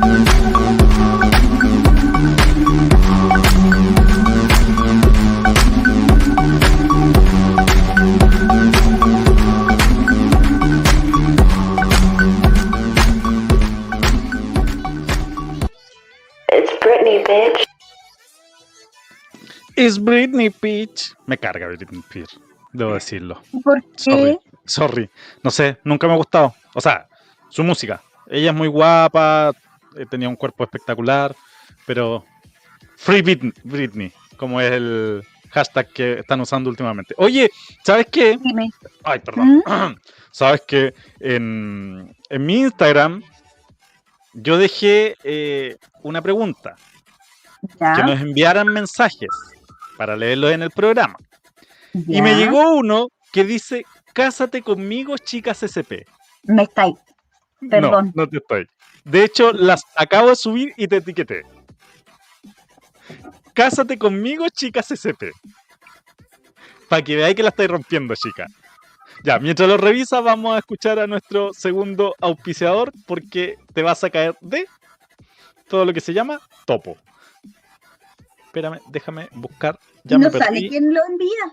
Is 19.84 19.98
Britney 20.02 20.50
Peach. 20.50 21.12
Me 21.26 21.36
carga 21.38 21.66
Britney 21.66 22.00
Spears, 22.00 22.40
debo 22.72 22.94
decirlo. 22.94 23.40
¿Por 23.62 23.82
Sorry, 23.96 24.38
qué? 24.42 24.58
sorry. 24.66 25.10
No 25.42 25.50
sé, 25.50 25.78
nunca 25.84 26.06
me 26.06 26.14
ha 26.14 26.16
gustado. 26.16 26.54
O 26.74 26.80
sea, 26.80 27.06
su 27.50 27.62
música. 27.64 28.02
Ella 28.28 28.50
es 28.50 28.56
muy 28.56 28.68
guapa, 28.68 29.52
eh, 29.96 30.06
tenía 30.10 30.28
un 30.28 30.36
cuerpo 30.36 30.64
espectacular, 30.64 31.34
pero 31.86 32.24
Free 32.96 33.22
Brit- 33.22 33.54
Britney. 33.64 34.12
como 34.36 34.60
es 34.60 34.72
el 34.72 35.22
hashtag 35.50 35.88
que 35.92 36.18
están 36.20 36.40
usando 36.40 36.68
últimamente. 36.70 37.14
Oye, 37.18 37.50
¿sabes 37.84 38.06
qué? 38.10 38.38
Dime. 38.42 38.70
Ay, 39.04 39.20
perdón. 39.20 39.62
¿Sabes 40.32 40.62
que 40.66 40.94
en, 41.20 42.16
en 42.28 42.46
mi 42.46 42.60
Instagram 42.62 43.22
yo 44.32 44.58
dejé 44.58 45.16
eh, 45.22 45.76
una 46.02 46.20
pregunta? 46.22 46.74
Ya, 47.80 47.94
Que 47.94 48.02
nos 48.02 48.20
enviaran 48.20 48.66
mensajes 48.68 49.28
para 49.96 50.16
leerlos 50.16 50.52
en 50.52 50.62
el 50.62 50.70
programa. 50.70 51.16
Y 51.92 52.20
me 52.22 52.34
llegó 52.34 52.76
uno 52.76 53.08
que 53.32 53.44
dice, 53.44 53.84
cásate 54.12 54.62
conmigo, 54.62 55.16
chicas 55.18 55.62
SP. 55.62 56.06
Me 56.44 56.64
estáis. 56.64 56.94
Perdón. 57.70 58.12
No, 58.14 58.22
no 58.22 58.28
te 58.28 58.38
estoy. 58.38 58.66
De 59.04 59.24
hecho, 59.24 59.52
las 59.52 59.82
acabo 59.96 60.30
de 60.30 60.36
subir 60.36 60.72
y 60.76 60.88
te 60.88 60.96
etiqueté. 60.96 61.42
Cásate 63.52 63.98
conmigo, 63.98 64.48
chicas 64.48 64.90
SP. 64.90 65.30
Para 66.88 67.02
que 67.02 67.16
veáis 67.16 67.34
que 67.36 67.42
la 67.42 67.50
estáis 67.50 67.70
rompiendo, 67.70 68.14
chica. 68.16 68.46
Ya, 69.22 69.38
mientras 69.38 69.68
lo 69.68 69.76
revisas, 69.76 70.22
vamos 70.22 70.54
a 70.54 70.58
escuchar 70.58 70.98
a 70.98 71.06
nuestro 71.06 71.52
segundo 71.54 72.14
auspiciador 72.20 72.92
porque 73.06 73.56
te 73.72 73.82
vas 73.82 74.04
a 74.04 74.10
caer 74.10 74.36
de 74.40 74.66
todo 75.68 75.84
lo 75.84 75.92
que 75.92 76.00
se 76.00 76.12
llama 76.12 76.40
topo. 76.66 76.98
Espérame, 78.54 78.80
déjame 78.86 79.28
buscar. 79.32 79.80
Ya 80.04 80.16
me 80.16 80.26
no 80.26 80.30
perdí. 80.30 80.44
sale 80.44 80.68
quién 80.68 80.94
lo 80.94 81.00
envía. 81.08 81.44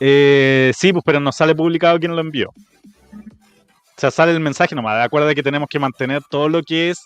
Eh, 0.00 0.72
sí, 0.74 0.94
pues, 0.94 1.04
pero 1.04 1.20
no 1.20 1.30
sale 1.30 1.54
publicado 1.54 1.98
quién 1.98 2.16
lo 2.16 2.22
envió. 2.22 2.48
O 2.48 3.98
sea, 4.00 4.10
sale 4.10 4.32
el 4.32 4.40
mensaje 4.40 4.74
nomás. 4.74 5.04
Acuerda 5.04 5.34
que 5.34 5.42
tenemos 5.42 5.68
que 5.68 5.78
mantener 5.78 6.22
todo 6.30 6.48
lo 6.48 6.62
que 6.62 6.88
es 6.88 7.02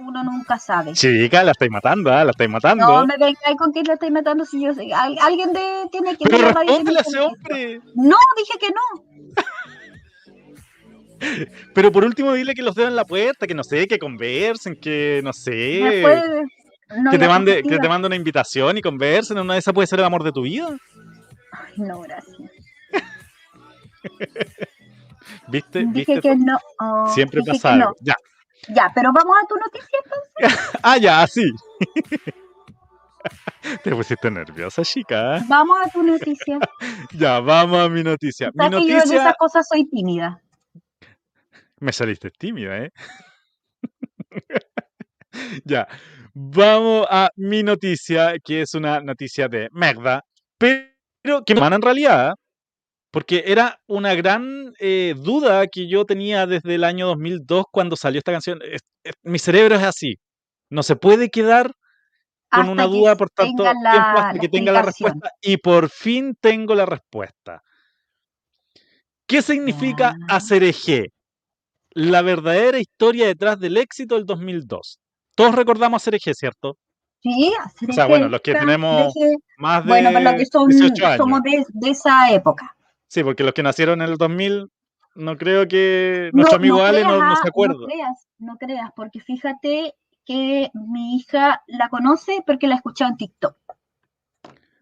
uno 0.00 0.24
nunca 0.24 0.58
sabe. 0.58 0.92
Chica, 0.92 1.42
la 1.42 1.52
estáis 1.52 1.70
matando, 1.70 2.12
¿ah? 2.12 2.24
La 2.24 2.30
estáis 2.30 2.50
matando. 2.50 2.86
No 2.86 3.06
me 3.06 3.16
vengáis 3.16 3.56
con 3.58 3.72
quién 3.72 3.84
le 3.86 3.94
estoy 3.94 4.10
matando 4.10 4.44
si 4.44 4.62
yo 4.62 4.74
sé. 4.74 4.92
al- 4.92 5.18
alguien 5.20 5.52
de, 5.52 5.88
tiene 5.90 6.16
que 6.16 6.24
Pero 6.28 6.38
la 6.38 6.52
respóndele 6.52 6.98
a 6.98 7.02
ese 7.02 7.20
hombre. 7.20 7.80
No, 7.94 8.16
dije 8.36 8.58
que 8.60 8.68
no. 8.68 9.34
Pero 11.74 11.90
por 11.90 12.04
último 12.04 12.32
dile 12.32 12.54
que 12.54 12.62
los 12.62 12.76
dedo 12.76 12.88
en 12.88 12.96
la 12.96 13.04
puerta, 13.04 13.46
que 13.46 13.54
no 13.54 13.64
sé, 13.64 13.88
que 13.88 13.98
conversen, 13.98 14.76
que 14.80 15.20
no 15.24 15.32
sé. 15.32 15.50
Después, 15.82 16.22
no, 16.96 17.10
que 17.10 17.18
te 17.18 17.28
mande, 17.28 17.62
que 17.62 17.78
te 17.78 17.88
mande 17.88 18.06
una 18.06 18.16
invitación 18.16 18.78
y 18.78 18.82
conversen, 18.82 19.38
una 19.38 19.54
de 19.54 19.60
esas 19.60 19.74
puede 19.74 19.86
ser 19.86 19.98
el 20.00 20.04
amor 20.04 20.24
de 20.24 20.32
tu 20.32 20.42
vida. 20.42 20.68
Ay, 21.52 21.74
No, 21.76 22.00
gracias. 22.00 22.36
¿Viste? 25.48 25.84
Dije 25.86 26.14
¿Viste? 26.14 26.20
que 26.20 26.36
no. 26.36 26.58
oh, 26.80 27.08
Siempre 27.14 27.42
pasa 27.42 27.76
no. 27.76 27.94
Ya. 28.00 28.14
Ya, 28.68 28.90
pero 28.94 29.12
vamos 29.12 29.36
a 29.42 29.46
tu 29.46 29.54
noticia. 29.56 29.98
Ah, 30.82 30.96
ya, 30.98 31.26
sí. 31.26 31.42
Te 33.82 33.90
pusiste 33.94 34.30
nerviosa, 34.30 34.82
chica. 34.82 35.40
Vamos 35.48 35.76
a 35.84 35.90
tu 35.90 36.02
noticia. 36.02 36.58
Ya, 37.12 37.40
vamos 37.40 37.78
a 37.80 37.88
mi 37.88 38.02
noticia. 38.02 38.50
Mi 38.54 38.64
Sabes 38.64 38.78
que 38.80 38.86
yo 38.86 38.92
en 38.92 38.96
noticia. 38.98 39.20
esas 39.20 39.36
cosas 39.36 39.66
soy 39.68 39.86
tímida. 39.88 40.40
Me 41.80 41.92
saliste 41.92 42.30
tímida, 42.30 42.78
¿eh? 42.78 42.92
ya, 45.64 45.86
vamos 46.34 47.06
a 47.10 47.28
mi 47.36 47.62
noticia, 47.62 48.34
que 48.44 48.62
es 48.62 48.74
una 48.74 49.00
noticia 49.00 49.48
de 49.48 49.68
merda, 49.72 50.22
pero 50.58 51.44
que 51.44 51.54
me 51.54 51.66
en 51.66 51.82
realidad, 51.82 52.34
porque 53.10 53.44
era 53.46 53.78
una 53.86 54.14
gran 54.14 54.72
eh, 54.80 55.14
duda 55.16 55.66
que 55.66 55.88
yo 55.88 56.04
tenía 56.04 56.46
desde 56.46 56.74
el 56.74 56.84
año 56.84 57.06
2002 57.06 57.64
cuando 57.72 57.96
salió 57.96 58.18
esta 58.18 58.32
canción. 58.32 58.60
Es- 58.62 58.82
es- 59.04 59.14
mi 59.22 59.38
cerebro 59.38 59.76
es 59.76 59.82
así, 59.82 60.16
no 60.70 60.82
se 60.82 60.96
puede 60.96 61.30
quedar 61.30 61.72
con 62.50 62.60
Hasta 62.60 62.72
una 62.72 62.86
duda 62.86 63.16
por 63.16 63.30
tanto 63.30 63.62
la- 63.64 63.72
tiempo 63.72 64.18
hasta 64.20 64.38
que 64.38 64.48
tenga 64.48 64.72
la 64.72 64.82
respuesta 64.82 65.30
y 65.42 65.56
por 65.58 65.90
fin 65.90 66.34
tengo 66.40 66.74
la 66.74 66.86
respuesta. 66.86 67.62
¿Qué 69.26 69.42
significa 69.42 70.14
Ya. 70.28 70.36
hacer 70.36 70.62
eje? 70.62 71.12
La 71.92 72.22
verdadera 72.22 72.78
historia 72.78 73.26
detrás 73.26 73.58
del 73.60 73.76
éxito 73.76 74.14
del 74.14 74.24
2002. 74.24 74.98
Todos 75.38 75.54
recordamos 75.54 76.02
hacer 76.02 76.16
eje, 76.16 76.34
¿cierto? 76.34 76.76
Sí, 77.22 77.54
hacer 77.64 77.90
O 77.90 77.92
sea, 77.92 78.04
eje, 78.04 78.10
bueno, 78.10 78.28
los 78.28 78.40
que 78.40 78.54
tenemos 78.54 79.14
Más 79.56 79.84
de 79.84 79.88
Bueno, 79.88 80.10
pero 80.12 80.24
los 80.24 80.34
que 80.34 80.46
son, 80.46 80.68
18 80.68 81.06
años. 81.06 81.16
somos 81.16 81.42
de, 81.42 81.64
de 81.68 81.90
esa 81.90 82.30
época. 82.32 82.76
Sí, 83.06 83.22
porque 83.22 83.44
los 83.44 83.54
que 83.54 83.62
nacieron 83.62 84.02
en 84.02 84.08
el 84.08 84.16
2000, 84.16 84.68
no 85.14 85.36
creo 85.36 85.68
que 85.68 86.30
nuestro 86.32 86.56
amigo 86.56 86.82
Ale 86.82 87.04
no, 87.04 87.24
no 87.24 87.36
se 87.36 87.48
acuerda. 87.48 87.76
No 87.78 87.86
creas, 87.86 88.28
no 88.38 88.56
creas, 88.56 88.90
porque 88.96 89.20
fíjate 89.20 89.94
que 90.26 90.70
mi 90.74 91.16
hija 91.16 91.62
la 91.68 91.88
conoce 91.88 92.42
porque 92.44 92.66
la 92.66 92.74
ha 92.74 92.78
escuchado 92.78 93.12
en 93.12 93.16
TikTok. 93.16 93.56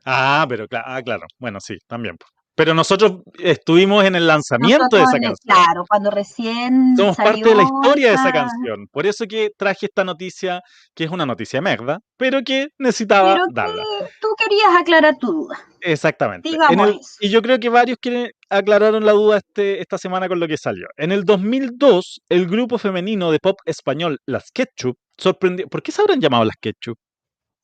Ah, 0.07 0.47
pero 0.49 0.67
ah, 0.73 1.03
claro. 1.05 1.27
Bueno, 1.39 1.61
sí, 1.61 1.77
también. 1.87 2.17
Pero 2.57 2.73
nosotros 2.73 3.21
estuvimos 3.39 4.05
en 4.07 4.17
el 4.17 4.27
lanzamiento 4.27 4.97
de 4.97 5.03
esa 5.03 5.13
canción. 5.13 5.37
Claro, 5.45 5.85
cuando 5.87 6.11
recién 6.11 6.97
Somos 6.97 7.15
parte 7.17 7.43
de 7.45 7.55
la 7.55 7.63
historia 7.63 8.09
de 8.09 8.15
esa 8.15 8.33
canción. 8.33 8.87
Por 8.91 9.07
eso 9.07 9.27
que 9.29 9.51
traje 9.57 9.87
esta 9.87 10.05
noticia, 10.05 10.63
que 10.95 11.05
es 11.05 11.11
una 11.11 11.27
noticia 11.27 11.61
merda, 11.61 11.99
pero 12.17 12.41
que 12.43 12.69
necesitaba 12.79 13.35
Pero 13.35 13.47
darla. 13.53 13.83
que 14.01 14.07
tú 14.23 14.29
querías 14.39 14.75
aclarar 14.81 15.17
tu 15.21 15.33
duda. 15.33 15.59
Exactamente. 15.83 16.49
Digamos 16.49 16.89
el- 16.89 17.01
y 17.21 17.29
yo 17.29 17.43
creo 17.43 17.61
que 17.61 17.69
varios 17.69 17.99
quieren, 18.01 18.31
aclararon 18.49 19.05
la 19.05 19.13
duda 19.13 19.37
este, 19.37 19.81
esta 19.83 19.99
semana 19.99 20.27
con 20.27 20.41
lo 20.41 20.49
que 20.49 20.57
salió. 20.57 20.87
En 20.97 21.13
el 21.13 21.25
2002, 21.25 22.21
el 22.31 22.47
grupo 22.47 22.79
femenino 22.79 23.31
de 23.31 23.39
pop 23.39 23.59
español, 23.67 24.19
Las 24.27 24.51
Ketchup, 24.51 24.97
sorprendió. 25.19 25.67
¿Por 25.69 25.83
qué 25.83 25.93
se 25.93 26.01
habrán 26.01 26.21
llamado 26.23 26.45
Las 26.47 26.57
Ketchup? 26.59 26.97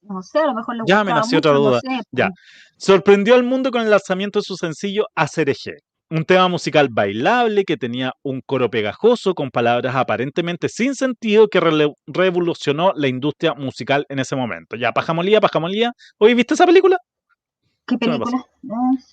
No 0.03 0.23
sé, 0.23 0.39
a 0.41 0.47
lo 0.47 0.55
mejor 0.55 0.77
le 0.77 0.83
Ya 0.87 1.05
me 1.05 1.13
nació 1.13 1.39
otra 1.39 1.53
no 1.53 1.61
duda. 1.61 1.81
sé, 1.81 2.01
Ya. 2.11 2.29
pues. 2.29 2.39
Sorprendió 2.79 3.35
al 3.35 3.45
mundo 3.45 3.71
con 3.71 3.83
el 3.83 3.91
lanzamiento 3.91 4.41
de 4.41 4.43
su 4.45 4.57
sencillo 4.57 5.07
Acereje, 5.15 5.77
un 6.11 6.25
tema 6.25 6.49
musical 6.49 6.89
bailable 6.91 7.65
que 7.65 7.77
tenía 7.77 8.13
un 8.23 8.41
coro 8.45 8.69
pegajoso 8.69 9.35
con 9.35 9.51
palabras 9.51 9.95
aparentemente 9.95 10.69
sin 10.69 10.95
sentido 10.97 11.49
que 11.49 11.61
revolucionó 12.07 12.93
la 12.97 13.07
industria 13.09 13.55
musical 13.55 14.05
en 14.09 14.19
ese 14.19 14.35
momento. 14.37 14.77
Ya, 14.77 14.93
Pajamolía, 14.93 15.41
Pajamolía. 15.41 15.93
¿Hoy 16.19 16.35
viste 16.35 16.55
esa 16.55 16.67
película? 16.67 16.99
¿Qué 17.87 17.97
película? 17.99 18.45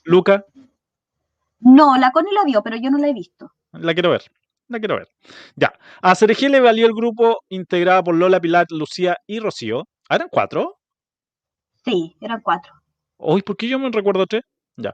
Luca, 0.04 0.44
No, 1.60 1.98
la 1.98 2.12
Connie 2.12 2.34
la 2.34 2.44
vio, 2.46 2.62
pero 2.64 2.78
yo 2.78 2.90
no 2.90 2.98
la 2.98 3.10
he 3.10 3.14
visto. 3.14 3.52
la 3.74 3.94
quiero 3.94 4.10
ver. 4.10 4.24
La 4.68 4.80
quiero 4.80 4.96
ver. 4.98 5.08
Ya. 5.56 5.74
A 6.02 6.14
Cereje 6.16 6.48
le 6.50 6.60
valió 6.60 6.86
el 6.86 6.94
grupo 6.94 7.40
integrado 7.50 8.04
por 8.04 8.16
Lola, 8.16 8.40
Pilar, 8.40 8.68
Lucía 8.70 9.18
y 9.28 9.40
Rocío. 9.40 9.86
¿Ah, 10.10 10.16
¿Eran 10.16 10.30
cuatro? 10.32 10.78
Sí, 11.86 12.16
eran 12.22 12.42
cuatro. 12.42 12.74
Hoy, 13.18 13.42
¿por 13.42 13.58
qué 13.58 13.68
yo 13.68 13.80
me 13.80 13.90
recuerdo 13.92 14.26
tres? 14.26 14.44
Ya. 14.78 14.94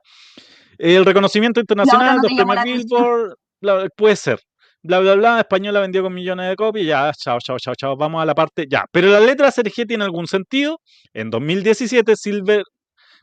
El 0.77 1.05
reconocimiento 1.05 1.59
internacional, 1.59 2.17
no 2.17 2.21
premios 2.23 2.57
atención. 2.57 2.87
Billboard, 3.03 3.35
bla- 3.61 3.89
puede 3.95 4.15
ser. 4.15 4.39
Bla, 4.83 4.99
bla, 4.99 5.15
bla. 5.15 5.39
Española 5.39 5.79
vendió 5.79 6.03
con 6.03 6.13
millones 6.13 6.49
de 6.49 6.55
copias. 6.55 6.85
Ya, 6.85 7.11
chao, 7.17 7.39
chao, 7.39 7.57
chao, 7.59 7.73
chao. 7.75 7.95
Vamos 7.97 8.21
a 8.21 8.25
la 8.25 8.35
parte. 8.35 8.65
Ya. 8.69 8.85
Pero 8.91 9.07
la 9.09 9.19
letra 9.19 9.51
CRG 9.51 9.87
tiene 9.87 10.03
algún 10.03 10.27
sentido. 10.27 10.79
En 11.13 11.29
2017, 11.29 12.15
Silver, 12.15 12.63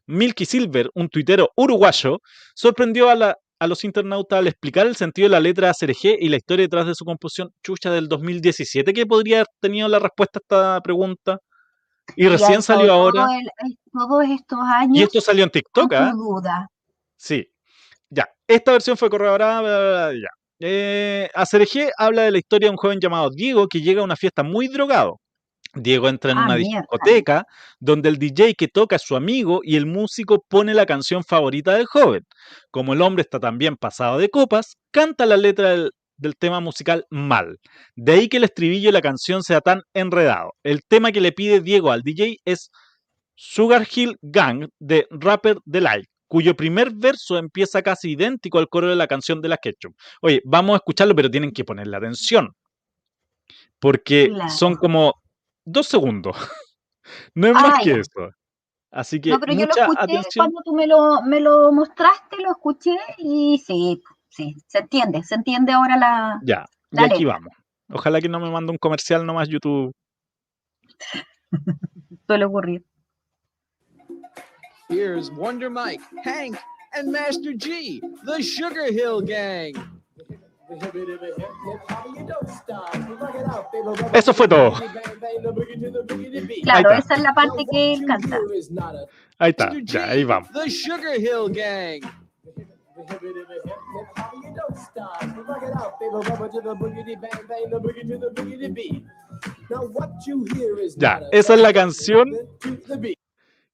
Milky 0.07 0.45
Silver, 0.45 0.89
un 0.95 1.09
tuitero 1.09 1.51
uruguayo, 1.57 2.19
sorprendió 2.55 3.11
a, 3.11 3.15
la- 3.15 3.37
a 3.61 3.67
los 3.69 3.85
internautas 3.85 4.39
al 4.41 4.49
explicar 4.49 4.87
el 4.87 4.97
sentido 4.97 5.27
de 5.27 5.33
la 5.33 5.41
letra 5.41 5.73
CRG 5.73 6.17
y 6.21 6.29
la 6.29 6.37
historia 6.37 6.65
detrás 6.65 6.87
de 6.87 6.95
su 6.97 7.05
composición 7.05 7.51
chucha 7.63 7.91
del 7.93 8.09
2017. 8.09 8.93
¿Qué 8.93 9.07
podría 9.07 9.37
haber 9.39 9.47
tenido 9.61 9.89
la 9.89 9.99
respuesta 10.01 10.39
a 10.41 10.43
esta 10.43 10.81
pregunta? 10.81 11.39
Y 12.17 12.29
recién 12.29 12.63
salió 12.63 12.93
ahora. 12.93 13.25
todo 13.25 13.35
el- 13.35 13.79
todos 13.93 14.25
estos 14.25 14.59
años. 14.61 14.97
Y 14.99 15.03
esto 15.03 15.21
salió 15.21 15.45
en 15.45 15.51
TikTok, 15.51 15.93
¿ah? 15.95 16.13
duda. 16.15 16.69
Sí. 17.17 17.49
Ya, 18.11 18.29
esta 18.47 18.73
versión 18.73 18.97
fue 18.97 19.09
corroborada, 19.11 20.13
ya. 20.13 20.29
Eh, 20.61 21.29
Acereje 21.35 21.91
habla 21.99 22.23
de 22.23 22.31
la 22.31 22.39
historia 22.39 22.67
de 22.69 22.71
un 22.73 22.77
joven 22.77 23.01
llamado 23.01 23.31
Diego 23.31 23.67
que 23.69 23.81
llega 23.81 24.01
a 24.01 24.05
una 24.05 24.17
fiesta 24.17 24.43
muy 24.43 24.69
drogado. 24.69 25.19
Diego 25.75 26.09
entra 26.09 26.33
en 26.33 26.39
Ah, 26.39 26.45
una 26.47 26.57
mierda. 26.57 26.81
discoteca 26.83 27.47
donde 27.81 28.11
el 28.11 28.19
DJ 28.19 28.55
que 28.55 28.69
toca 28.69 28.97
es 28.97 29.03
su 29.03 29.17
amigo 29.17 29.61
y 29.63 29.77
el 29.77 29.87
músico 29.87 30.45
pone 30.49 30.75
la 30.75 30.85
canción 30.87 31.25
favorita 31.25 31.73
del 31.75 31.87
joven. 31.87 32.27
Como 32.71 32.93
el 32.93 33.01
hombre 33.03 33.23
está 33.23 33.41
también 33.41 33.77
pasado 33.77 34.19
de 34.19 34.29
copas, 34.29 34.77
canta 34.91 35.25
la 35.27 35.37
letra 35.39 35.71
del, 35.71 35.93
del 36.17 36.37
tema 36.37 36.61
musical 36.61 37.05
mal. 37.11 37.59
De 37.97 38.13
ahí 38.13 38.29
que 38.29 38.37
el 38.39 38.45
estribillo 38.45 38.89
de 38.89 38.93
la 38.93 39.01
canción 39.03 39.43
sea 39.43 39.61
tan 39.61 39.83
enredado. 39.95 40.53
El 40.63 40.83
tema 40.85 41.13
que 41.13 41.21
le 41.21 41.33
pide 41.33 41.61
Diego 41.61 41.91
al 41.91 42.03
DJ 42.03 42.37
es 42.45 42.71
Sugar 43.35 43.87
Hill 43.93 44.17
Gang 44.23 44.69
de 44.79 45.07
Rapper 45.11 45.59
Delight, 45.65 46.07
cuyo 46.29 46.55
primer 46.57 46.93
verso 46.95 47.39
empieza 47.39 47.83
casi 47.83 48.13
idéntico 48.13 48.59
al 48.59 48.69
coro 48.69 48.89
de 48.89 48.97
la 48.97 49.07
canción 49.09 49.41
de 49.41 49.49
la 49.49 49.57
Ketchup. 49.57 49.95
Oye, 50.21 50.41
vamos 50.45 50.75
a 50.75 50.77
escucharlo, 50.77 51.15
pero 51.17 51.31
tienen 51.31 51.51
que 51.53 51.65
ponerle 51.65 51.97
atención. 51.97 52.55
Porque 53.79 54.29
Claro. 54.29 54.51
son 54.51 54.77
como 54.77 55.15
dos 55.65 55.87
segundos. 55.87 56.37
no 57.35 57.49
es 57.49 57.55
más 57.55 57.83
que 57.83 57.93
eso. 58.01 58.31
Así 58.91 59.21
que 59.21 59.31
No, 59.31 59.41
pero 59.41 59.55
yo 59.55 59.61
lo 59.61 59.67
mucha 59.69 59.81
escuché 59.83 60.03
atención. 60.03 60.31
cuando 60.47 60.61
tú 60.65 60.75
me 60.75 60.87
lo, 60.87 61.23
me 61.23 61.41
lo 61.41 61.73
mostraste, 61.73 62.37
lo 62.43 62.51
escuché 62.51 62.97
y 63.19 63.59
sí, 63.67 64.03
sí, 64.33 64.57
se 64.67 64.79
entiende, 64.79 65.23
se 65.23 65.35
entiende 65.35 65.73
ahora 65.73 65.97
la... 65.97 66.41
Ya, 66.43 66.65
y 66.91 67.01
aquí 67.01 67.21
letra. 67.21 67.35
vamos. 67.35 67.53
Ojalá 67.91 68.21
que 68.21 68.29
no 68.29 68.41
me 68.41 68.51
mande 68.51 68.73
un 68.73 68.79
comercial 68.79 69.25
nomás 69.27 69.49
YouTube. 69.49 69.93
suele 72.27 72.45
ocurrir. 72.45 72.85
Here's 74.89 75.31
Wonder 75.31 75.71
Mike, 75.71 76.03
Hank, 76.25 76.59
and 76.95 77.11
Master 77.11 77.53
G, 77.53 78.01
the 78.25 78.43
Sugar 78.43 78.89
Hill 78.91 79.23
Gang. 79.23 79.75
Eso 84.13 84.33
fue 84.33 84.49
todo. 84.49 84.73
Claro, 86.63 86.91
esa 86.93 87.15
es 87.15 87.23
la 87.23 87.35
parte 87.35 87.65
que 87.71 87.95
él 87.95 88.07
canta. 88.07 88.39
Ahí 89.39 89.51
está, 89.51 89.73
ya, 89.83 90.07
G, 90.07 90.11
ahí 90.11 90.25
vamos. 90.25 90.51
The 90.53 90.71
Sugar 90.71 91.17
Hill 91.19 91.53
Gang. 91.53 92.22
Ya, 100.97 101.21
esa 101.33 101.55
es 101.55 101.61
la 101.61 101.73
canción 101.73 102.31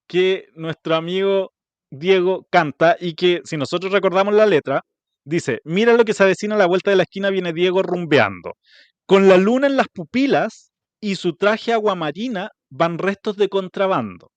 que 0.06 0.46
nuestro 0.54 0.94
amigo 0.94 1.52
Diego 1.90 2.46
canta 2.50 2.96
y 2.98 3.14
que 3.14 3.40
si 3.44 3.56
nosotros 3.56 3.92
recordamos 3.92 4.34
la 4.34 4.46
letra, 4.46 4.82
dice, 5.24 5.60
mira 5.64 5.94
lo 5.94 6.04
que 6.04 6.14
se 6.14 6.22
avecina 6.22 6.54
a 6.54 6.58
la 6.58 6.66
vuelta 6.66 6.90
de 6.90 6.96
la 6.96 7.02
esquina, 7.04 7.30
viene 7.30 7.52
Diego 7.52 7.82
rumbeando. 7.82 8.54
Con 9.06 9.28
la 9.28 9.36
luna 9.36 9.66
en 9.66 9.76
las 9.76 9.88
pupilas 9.88 10.70
y 11.00 11.16
su 11.16 11.34
traje 11.34 11.72
aguamarina 11.72 12.50
van 12.70 12.98
restos 12.98 13.36
de 13.36 13.48
contrabando. 13.48 14.30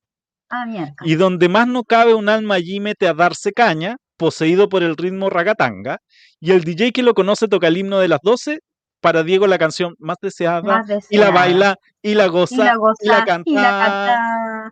Ah. 0.49 0.65
Y 1.03 1.15
donde 1.15 1.47
más 1.49 1.67
no 1.67 1.83
cabe 1.83 2.13
un 2.13 2.27
alma 2.27 2.55
allí 2.55 2.79
mete 2.79 3.07
a 3.07 3.13
darse 3.13 3.51
caña, 3.53 3.97
poseído 4.21 4.69
por 4.69 4.83
el 4.83 4.95
ritmo 4.95 5.31
ragatanga, 5.31 5.97
y 6.39 6.51
el 6.51 6.63
DJ 6.63 6.91
que 6.91 7.01
lo 7.01 7.15
conoce 7.15 7.47
toca 7.47 7.67
el 7.67 7.77
himno 7.77 7.97
de 7.97 8.07
las 8.07 8.19
12, 8.21 8.59
para 9.01 9.23
Diego 9.23 9.47
la 9.47 9.57
canción 9.57 9.95
más 9.97 10.17
deseada, 10.21 10.61
Más 10.61 10.85
y 11.09 11.17
la 11.17 11.25
deseada. 11.25 11.31
baila, 11.31 11.75
y 12.03 12.13
la 12.13 12.27
goza, 12.27 12.53
y 12.55 12.57
la 12.59 12.75
goza, 12.75 13.03
y 13.03 13.07
la 13.07 13.25
canta, 13.25 13.49
y 13.49 13.53
la 13.55 13.61
canta 13.61 14.71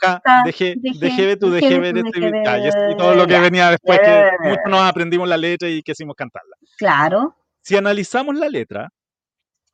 ca, 0.00 0.20
ca, 0.24 0.42
deje, 0.44 0.76
deje, 0.80 0.98
deje 1.00 1.36
tu, 1.36 1.50
deje 1.50 1.66
deje 1.66 1.80
ve 1.80 1.92
ver 1.92 1.98
este 1.98 2.92
y, 2.92 2.96
todo 2.96 3.16
lo 3.16 3.26
que 3.26 3.40
venía 3.40 3.70
después, 3.70 3.98
que 3.98 4.30
muchos 4.42 4.64
nos 4.68 4.80
aprendimos 4.82 5.28
la 5.28 5.36
letra 5.36 5.68
y 5.68 5.82
quisimos 5.82 6.14
cantarla. 6.14 6.56
Claro, 6.78 7.36
Si 7.62 7.76
analizamos 7.76 8.36
la 8.36 8.48
letra, 8.48 8.90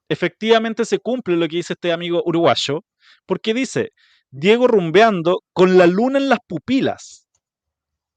efectivamente 0.08 0.86
se 0.86 0.98
cumple 0.98 1.36
lo 1.36 1.46
que 1.46 1.56
dice 1.56 1.74
este 1.74 1.92
amigo 1.92 2.22
uruguayo, 2.24 2.84
porque 3.26 3.52
dice, 3.52 3.90
Diego 4.30 4.66
rumbeando 4.66 5.42
con 5.52 5.76
la 5.76 5.86
luna 5.86 6.18
en 6.18 6.30
las 6.30 6.38
pupilas. 6.46 7.25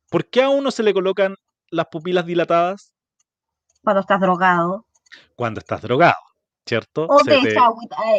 ¿Por 0.09 0.25
qué 0.29 0.43
a 0.43 0.49
uno 0.49 0.71
se 0.71 0.83
le 0.83 0.93
colocan 0.93 1.35
las 1.71 1.87
pupilas 1.87 2.25
dilatadas? 2.25 2.91
cuando 3.81 4.01
estás 4.01 4.19
drogado. 4.19 4.85
Cuando 5.35 5.59
estás 5.59 5.81
drogado, 5.81 6.15
¿cierto? 6.65 7.07
O 7.09 7.19
Se 7.19 7.31
te 7.31 7.41
te- 7.41 7.53
eh, 7.55 7.59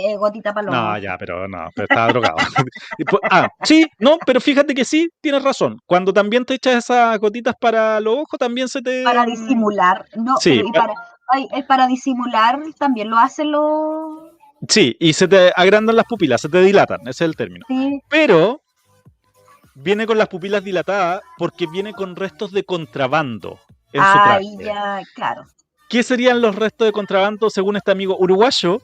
eh, 0.06 0.16
gotita 0.16 0.54
para 0.54 0.66
los 0.66 0.74
No, 0.74 0.98
ya, 0.98 1.16
pero 1.18 1.46
no, 1.46 1.68
pero 1.74 1.86
estaba 1.88 2.08
drogado. 2.08 2.36
Pues- 3.06 3.22
ah, 3.30 3.48
sí, 3.62 3.86
no, 3.98 4.16
pero 4.24 4.40
fíjate 4.40 4.74
que 4.74 4.84
sí, 4.84 5.08
tienes 5.20 5.42
razón. 5.44 5.78
Cuando 5.86 6.12
también 6.12 6.44
te 6.44 6.54
echas 6.54 6.76
esas 6.76 7.18
gotitas 7.18 7.54
para 7.60 8.00
los 8.00 8.14
ojos, 8.20 8.38
también 8.38 8.68
se 8.68 8.80
te... 8.80 9.04
Para 9.04 9.24
disimular. 9.26 10.06
No, 10.16 10.38
Sí, 10.38 10.62
pero 10.72 10.72
para, 10.72 10.94
ay, 11.28 11.46
para 11.68 11.86
disimular 11.86 12.58
también 12.78 13.10
lo 13.10 13.18
hacen 13.18 13.52
los... 13.52 14.30
Sí, 14.68 14.96
y 14.98 15.12
se 15.12 15.28
te 15.28 15.52
agrandan 15.54 15.94
las 15.96 16.06
pupilas, 16.06 16.40
se 16.40 16.48
te 16.48 16.60
dilatan, 16.62 17.00
ese 17.02 17.10
es 17.10 17.20
el 17.22 17.36
término. 17.36 17.64
Sí, 17.68 18.00
Pero 18.08 18.62
viene 19.82 20.06
con 20.06 20.18
las 20.18 20.28
pupilas 20.28 20.62
dilatadas 20.64 21.22
porque 21.38 21.66
viene 21.66 21.92
con 21.92 22.16
restos 22.16 22.52
de 22.52 22.64
contrabando 22.64 23.58
en 23.92 24.02
su 24.02 24.12
traje. 24.12 24.30
ahí 24.38 24.56
ya, 24.60 25.00
claro. 25.14 25.44
¿Qué 25.88 26.02
serían 26.02 26.40
los 26.40 26.54
restos 26.54 26.86
de 26.86 26.92
contrabando 26.92 27.50
según 27.50 27.76
este 27.76 27.90
amigo 27.90 28.16
uruguayo? 28.18 28.80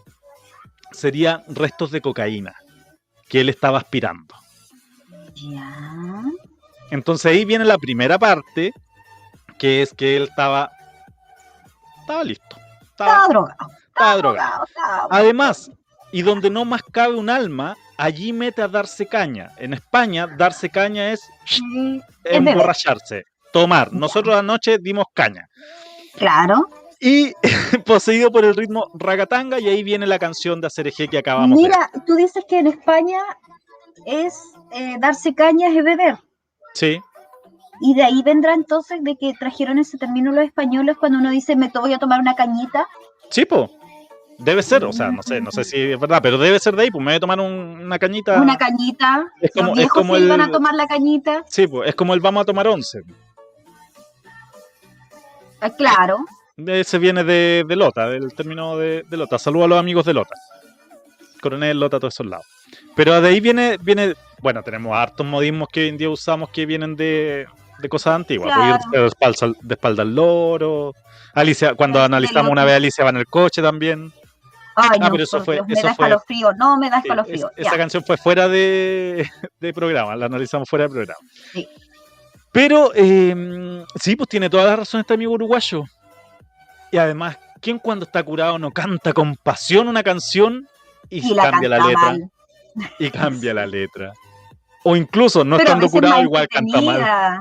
Serían 0.92 1.42
restos 1.49 1.90
de 1.90 2.01
cocaína 2.01 2.55
que 3.28 3.40
él 3.40 3.49
estaba 3.49 3.78
aspirando. 3.78 4.34
Ya. 5.34 6.22
Entonces 6.90 7.26
ahí 7.30 7.44
viene 7.44 7.64
la 7.64 7.78
primera 7.78 8.18
parte, 8.18 8.72
que 9.59 9.82
es 9.82 9.92
que 9.92 10.16
él 10.16 10.24
estaba, 10.24 10.70
estaba 12.01 12.24
listo, 12.24 12.57
Estaba 12.90 13.11
estaba, 13.12 13.28
drogado. 13.28 13.70
estaba 13.88 14.16
drogado. 14.16 14.64
estaba- 14.64 15.09
Además, 15.11 15.70
y 16.13 16.23
donde 16.23 16.51
no 16.51 16.65
más 16.65 16.83
cabe 16.83 17.17
un 17.17 17.31
alma, 17.31 17.77
allí 17.97 18.33
mete 18.33 18.63
a 18.63 18.69
darse 18.69 19.07
caña. 19.07 19.51
En 19.59 19.75
España, 19.75 20.27
darse 20.27 20.71
caña 20.71 21.13
es 21.13 21.23
beber. 21.61 22.03
emborracharse, 22.25 23.25
tomar. 23.53 23.93
Nosotros 23.93 24.37
anoche 24.37 24.79
dimos 24.79 25.07
caña. 25.13 25.49
Claro. 26.17 26.69
Y 27.01 27.33
poseído 27.85 28.31
por 28.31 28.45
el 28.45 28.55
ritmo 28.55 28.91
ragatanga, 28.95 29.61
y 29.61 29.69
ahí 29.69 29.83
viene 29.83 30.07
la 30.07 30.19
canción 30.19 30.61
de 30.61 30.69
Acereje 30.69 31.09
que 31.09 31.19
acabamos 31.19 31.57
de 31.59 31.65
Mira, 31.65 31.91
tú 32.07 32.15
dices 32.15 32.45
que 32.49 32.59
en 32.59 32.69
España 32.69 33.19
es 34.07 34.35
eh, 34.73 34.97
darse 34.99 35.35
caña 35.35 35.69
es 35.69 35.85
beber. 35.85 36.19
Sí, 36.75 37.01
Y 37.81 37.95
de 37.95 38.05
ahí 38.05 38.23
vendrá 38.23 38.55
entonces 38.55 39.03
de 39.03 39.17
que 39.17 39.33
trajeron 39.35 39.79
ese 39.79 39.99
término 39.99 40.33
los 40.33 40.45
españoles 40.45 40.97
cuando 40.99 41.19
uno 41.19 41.31
dice 41.31 41.57
me 41.57 41.69
voy 41.69 41.93
a 41.93 41.99
tomar 41.99 42.21
una 42.21 42.35
cañita. 42.35 42.87
sí, 43.31 43.45
po. 43.45 43.71
Debe 44.39 44.62
ser, 44.62 44.84
o 44.84 44.93
sea, 44.93 45.11
no 45.11 45.22
sé, 45.22 45.41
no 45.41 45.51
sé 45.51 45.64
si 45.64 45.76
es 45.78 45.99
verdad, 45.99 46.20
pero 46.22 46.37
debe 46.37 46.59
ser 46.59 46.76
de 46.76 46.82
ahí, 46.82 46.91
pues 46.91 47.03
me 47.03 47.11
voy 47.12 47.16
a 47.16 47.20
tomar 47.20 47.41
un- 47.41 47.80
una 47.84 47.99
cañita. 47.99 48.41
Una 48.41 48.57
cañita. 48.59 49.26
Es 49.41 49.51
como- 49.53 49.70
los 49.74 49.78
es 49.78 49.89
como 49.89 50.14
se 50.16 50.20
iban 50.22 50.41
a 50.43 50.45
el- 50.45 50.51
tomar 50.51 50.74
la 50.74 50.87
cañita. 50.87 51.45
Sí, 51.49 51.66
pues 51.66 51.89
es 51.89 51.95
como 51.95 52.12
el 52.12 52.20
vamos 52.20 52.43
a 52.43 52.45
tomar 52.45 52.68
once. 52.68 53.01
Ah, 55.61 55.70
claro. 55.70 56.18
Ese 56.59 56.99
viene 56.99 57.24
de, 57.24 57.64
de 57.66 57.76
Lota, 57.76 58.09
del 58.09 58.34
término 58.34 58.76
de, 58.76 59.05
de 59.09 59.16
Lota. 59.16 59.39
Saludo 59.39 59.64
a 59.64 59.68
los 59.68 59.78
amigos 59.78 60.05
de 60.05 60.14
Lota. 60.14 60.34
Coronel 61.41 61.78
Lota, 61.78 61.99
todos 61.99 62.14
esos 62.14 62.26
lados. 62.26 62.47
Pero 62.95 63.20
de 63.20 63.28
ahí 63.28 63.41
viene, 63.41 63.78
viene, 63.80 64.14
bueno, 64.41 64.62
tenemos 64.62 64.97
hartos 64.97 65.26
modismos 65.26 65.68
que 65.70 65.80
hoy 65.82 65.89
en 65.89 65.97
día 65.99 66.11
usamos 66.11 66.51
que 66.51 66.66
vienen 66.66 66.97
de, 66.97 67.47
de 67.78 67.89
cosas 67.89 68.14
antiguas. 68.16 68.53
pues, 68.55 68.78
Claro. 68.91 69.03
de 69.03 69.07
espalda, 69.07 69.59
de 69.62 69.74
espalda 69.74 70.03
al 70.03 70.14
loro. 70.14 70.95
Alicia, 71.34 71.74
cuando 71.74 72.03
analizamos 72.03 72.51
una 72.51 72.64
vez, 72.64 72.76
Alicia 72.76 73.05
va 73.05 73.11
en 73.11 73.16
el 73.18 73.26
coche 73.26 73.61
también. 73.61 74.12
Ay, 74.77 74.91
Ah, 75.01 75.05
no, 75.07 75.11
pero 75.11 75.24
eso 75.24 75.43
fue- 75.45 75.55
Dios, 75.57 75.66
me 75.66 75.72
eso 75.74 75.87
da 75.87 75.95
fue- 75.95 76.07
escalofrío. 76.07 76.53
No, 76.55 76.77
me 76.77 76.91
da 76.91 76.99
escalofrío. 76.99 77.51
es- 77.57 77.66
esa 77.66 77.77
canción 77.77 78.05
fue 78.05 78.16
fuera 78.18 78.47
de, 78.49 79.27
de 79.61 79.72
programa, 79.72 80.14
la 80.16 80.27
analizamos 80.27 80.68
fuera 80.68 80.85
de 80.85 80.91
programa. 80.91 81.18
Sí. 81.53 81.66
Pero 82.53 82.91
eh, 82.95 83.85
sí, 84.03 84.16
pues 84.16 84.29
tiene 84.29 84.49
toda 84.51 84.64
la 84.64 84.77
razón 84.77 85.01
este 85.01 85.14
amigo 85.14 85.33
uruguayo. 85.33 85.85
Y 86.93 86.99
además, 86.99 87.37
¿quién 87.61 87.79
cuando 87.79 88.05
está 88.07 88.22
curado 88.22 88.59
no 88.59 88.70
canta 88.70 89.12
con 89.12 89.37
pasión 89.37 89.89
una 89.89 90.03
canción 90.03 90.66
y, 91.11 91.31
Y 91.31 91.35
la 91.35 91.51
cambia 91.51 91.68
la 91.68 91.79
letra? 91.79 92.01
mal. 92.03 92.31
Y 92.99 93.11
cambia 93.11 93.55
la 93.55 93.66
letra. 93.66 94.12
O 94.85 94.95
incluso 94.97 95.43
no 95.45 95.57
Pero 95.57 95.68
estando 95.70 95.89
curado 95.91 96.22
igual 96.22 96.47
canta 96.49 96.81
mal. 96.81 97.41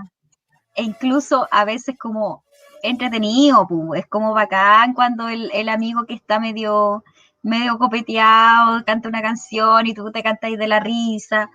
E 0.73 0.83
incluso 0.83 1.47
a 1.51 1.63
veces 1.63 1.95
como 1.97 2.43
entretenido, 2.83 3.65
pu, 3.67 3.95
es 3.95 4.05
como 4.07 4.33
bacán 4.33 4.93
cuando 4.93 5.29
el, 5.29 5.49
el 5.53 5.69
amigo 5.69 6.05
que 6.05 6.13
está 6.15 6.39
medio, 6.39 7.03
medio 7.45 7.77
copeteado 7.77 8.83
canta 8.85 9.07
una 9.07 9.21
canción 9.21 9.85
y 9.87 9.93
tú 9.93 10.11
te 10.11 10.23
cantas 10.23 10.51
de 10.57 10.67
la 10.67 10.79
risa, 10.79 11.49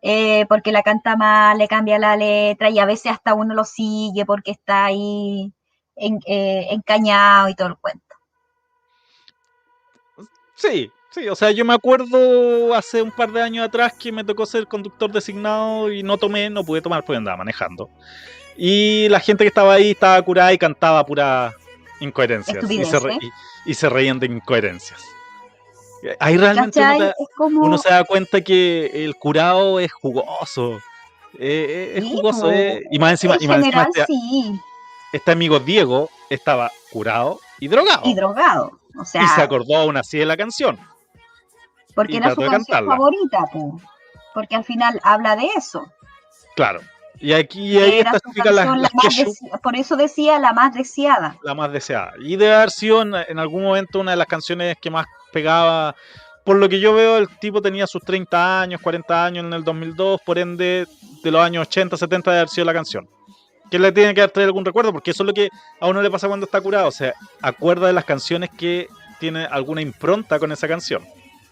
eh, 0.00 0.46
porque 0.48 0.72
la 0.72 0.82
canta 0.82 1.16
mal, 1.16 1.58
le 1.58 1.68
cambia 1.68 1.98
la 1.98 2.16
letra 2.16 2.70
y 2.70 2.78
a 2.78 2.84
veces 2.86 3.12
hasta 3.12 3.34
uno 3.34 3.54
lo 3.54 3.64
sigue 3.64 4.24
porque 4.24 4.52
está 4.52 4.84
ahí 4.86 5.52
en- 5.96 6.20
eh, 6.26 6.68
encañado 6.70 7.48
y 7.48 7.54
todo 7.54 7.68
el 7.68 7.76
cuento. 7.76 8.14
Sí, 10.54 10.90
sí, 11.10 11.28
o 11.28 11.34
sea, 11.34 11.50
yo 11.50 11.64
me 11.64 11.74
acuerdo 11.74 12.74
hace 12.74 13.02
un 13.02 13.10
par 13.10 13.32
de 13.32 13.42
años 13.42 13.66
atrás 13.66 13.92
que 13.94 14.12
me 14.12 14.22
tocó 14.24 14.46
ser 14.46 14.66
conductor 14.68 15.10
designado 15.10 15.90
y 15.90 16.02
no 16.02 16.18
tomé, 16.18 16.50
no 16.50 16.62
pude 16.64 16.80
tomar 16.82 17.04
porque 17.04 17.16
andaba 17.16 17.38
manejando. 17.38 17.90
Y 18.56 19.08
la 19.08 19.18
gente 19.18 19.44
que 19.44 19.48
estaba 19.48 19.74
ahí 19.74 19.90
estaba 19.92 20.20
curada 20.22 20.52
y 20.52 20.58
cantaba 20.58 21.04
pura 21.04 21.52
incoherencias. 22.00 22.58
Y 22.70 22.84
se, 22.84 22.98
re- 23.00 23.14
Estupideces. 23.14 23.30
y- 23.66 23.70
y 23.70 23.74
se 23.74 23.88
reían 23.88 24.20
de 24.20 24.26
incoherencias. 24.26 25.02
Ahí 26.18 26.36
realmente 26.36 26.80
uno, 27.38 27.78
se 27.78 27.88
da 27.90 28.04
cuenta 28.04 28.40
que 28.40 29.04
el 29.04 29.14
curado 29.16 29.78
es 29.80 29.92
jugoso. 29.92 30.78
Eh, 31.38 31.38
eh, 31.38 31.92
es 31.96 32.04
Sí, 32.04 32.10
jugoso. 32.16 32.50
eh, 32.50 32.82
Y 32.90 32.98
más 32.98 33.12
encima, 33.12 33.36
en 33.36 33.42
y 33.42 33.48
más 33.48 33.58
encima 33.58 33.82
este, 33.84 34.04
sí. 34.06 34.60
este 35.12 35.30
amigo 35.32 35.60
Diego 35.60 36.10
estaba 36.28 36.70
curado 36.90 37.40
y 37.60 37.68
drogado. 37.68 38.02
Y 38.04 38.14
drogado. 38.14 38.72
O 38.98 39.04
sea, 39.04 39.22
Y 39.22 39.28
se 39.28 39.40
acordó 39.42 39.76
aún 39.76 39.96
así 39.96 40.18
de 40.18 40.26
la 40.26 40.36
canción. 40.36 40.78
porque 41.94 42.16
era 42.18 42.34
su 42.34 42.40
canción 42.42 42.84
favorita, 42.86 43.44
po. 43.52 43.80
Porque 44.34 44.56
al 44.56 44.64
final 44.64 44.98
habla 45.02 45.36
de 45.36 45.46
eso. 45.56 45.84
Claro. 46.56 46.80
Y 47.18 47.32
aquí 47.32 47.72
y 47.72 47.78
ahí 47.78 47.98
Era 48.00 48.10
explica 48.12 48.50
la, 48.50 48.64
la 48.64 48.90
más 48.92 49.60
por 49.62 49.76
eso 49.76 49.96
decía 49.96 50.38
la 50.38 50.52
más 50.52 50.74
deseada. 50.74 51.36
la 51.42 51.54
más 51.54 51.72
deseada. 51.72 52.14
Y 52.20 52.36
debe 52.36 52.54
haber 52.54 52.70
sido 52.70 53.02
en, 53.02 53.14
en 53.14 53.38
algún 53.38 53.62
momento 53.62 54.00
una 54.00 54.12
de 54.12 54.16
las 54.16 54.26
canciones 54.26 54.76
que 54.80 54.90
más 54.90 55.06
pegaba. 55.32 55.94
Por 56.44 56.56
lo 56.56 56.68
que 56.68 56.80
yo 56.80 56.92
veo, 56.94 57.18
el 57.18 57.28
tipo 57.38 57.62
tenía 57.62 57.86
sus 57.86 58.02
30 58.02 58.62
años, 58.62 58.80
40 58.80 59.24
años 59.24 59.44
en 59.46 59.52
el 59.52 59.62
2002, 59.62 60.20
por 60.26 60.38
ende, 60.38 60.86
de 61.22 61.30
los 61.30 61.40
años 61.40 61.68
80, 61.68 61.96
70 61.96 62.30
debe 62.30 62.40
haber 62.40 62.48
sido 62.48 62.64
la 62.64 62.72
canción. 62.72 63.08
Que 63.70 63.78
le 63.78 63.92
tiene 63.92 64.12
que 64.12 64.26
traer 64.28 64.48
algún 64.48 64.64
recuerdo, 64.64 64.92
porque 64.92 65.12
eso 65.12 65.22
es 65.22 65.26
lo 65.28 65.32
que 65.32 65.48
a 65.80 65.86
uno 65.86 66.02
le 66.02 66.10
pasa 66.10 66.26
cuando 66.26 66.46
está 66.46 66.60
curado. 66.60 66.88
O 66.88 66.92
sea, 66.92 67.14
acuerda 67.40 67.86
de 67.86 67.92
las 67.92 68.04
canciones 68.04 68.50
que 68.58 68.88
tiene 69.20 69.44
alguna 69.44 69.80
impronta 69.80 70.40
con 70.40 70.50
esa 70.50 70.66
canción. 70.66 71.06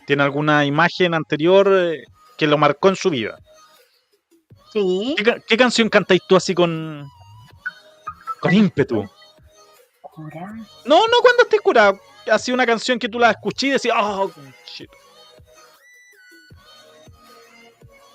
Tiene 0.06 0.24
alguna 0.24 0.64
imagen 0.64 1.14
anterior 1.14 1.68
eh, 1.72 2.02
que 2.36 2.48
lo 2.48 2.58
marcó 2.58 2.88
en 2.88 2.96
su 2.96 3.10
vida. 3.10 3.38
Sí. 4.72 5.14
¿Qué, 5.16 5.42
qué 5.46 5.56
canción 5.56 5.88
cantáis 5.88 6.22
tú 6.28 6.36
así 6.36 6.54
con. 6.54 7.08
con 8.40 8.52
ímpetu? 8.52 9.08
Cura. 10.00 10.54
No, 10.84 11.06
no 11.06 11.20
cuando 11.22 11.42
estés 11.42 11.60
curado. 11.60 11.98
Así 12.30 12.52
una 12.52 12.66
canción 12.66 12.98
que 12.98 13.08
tú 13.08 13.18
la 13.18 13.30
escuché 13.30 13.68
y 13.68 13.70
decís, 13.70 13.90
oh, 13.96 14.30
shit. 14.66 14.90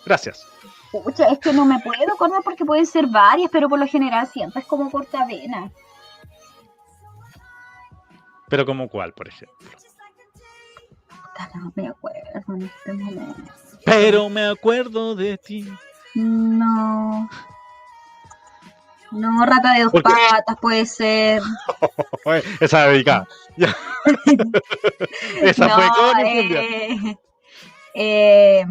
Gracias. 0.05 0.45
Pucha, 0.91 1.27
es 1.27 1.39
que 1.39 1.51
no 1.51 1.65
me 1.65 1.79
puedo 1.79 2.13
acordar 2.13 2.41
porque 2.43 2.63
pueden 2.63 2.85
ser 2.85 3.07
varias, 3.07 3.49
pero 3.51 3.67
por 3.67 3.79
lo 3.79 3.87
general 3.87 4.27
siempre 4.27 4.61
es 4.61 4.67
como 4.67 4.89
cortavena. 4.89 5.71
Pero 8.47 8.65
como 8.65 8.87
cuál, 8.87 9.13
por 9.13 9.27
ejemplo. 9.27 9.69
No 11.53 11.71
me 11.75 11.87
acuerdo 11.87 12.53
en 12.53 12.61
este 12.61 12.93
momento. 12.93 13.51
Pero 13.83 14.29
me 14.29 14.45
acuerdo 14.45 15.15
de 15.15 15.37
ti. 15.37 15.67
No. 16.15 17.29
No, 19.11 19.45
rata 19.45 19.73
de 19.73 19.83
dos 19.83 19.93
patas 20.01 20.57
puede 20.59 20.85
ser. 20.85 21.41
Esa 22.59 22.87
dedicada. 22.87 23.27
Esa 25.41 25.67
no, 25.67 25.75
fue 25.75 25.87
con 25.89 26.19
eh, 26.25 27.17
eh, 27.93 28.65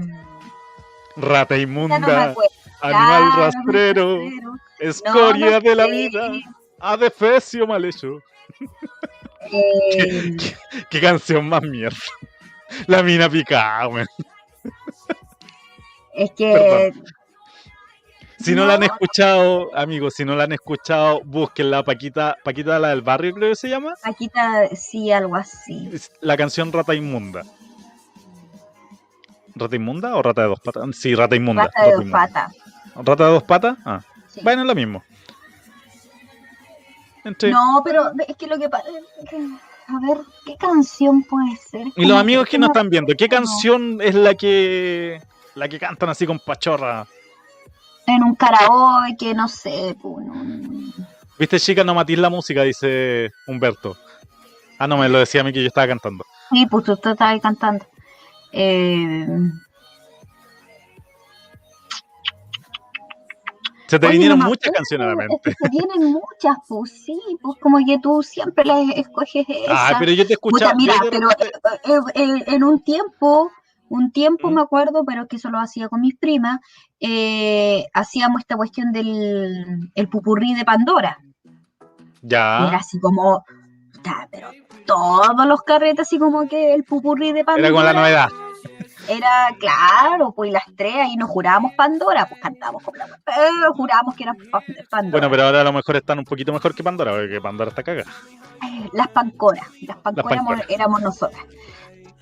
Rata 1.16 1.56
no 1.56 1.62
inmunda, 1.62 2.34
animal 2.82 3.32
Claro, 3.32 3.36
rastrero, 3.36 4.20
escoria 4.80 5.60
de 5.60 5.74
la 5.74 5.84
sé. 5.84 5.90
vida, 5.90 6.32
adefesio 6.80 7.66
mal 7.66 7.84
hecho. 7.84 8.18
Eh, 9.52 10.36
Qué 10.88 11.00
canción 11.02 11.46
más 11.46 11.60
mierda. 11.60 11.98
La 12.86 13.02
mina 13.02 13.28
picada, 13.28 13.88
weón. 13.88 14.06
es 16.14 16.30
que 16.32 16.94
Si 18.44 18.54
no, 18.54 18.66
la 18.66 18.74
han 18.74 18.82
escuchado, 18.82 19.74
amigos, 19.76 20.14
si 20.14 20.24
no 20.24 20.36
la 20.36 20.44
han 20.44 20.52
escuchado, 20.52 21.20
búsquenla, 21.24 21.82
Paquita, 21.82 22.36
Paquita 22.44 22.78
la 22.78 22.88
del 22.90 23.00
barrio 23.02 23.32
creo 23.34 23.50
que 23.50 23.56
se 23.56 23.68
llama. 23.68 23.94
Paquita, 24.02 24.68
sí, 24.76 25.10
algo 25.10 25.36
así. 25.36 25.90
La 26.20 26.36
canción 26.36 26.70
Rata 26.72 26.94
Inmunda. 26.94 27.42
¿Rata 29.54 29.76
Inmunda 29.76 30.14
o 30.16 30.22
Rata 30.22 30.42
de 30.42 30.48
dos 30.48 30.60
patas? 30.60 30.84
Sí, 30.96 31.14
Rata 31.14 31.36
Inmunda. 31.36 31.64
Rata 31.64 31.84
de 31.86 31.92
dos 31.92 32.04
patas. 32.10 32.52
¿Rata 32.96 33.24
de 33.26 33.30
dos 33.32 33.42
patas? 33.44 33.78
Ah, 33.84 34.00
sí. 34.28 34.40
bueno, 34.42 34.62
es 34.62 34.68
lo 34.68 34.74
mismo. 34.74 35.02
Entre- 37.24 37.50
No, 37.50 37.80
pero 37.84 38.10
es 38.28 38.36
que 38.36 38.46
lo 38.46 38.58
que 38.58 38.68
pasa. 38.68 38.84
A 39.86 40.00
ver, 40.06 40.18
¿qué 40.46 40.56
canción 40.56 41.22
puede 41.24 41.56
ser? 41.56 41.86
Y 41.96 42.04
los 42.06 42.18
amigos 42.18 42.46
que 42.48 42.58
no- 42.58 42.66
nos 42.68 42.76
están 42.76 42.90
viendo, 42.90 43.14
¿qué 43.16 43.28
canción 43.28 44.00
es 44.02 44.14
la 44.14 44.34
que 44.34 45.20
la 45.54 45.68
que 45.68 45.78
cantan 45.78 46.08
así 46.10 46.26
con 46.26 46.38
pachorra? 46.38 47.06
En 48.06 48.22
un 48.22 48.34
karaoke, 48.34 49.34
no 49.34 49.48
sé. 49.48 49.96
pues, 50.00 50.24
no. 50.26 50.34
¿Viste, 51.38 51.58
chica? 51.58 51.82
No 51.84 51.94
matís 51.94 52.18
la 52.18 52.30
música, 52.30 52.62
dice 52.62 53.30
Humberto. 53.46 53.96
Ah, 54.78 54.86
no, 54.86 54.96
me 54.98 55.08
lo 55.08 55.18
decía 55.18 55.40
a 55.40 55.44
mí 55.44 55.52
que 55.52 55.62
yo 55.62 55.68
estaba 55.68 55.86
cantando. 55.88 56.24
Sí, 56.50 56.66
pues 56.66 56.84
tú 56.84 56.92
estás 56.92 57.20
ahí 57.20 57.40
cantando. 57.40 57.86
Eh, 58.52 59.26
Se 63.86 63.98
te 63.98 64.06
Oye, 64.06 64.14
vinieron 64.14 64.38
no 64.38 64.46
muchas 64.46 64.72
canciones 64.72 65.04
a 65.06 65.08
la 65.14 65.22
es 65.24 65.28
mente. 65.28 65.50
que 65.50 65.50
se 65.52 65.68
vienen 65.70 66.12
muchas, 66.12 66.56
pues 66.66 66.90
sí, 67.04 67.20
pues 67.42 67.58
como 67.60 67.78
que 67.84 67.98
tú 67.98 68.22
siempre 68.22 68.64
las 68.64 68.88
escoges 68.96 69.44
esa. 69.48 69.88
Ah, 69.88 69.96
pero 69.98 70.10
yo 70.12 70.26
te 70.26 70.32
escuchaba. 70.32 70.72
Puta, 70.72 70.76
mira, 70.76 70.94
pero 71.10 71.30
eh, 71.30 72.00
eh, 72.14 72.44
en 72.46 72.64
un 72.64 72.82
tiempo, 72.82 73.50
un 73.88 74.10
tiempo 74.12 74.50
me 74.50 74.60
acuerdo, 74.60 75.04
pero 75.04 75.26
que 75.26 75.36
eso 75.36 75.50
lo 75.50 75.58
hacía 75.60 75.88
con 75.88 76.00
mis 76.00 76.16
primas, 76.16 76.58
eh, 77.00 77.86
hacíamos 77.92 78.40
esta 78.40 78.56
cuestión 78.56 78.92
del 78.92 79.90
el 79.94 80.08
pupurrí 80.08 80.54
de 80.54 80.64
Pandora. 80.64 81.18
Ya. 82.22 82.66
Era 82.68 82.78
así 82.78 82.98
como, 83.00 83.44
puta, 83.92 84.28
pero 84.30 84.50
todos 84.86 85.46
los 85.46 85.62
carretes 85.62 86.00
así 86.00 86.18
como 86.18 86.48
que 86.48 86.74
el 86.74 86.84
pupurrí 86.84 87.32
de 87.32 87.44
Pandora. 87.44 87.68
Era 87.68 87.74
con 87.76 87.84
la 87.84 87.92
novedad. 87.92 88.28
Era, 89.06 89.54
claro, 89.60 90.32
pues 90.34 90.50
las 90.50 90.64
tres 90.76 90.94
ahí 90.94 91.16
nos 91.16 91.28
jurábamos 91.28 91.72
Pandora, 91.74 92.26
pues 92.26 92.40
cantábamos 92.40 92.82
como 92.82 92.96
la 92.96 93.06
pero 93.22 93.74
jurábamos 93.74 94.14
que 94.14 94.22
era 94.22 94.34
pa- 94.50 94.62
Pandora. 94.88 95.10
Bueno, 95.10 95.30
pero 95.30 95.42
ahora 95.44 95.60
a 95.60 95.64
lo 95.64 95.72
mejor 95.74 95.96
están 95.96 96.18
un 96.18 96.24
poquito 96.24 96.52
mejor 96.54 96.74
que 96.74 96.82
Pandora, 96.82 97.12
porque 97.12 97.38
Pandora 97.40 97.68
está 97.68 97.82
cagada. 97.82 98.10
Las 98.94 99.08
pancoras, 99.08 99.66
las 99.82 99.98
pancoras 99.98 100.32
éramos, 100.32 100.48
pancoras. 100.48 100.70
éramos 100.70 101.02
nosotras. 101.02 101.42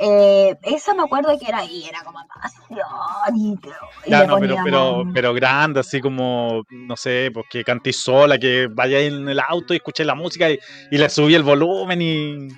Eh, 0.05 0.59
esa 0.63 0.95
me 0.95 1.03
acuerdo 1.05 1.39
que 1.39 1.47
era 1.47 1.59
ahí, 1.59 1.85
era 1.89 2.03
como 2.03 2.19
pasión 2.27 3.61
Ya, 4.07 4.27
no, 4.27 4.37
pero, 4.65 5.05
pero, 5.15 5.33
grande, 5.33 5.79
así 5.81 6.01
como, 6.01 6.65
no 6.71 6.97
sé, 6.97 7.31
pues 7.33 7.47
que 7.49 7.63
cantís 7.63 8.03
sola, 8.03 8.37
que 8.37 8.67
vayáis 8.69 9.13
en 9.13 9.29
el 9.29 9.39
auto 9.39 9.73
y 9.75 9.77
escuchéis 9.77 10.07
la 10.09 10.17
música 10.17 10.51
y, 10.51 10.59
y 10.91 10.99
le 10.99 11.09
subí 11.09 11.35
el 11.37 11.45
volumen 11.45 12.03
y. 12.03 12.49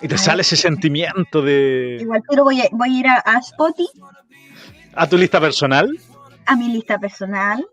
Y 0.00 0.06
te 0.08 0.14
Ay, 0.14 0.18
sale 0.18 0.42
ese 0.42 0.56
sentimiento 0.56 1.42
de. 1.42 1.98
Igual, 2.00 2.22
pero 2.28 2.44
voy 2.44 2.60
a, 2.62 2.68
voy 2.72 2.96
a 2.96 3.00
ir 3.00 3.06
a, 3.08 3.22
a 3.24 3.38
Spotify, 3.38 4.00
A 4.94 5.06
tu 5.08 5.18
lista 5.18 5.40
personal. 5.40 5.90
a 6.46 6.56
mi 6.56 6.68
lista 6.68 6.98
personal. 6.98 7.66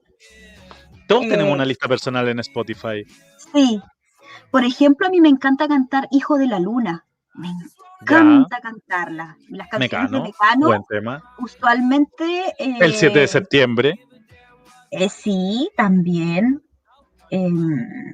Todos 1.08 1.24
Eh, 1.26 1.30
tenemos 1.30 1.54
una 1.54 1.66
lista 1.66 1.88
personal 1.88 2.28
en 2.28 2.40
Spotify. 2.40 3.06
Sí. 3.54 3.80
Por 4.52 4.66
ejemplo, 4.66 5.08
a 5.08 5.10
mí 5.10 5.22
me 5.22 5.30
encanta 5.30 5.68
cantar 5.68 6.08
Hijo 6.12 6.38
de 6.38 6.48
la 6.48 6.60
Luna. 6.60 7.06
Me 7.36 7.48
Ya, 7.50 7.54
encanta 8.14 8.60
cantarla. 8.62 9.38
Las 9.50 9.68
canciones 9.70 10.12
de 10.12 10.20
Mecano. 10.22 10.68
Buen 10.68 10.84
tema. 10.90 11.24
usualmente. 11.40 12.24
eh, 12.60 12.76
El 12.80 12.94
7 12.94 13.20
de 13.20 13.28
septiembre. 13.28 13.94
eh, 14.92 15.10
sí, 15.10 15.70
también. 15.76 16.62
Em, 17.30 18.14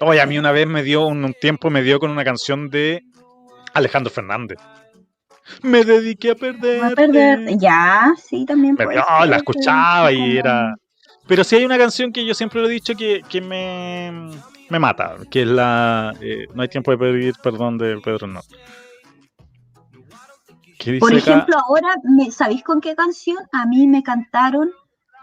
Oye, 0.00 0.20
a 0.20 0.26
mí 0.26 0.38
una 0.38 0.52
vez 0.52 0.66
me 0.66 0.82
dio, 0.82 1.06
un, 1.06 1.24
un 1.24 1.32
tiempo 1.34 1.70
me 1.70 1.82
dio 1.82 1.98
con 2.00 2.10
una 2.10 2.24
canción 2.24 2.68
de 2.70 3.02
Alejandro 3.72 4.10
Fernández. 4.12 4.58
Me 5.62 5.84
dediqué 5.84 6.32
a 6.32 6.34
perder. 6.34 6.84
a 6.84 6.90
perder. 6.90 7.56
Ya, 7.58 8.12
sí, 8.16 8.44
también. 8.44 8.74
Dio, 8.76 8.86
ser, 8.88 9.28
la 9.28 9.36
escuchaba 9.36 10.12
y 10.12 10.16
como- 10.16 10.32
era. 10.38 10.74
Pero 11.28 11.44
sí 11.44 11.56
hay 11.56 11.64
una 11.64 11.78
canción 11.78 12.12
que 12.12 12.24
yo 12.26 12.34
siempre 12.34 12.60
lo 12.60 12.66
he 12.68 12.72
dicho 12.72 12.94
que, 12.96 13.22
que 13.28 13.40
me, 13.40 14.10
me 14.70 14.78
mata, 14.78 15.16
que 15.30 15.42
es 15.42 15.48
la 15.48 16.14
eh, 16.20 16.46
No 16.54 16.62
hay 16.62 16.68
tiempo 16.68 16.90
de 16.90 16.98
pedir 16.98 17.34
perdón 17.42 17.78
de 17.78 17.98
Pedro 18.00 18.26
No. 18.26 18.40
¿Qué 20.78 20.92
dice 20.92 21.00
Por 21.00 21.10
acá? 21.14 21.18
ejemplo, 21.18 21.56
ahora, 21.68 21.94
me, 22.04 22.30
¿sabéis 22.30 22.64
con 22.64 22.80
qué 22.80 22.94
canción? 22.96 23.36
A 23.52 23.66
mí 23.66 23.86
me 23.86 24.02
cantaron 24.02 24.70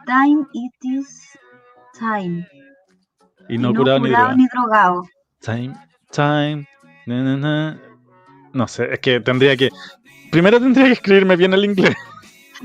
Time 0.06 0.46
It 0.54 0.74
Is 0.84 1.38
Time. 2.00 2.48
y 3.50 3.58
no 3.58 3.74
curado 3.74 4.00
ni 4.00 4.10
drogado. 4.10 4.38
ni 4.38 4.48
drogado. 4.48 5.04
Time, 5.42 5.74
time, 6.12 6.68
na, 7.06 7.24
na, 7.24 7.38
na. 7.38 7.82
No 8.54 8.68
sé, 8.68 8.94
es 8.94 9.00
que 9.00 9.20
tendría 9.20 9.58
que. 9.58 9.70
Primero 10.32 10.60
tendría 10.60 10.86
que 10.86 10.94
escribirme 10.94 11.36
bien 11.36 11.54
el 11.54 11.66
inglés. 11.66 11.96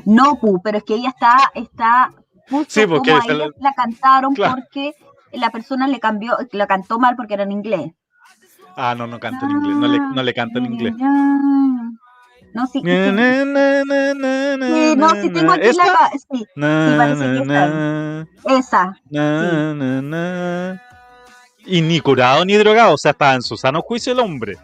No, 0.05 0.37
pu, 0.39 0.61
pero 0.63 0.79
es 0.79 0.85
que 0.85 0.95
ella 0.95 1.09
está, 1.09 1.37
está 1.55 2.11
justo 2.51 2.67
Sí, 2.69 2.87
porque 2.87 3.11
como 3.11 3.23
a 3.23 3.25
se 3.25 3.33
ella 3.33 3.47
la- 3.47 3.53
la 3.71 3.73
cantaron 3.75 4.35
Claro. 4.35 4.55
porque 4.57 4.93
la 5.37 5.51
persona 5.51 5.87
le 5.89 6.01
cambió, 6.01 6.37
la 6.53 6.67
cantó 6.67 6.99
mal 6.99 7.17
porque 7.17 7.35
era 7.35 7.43
en 7.45 7.53
inglés. 7.53 7.93
Ah, 8.77 8.95
no, 8.97 9.07
no 9.07 9.21
canta 9.21 9.47
en 9.47 9.53
inglés. 9.53 9.77
No 9.77 9.87
le, 9.87 9.99
no 10.01 10.23
le 10.23 10.35
canta 10.35 10.59
en 10.59 10.67
inglés. 10.67 10.95
No, 12.55 12.67
sí, 12.69 12.81
sí, 12.81 12.83
sí, 12.85 12.87
no, 14.97 15.11
sí 15.11 15.31
tengo 15.31 15.53
aquí 15.53 15.67
¿Esta? 15.67 15.87
la... 15.87 16.11
Sí, 16.13 16.47
Na, 16.55 16.95
parece 16.97 17.25
que 17.43 18.59
esa. 18.59 18.97
Y 21.67 21.81
ni 21.81 21.99
curado 21.99 22.45
ni 22.45 22.55
drogado, 22.55 22.95
o 22.95 22.99
sea, 22.99 23.11
estaba 23.11 23.35
en 23.35 23.43
su 23.43 23.57
sano 23.57 23.83
juicio 23.83 24.13
el 24.13 24.21
hombre. 24.21 24.57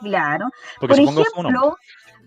Claro. 0.00 0.50
Porque 0.80 1.02
Por 1.02 1.18
ejemplo, 1.18 1.78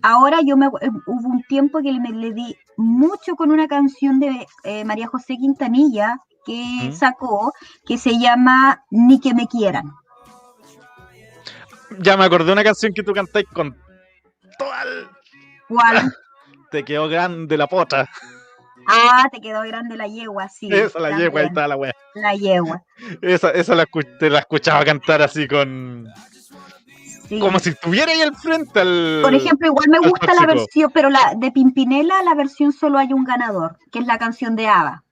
ahora 0.02 0.40
yo 0.44 0.56
me 0.56 0.66
eh, 0.66 0.90
hubo 1.06 1.28
un 1.28 1.42
tiempo 1.44 1.80
que 1.80 1.92
me 1.92 2.10
le 2.10 2.32
di 2.32 2.56
mucho 2.76 3.36
con 3.36 3.52
una 3.52 3.68
canción 3.68 4.18
de 4.18 4.46
eh, 4.64 4.84
María 4.84 5.06
José 5.06 5.36
Quintanilla 5.36 6.18
que 6.48 6.92
sacó 6.92 7.52
que 7.84 7.98
se 7.98 8.18
llama 8.18 8.82
Ni 8.90 9.20
que 9.20 9.34
me 9.34 9.46
quieran. 9.46 9.92
Ya 11.98 12.16
me 12.16 12.24
acordé 12.24 12.46
de 12.46 12.52
una 12.52 12.64
canción 12.64 12.92
que 12.94 13.02
tú 13.02 13.12
cantáis 13.12 13.46
con 13.52 13.76
toda 14.58 14.82
el- 14.82 15.08
¿Cuál? 15.68 16.14
Te 16.70 16.84
quedó 16.84 17.08
grande 17.08 17.56
la 17.58 17.66
pota. 17.66 18.08
Ah, 18.86 19.28
te 19.30 19.40
quedó 19.40 19.62
grande 19.62 19.96
la 19.96 20.06
yegua, 20.06 20.48
sí. 20.48 20.68
esa 20.72 20.98
la 20.98 21.18
yegua, 21.18 21.40
ahí 21.40 21.46
está 21.48 21.68
la 21.68 21.76
wea. 21.76 21.94
La 22.14 22.34
yegua. 22.34 22.82
Esa, 23.20 23.50
esa 23.50 23.74
la, 23.74 23.86
te 24.18 24.30
la 24.30 24.38
escuchaba 24.38 24.82
cantar 24.84 25.20
así 25.20 25.46
con. 25.46 26.06
sí. 27.28 27.38
Como 27.38 27.58
si 27.58 27.70
estuviera 27.70 28.12
ahí 28.12 28.22
al 28.22 28.34
frente 28.34 28.80
al. 28.80 29.20
Por 29.22 29.34
ejemplo, 29.34 29.66
igual 29.66 29.88
me 29.90 29.98
gusta 29.98 30.32
la 30.32 30.46
versión, 30.46 30.90
pero 30.92 31.10
la 31.10 31.34
de 31.36 31.52
Pimpinela, 31.52 32.22
la 32.22 32.34
versión 32.34 32.72
solo 32.72 32.98
hay 32.98 33.12
un 33.12 33.24
ganador, 33.24 33.78
que 33.92 33.98
es 33.98 34.06
la 34.06 34.18
canción 34.18 34.56
de 34.56 34.68
Ava. 34.68 35.04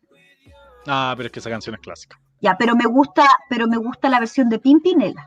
Ah, 0.86 1.14
pero 1.16 1.26
es 1.26 1.32
que 1.32 1.40
esa 1.40 1.50
canción 1.50 1.74
es 1.74 1.80
clásica. 1.80 2.18
Ya, 2.40 2.56
pero 2.58 2.76
me 2.76 2.84
gusta, 2.86 3.24
pero 3.48 3.66
me 3.66 3.76
gusta 3.76 4.08
la 4.08 4.20
versión 4.20 4.48
de 4.48 4.58
Pimpinela. 4.58 5.26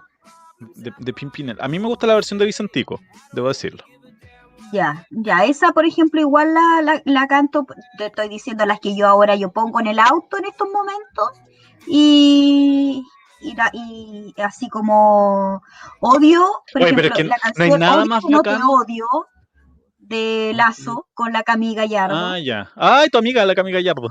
De, 0.75 0.93
de 0.97 1.13
Pimpinel. 1.13 1.57
A 1.61 1.67
mí 1.67 1.79
me 1.79 1.87
gusta 1.87 2.05
la 2.07 2.15
versión 2.15 2.37
de 2.39 2.45
Vicentico, 2.45 2.99
debo 3.31 3.47
decirlo. 3.47 3.83
Ya, 4.71 5.07
ya, 5.09 5.45
esa 5.45 5.71
por 5.71 5.85
ejemplo 5.85 6.21
igual 6.21 6.53
la, 6.53 6.81
la, 6.83 7.01
la 7.05 7.27
canto, 7.27 7.65
te 7.97 8.05
estoy 8.07 8.29
diciendo 8.29 8.65
las 8.67 8.79
que 8.79 8.95
yo 8.95 9.07
ahora 9.07 9.35
yo 9.35 9.51
pongo 9.51 9.79
en 9.79 9.87
el 9.87 9.97
auto 9.99 10.37
en 10.37 10.45
estos 10.45 10.67
momentos 10.71 11.31
y, 11.87 13.03
y, 13.41 13.55
la- 13.55 13.71
y 13.73 14.33
así 14.41 14.69
como 14.69 15.61
odio, 16.01 16.45
por 16.71 16.83
Oye, 16.83 16.93
pero 16.93 17.07
ejemplo, 17.07 17.07
es 17.07 17.13
que 17.15 17.23
la 17.23 17.29
no 17.29 17.33
hay 17.33 17.51
canción 17.53 17.79
nada 17.79 18.05
más 18.05 18.23
que 18.23 18.31
no 18.31 18.41
te 18.41 18.49
odio 18.55 19.05
de 19.97 20.51
Lazo 20.55 21.07
con 21.13 21.33
la 21.33 21.41
Cami 21.43 21.73
Gallardo. 21.73 22.15
Ah, 22.15 22.39
ya. 22.39 22.69
Ay, 22.75 23.09
tu 23.09 23.17
amiga, 23.17 23.45
la 23.45 23.55
Cami 23.55 23.71
Gallardo. 23.71 24.09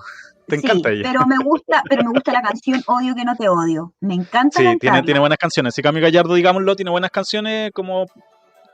Te 0.48 0.58
Sí, 0.58 0.66
encanta 0.66 0.90
ella. 0.90 1.02
Pero 1.12 1.26
me 1.26 1.36
gusta, 1.38 1.82
pero 1.88 2.02
me 2.04 2.10
gusta 2.10 2.32
la 2.32 2.42
canción 2.42 2.82
Odio 2.86 3.14
que 3.14 3.24
no 3.24 3.36
te 3.36 3.48
odio. 3.48 3.92
Me 4.00 4.14
encanta 4.14 4.56
Sí, 4.56 4.62
tiene, 4.64 4.78
cantarla. 4.78 5.02
tiene 5.04 5.20
buenas 5.20 5.38
canciones. 5.38 5.74
Sí, 5.74 5.82
Cami 5.82 6.00
Gallardo, 6.00 6.34
digámoslo, 6.34 6.74
tiene 6.74 6.90
buenas 6.90 7.10
canciones 7.10 7.70
como 7.72 8.06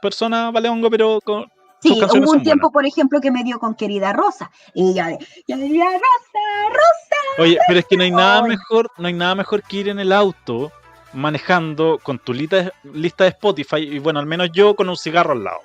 persona 0.01 0.51
valeongo, 0.51 0.89
pero 0.91 1.21
con, 1.23 1.47
Sí, 1.81 2.01
hubo 2.01 2.31
un 2.31 2.43
tiempo, 2.43 2.71
por 2.73 2.87
ejemplo, 2.87 3.21
que 3.21 3.31
me 3.31 3.45
dio 3.45 3.59
con 3.59 3.75
Querida 3.75 4.13
Rosa. 4.15 4.51
Y 4.73 4.95
ya 4.95 5.11
ya 5.11 5.57
Rosa, 5.57 6.69
Rosa. 6.71 7.43
Oye, 7.43 7.59
pero 7.67 7.81
es 7.81 7.87
que 7.87 7.97
no 7.99 8.05
hay 8.05 8.11
nada 8.11 8.43
mejor, 8.43 8.91
no 8.97 9.07
hay 9.07 9.13
nada 9.13 9.35
mejor 9.35 9.63
que 9.63 9.77
ir 9.79 9.89
en 9.91 9.99
el 9.99 10.13
auto 10.13 10.73
manejando 11.13 11.99
con 12.03 12.19
tu 12.19 12.33
lista, 12.33 12.73
lista 12.85 13.25
de 13.25 13.31
Spotify 13.31 13.77
y 13.79 13.99
bueno, 13.99 14.19
al 14.19 14.27
menos 14.27 14.51
yo 14.53 14.75
con 14.75 14.89
un 14.89 14.97
cigarro 14.97 15.33
al 15.33 15.45
lado. 15.45 15.59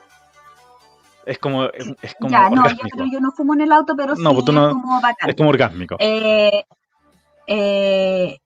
Es 1.25 1.37
como, 1.37 1.65
es, 1.65 1.85
es 2.01 2.15
como 2.15 2.31
Ya, 2.31 2.49
no, 2.49 2.55
yo, 2.55 2.61
orgásmico. 2.61 2.97
pero 2.97 3.09
yo 3.11 3.19
no 3.19 3.31
fumo 3.31 3.53
en 3.53 3.61
el 3.61 3.71
auto, 3.71 3.95
pero 3.95 4.15
No, 4.15 4.29
sí, 4.29 4.35
pues 4.35 4.45
tú 4.45 4.51
es 4.51 4.55
no- 4.55 4.69
como 4.71 5.01
bacán. 5.01 5.29
Es 5.29 5.35
como 5.35 5.49
orgásmico. 5.49 5.95
Eh, 5.99 6.63
eh, 7.47 8.37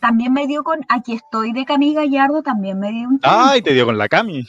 también 0.00 0.32
me 0.32 0.46
dio 0.46 0.62
con 0.62 0.80
Aquí 0.88 1.14
estoy 1.14 1.52
de 1.52 1.64
Camille 1.64 1.94
Gallardo, 1.94 2.42
también 2.42 2.78
me 2.78 2.90
dio 2.90 3.08
un 3.08 3.18
tiempo. 3.18 3.28
Ay, 3.40 3.62
te 3.62 3.72
dio 3.72 3.84
con 3.86 3.96
la 3.98 4.08
Cami. 4.08 4.44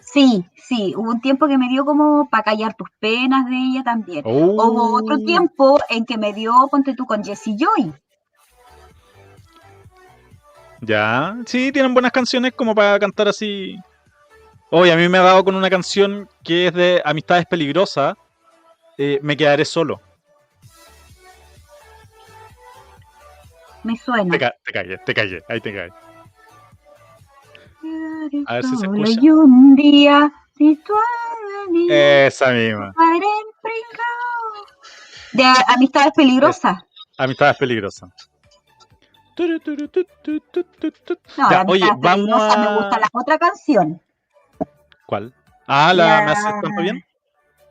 Sí, 0.00 0.44
sí, 0.54 0.94
hubo 0.96 1.10
un 1.10 1.20
tiempo 1.20 1.46
que 1.48 1.58
me 1.58 1.68
dio 1.68 1.84
como 1.84 2.28
para 2.30 2.42
callar 2.44 2.74
tus 2.74 2.88
penas 3.00 3.46
de 3.46 3.56
ella 3.56 3.82
también. 3.84 4.22
Oh. 4.24 4.30
Hubo 4.54 4.94
otro 4.96 5.18
tiempo 5.18 5.78
en 5.88 6.06
que 6.06 6.16
me 6.16 6.32
dio, 6.32 6.52
ponte 6.70 6.94
tú, 6.94 7.04
con 7.06 7.22
Jessie 7.24 7.56
Joy. 7.58 7.92
Ya, 10.80 11.36
sí, 11.46 11.72
tienen 11.72 11.92
buenas 11.94 12.12
canciones 12.12 12.52
como 12.54 12.74
para 12.74 12.98
cantar 12.98 13.28
así. 13.28 13.76
Oye, 14.70 14.92
a 14.92 14.96
mí 14.96 15.08
me 15.08 15.18
ha 15.18 15.22
dado 15.22 15.44
con 15.44 15.54
una 15.54 15.70
canción 15.70 16.28
que 16.42 16.66
es 16.68 16.74
de 16.74 17.00
Amistades 17.04 17.46
Peligrosas. 17.46 18.14
eh, 18.98 19.20
me 19.22 19.36
quedaré 19.36 19.64
solo. 19.66 20.00
Me 23.82 23.94
suena. 23.98 24.30
Te, 24.30 24.38
ca- 24.38 24.54
te 24.64 24.72
callé, 24.72 24.98
te 24.98 25.14
callé, 25.14 25.44
ahí 25.48 25.60
te 25.60 25.74
callé. 25.74 25.92
A 28.46 28.54
ver 28.54 28.64
si 28.64 28.76
se 28.76 28.86
escucha. 28.86 29.20
Y 29.22 29.30
un 29.30 29.76
día, 29.76 30.32
Esa 32.26 32.50
misma. 32.52 32.94
De 35.32 35.44
a- 35.44 35.64
amistades 35.68 36.12
peligrosas. 36.16 36.78
Amistades 37.18 37.56
Peligrosas. 37.58 38.10
No, 41.36 41.50
Ya, 41.50 41.64
oye, 41.66 41.84
vamos 41.98 42.00
peligrosas 42.00 42.58
me 42.58 42.66
a- 42.66 42.74
gusta 42.76 42.98
la 42.98 43.08
otra 43.12 43.38
canción. 43.38 44.00
¿Cuál? 45.06 45.32
Ah, 45.66 45.92
la 45.94 46.22
me 46.22 46.32
haces 46.32 46.44
tanto 46.44 46.82
bien. 46.82 47.04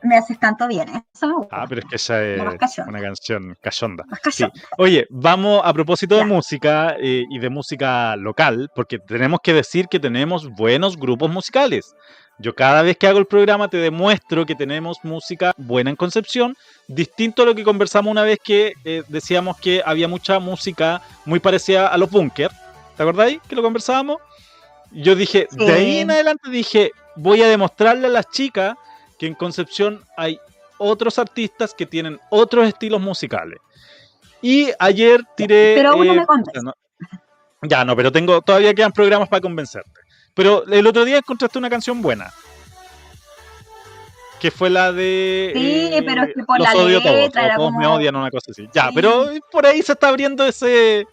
Me 0.03 0.17
haces 0.17 0.39
tanto 0.39 0.67
bien, 0.67 0.87
eso 1.13 1.27
me 1.27 1.33
gusta. 1.33 1.55
Ah, 1.55 1.65
pero 1.67 1.81
es 1.81 1.87
que 1.87 1.95
esa 1.95 2.23
es 2.23 2.39
una 2.87 3.01
canción 3.01 3.57
cachonda. 3.59 4.03
Sí. 4.31 4.45
Oye, 4.77 5.07
vamos 5.09 5.61
a 5.63 5.73
propósito 5.73 6.15
de 6.15 6.25
música 6.25 6.95
eh, 6.99 7.23
y 7.27 7.39
de 7.39 7.49
música 7.49 8.15
local, 8.15 8.69
porque 8.75 8.99
tenemos 8.99 9.39
que 9.41 9.53
decir 9.53 9.87
que 9.87 9.99
tenemos 9.99 10.47
buenos 10.49 10.97
grupos 10.97 11.31
musicales. 11.31 11.95
Yo 12.37 12.53
cada 12.53 12.81
vez 12.81 12.97
que 12.97 13.07
hago 13.07 13.17
el 13.17 13.25
programa 13.25 13.69
te 13.69 13.77
demuestro 13.77 14.45
que 14.45 14.55
tenemos 14.55 14.99
música 15.03 15.53
buena 15.57 15.89
en 15.89 15.95
Concepción, 15.95 16.55
distinto 16.87 17.43
a 17.43 17.45
lo 17.45 17.55
que 17.55 17.63
conversamos 17.63 18.11
una 18.11 18.23
vez 18.23 18.39
que 18.43 18.73
eh, 18.83 19.03
decíamos 19.07 19.57
que 19.57 19.81
había 19.85 20.07
mucha 20.07 20.39
música 20.39 21.01
muy 21.25 21.39
parecida 21.39 21.87
a 21.87 21.97
los 21.97 22.11
bunkers. 22.11 22.53
¿Te 22.95 23.03
acordáis 23.03 23.39
que 23.47 23.55
lo 23.55 23.63
conversábamos? 23.63 24.17
Yo 24.91 25.15
dije, 25.15 25.47
de 25.51 25.73
ahí 25.73 25.97
en 25.99 26.11
adelante 26.11 26.49
dije, 26.49 26.91
voy 27.15 27.41
a 27.41 27.47
demostrarle 27.47 28.07
a 28.07 28.09
las 28.09 28.29
chicas 28.29 28.75
que 29.17 29.27
en 29.27 29.33
Concepción 29.35 30.03
hay 30.17 30.39
otros 30.77 31.17
artistas 31.19 31.73
que 31.73 31.85
tienen 31.85 32.19
otros 32.29 32.67
estilos 32.67 33.01
musicales. 33.01 33.59
Y 34.41 34.69
ayer 34.79 35.21
tiré. 35.35 35.73
Pero 35.75 35.91
aún 35.91 36.07
no 36.07 36.13
eh, 36.13 36.25
me 36.53 36.61
no- 36.61 36.73
ya, 37.61 37.83
no, 37.83 37.95
pero 37.95 38.11
tengo, 38.11 38.41
todavía 38.41 38.73
quedan 38.73 38.91
programas 38.91 39.27
para 39.29 39.41
convencerte. 39.41 39.89
Pero 40.33 40.65
el 40.67 40.85
otro 40.85 41.05
día 41.05 41.17
encontraste 41.17 41.57
una 41.57 41.69
canción 41.69 42.01
buena. 42.01 42.31
Que 44.39 44.51
fue 44.51 44.69
la 44.69 44.91
de. 44.91 45.51
Sí, 45.55 45.89
eh, 45.93 46.03
pero 46.05 46.23
es 46.23 46.33
que 46.35 46.43
por 46.43 46.59
la 46.59 46.73
todos, 46.73 46.91
letra 46.91 47.11
o 47.11 47.45
era 47.45 47.55
todos 47.55 47.71
me 47.71 47.87
odian, 47.87 48.15
una 48.15 48.29
cosa 48.29 48.51
así. 48.51 48.67
Ya, 48.73 48.89
Sí. 48.89 48.91
pero 48.93 49.27
por 49.51 49.65
ahí 49.65 49.81
se 49.81 49.93
está 49.93 50.09
abriendo 50.09 50.45
ese, 50.45 51.07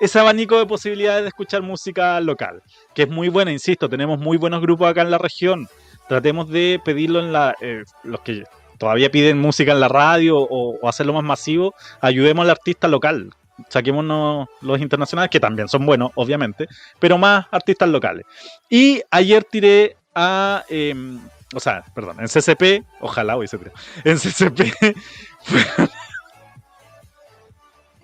ese 0.00 0.18
abanico 0.18 0.58
de 0.58 0.66
posibilidades 0.66 1.22
de 1.22 1.28
escuchar 1.28 1.62
música 1.62 2.20
local. 2.20 2.62
Que 2.94 3.02
es 3.02 3.08
muy 3.08 3.28
buena, 3.28 3.52
insisto, 3.52 3.88
tenemos 3.88 4.18
muy 4.18 4.38
buenos 4.38 4.60
grupos 4.62 4.88
acá 4.88 5.02
en 5.02 5.10
la 5.10 5.18
región. 5.18 5.68
Tratemos 6.08 6.48
de 6.48 6.80
pedirlo 6.84 7.20
en 7.20 7.32
la. 7.32 7.54
eh, 7.60 7.84
los 8.02 8.20
que 8.20 8.44
todavía 8.78 9.10
piden 9.10 9.38
música 9.38 9.72
en 9.72 9.80
la 9.80 9.88
radio 9.88 10.38
o, 10.38 10.88
hacerlo 10.88 11.12
más 11.12 11.22
masivo, 11.22 11.74
ayudemos 12.00 12.44
al 12.44 12.50
artista 12.50 12.88
local. 12.88 13.30
Saquémonos 13.68 14.48
los 14.62 14.80
internacionales, 14.80 15.30
que 15.30 15.38
también 15.38 15.68
son 15.68 15.84
buenos, 15.84 16.12
obviamente, 16.14 16.66
pero 16.98 17.18
más 17.18 17.46
artistas 17.50 17.90
locales. 17.90 18.24
Y 18.70 19.02
ayer 19.10 19.44
tiré 19.44 19.96
a. 20.14 20.64
em, 20.70 21.20
o 21.54 21.60
sea, 21.60 21.84
perdón, 21.94 22.16
en 22.20 22.26
CCP, 22.26 22.86
ojalá 23.00 23.36
hoy 23.36 23.48
se 23.48 23.58
tiró. 23.58 23.72
En 24.04 24.16
CCP 24.16 24.60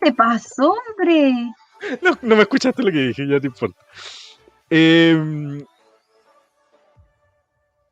¿Qué 0.03 0.13
pasó, 0.13 0.75
hombre? 0.75 1.33
No, 2.03 2.19
no 2.23 2.37
me 2.37 2.43
escuchaste 2.43 2.83
lo 2.83 2.91
que 2.91 2.99
dije, 2.99 3.27
ya 3.29 3.41
te 3.41 3.47
importa. 3.47 3.81
Em, 4.71 5.65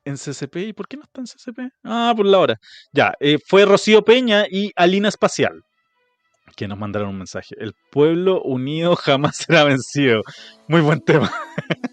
en 0.05 0.17
CCP, 0.17 0.57
¿y 0.57 0.73
por 0.73 0.89
qué 0.89 0.97
no 0.97 1.05
está 1.05 1.21
en 1.21 1.27
CCP? 1.27 1.73
Ah, 1.85 2.13
por 2.17 2.27
la 2.27 2.39
hora. 2.39 2.61
Ya, 2.93 3.15
eh, 3.21 3.39
fue 3.47 3.65
Rocío 3.65 4.03
Peña 4.03 4.47
y 4.51 4.73
Alina 4.77 5.09
Espacial 5.09 5.63
que 6.55 6.69
nos 6.69 6.79
mandaron 6.79 7.11
un 7.11 7.19
mensaje. 7.19 7.55
El 7.59 7.75
pueblo 7.91 8.41
unido 8.43 8.97
jamás 8.97 9.37
será 9.37 9.65
vencido. 9.65 10.23
Muy 10.69 10.81
buen 10.81 11.01
tema. 11.01 11.33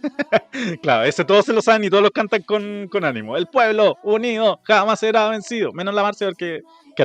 claro, 0.81 1.03
ese 1.03 1.25
todos 1.25 1.45
se 1.45 1.53
lo 1.53 1.61
saben 1.61 1.83
y 1.83 1.89
todos 1.89 2.03
lo 2.03 2.11
cantan 2.11 2.43
con, 2.43 2.87
con 2.89 3.03
ánimo. 3.03 3.37
El 3.37 3.47
pueblo 3.47 3.97
unido 4.03 4.59
jamás 4.63 4.99
será 4.99 5.29
vencido. 5.29 5.71
Menos 5.73 5.93
la 5.93 6.03
Marcia 6.03 6.27
porque 6.27 6.61
que. 6.95 7.03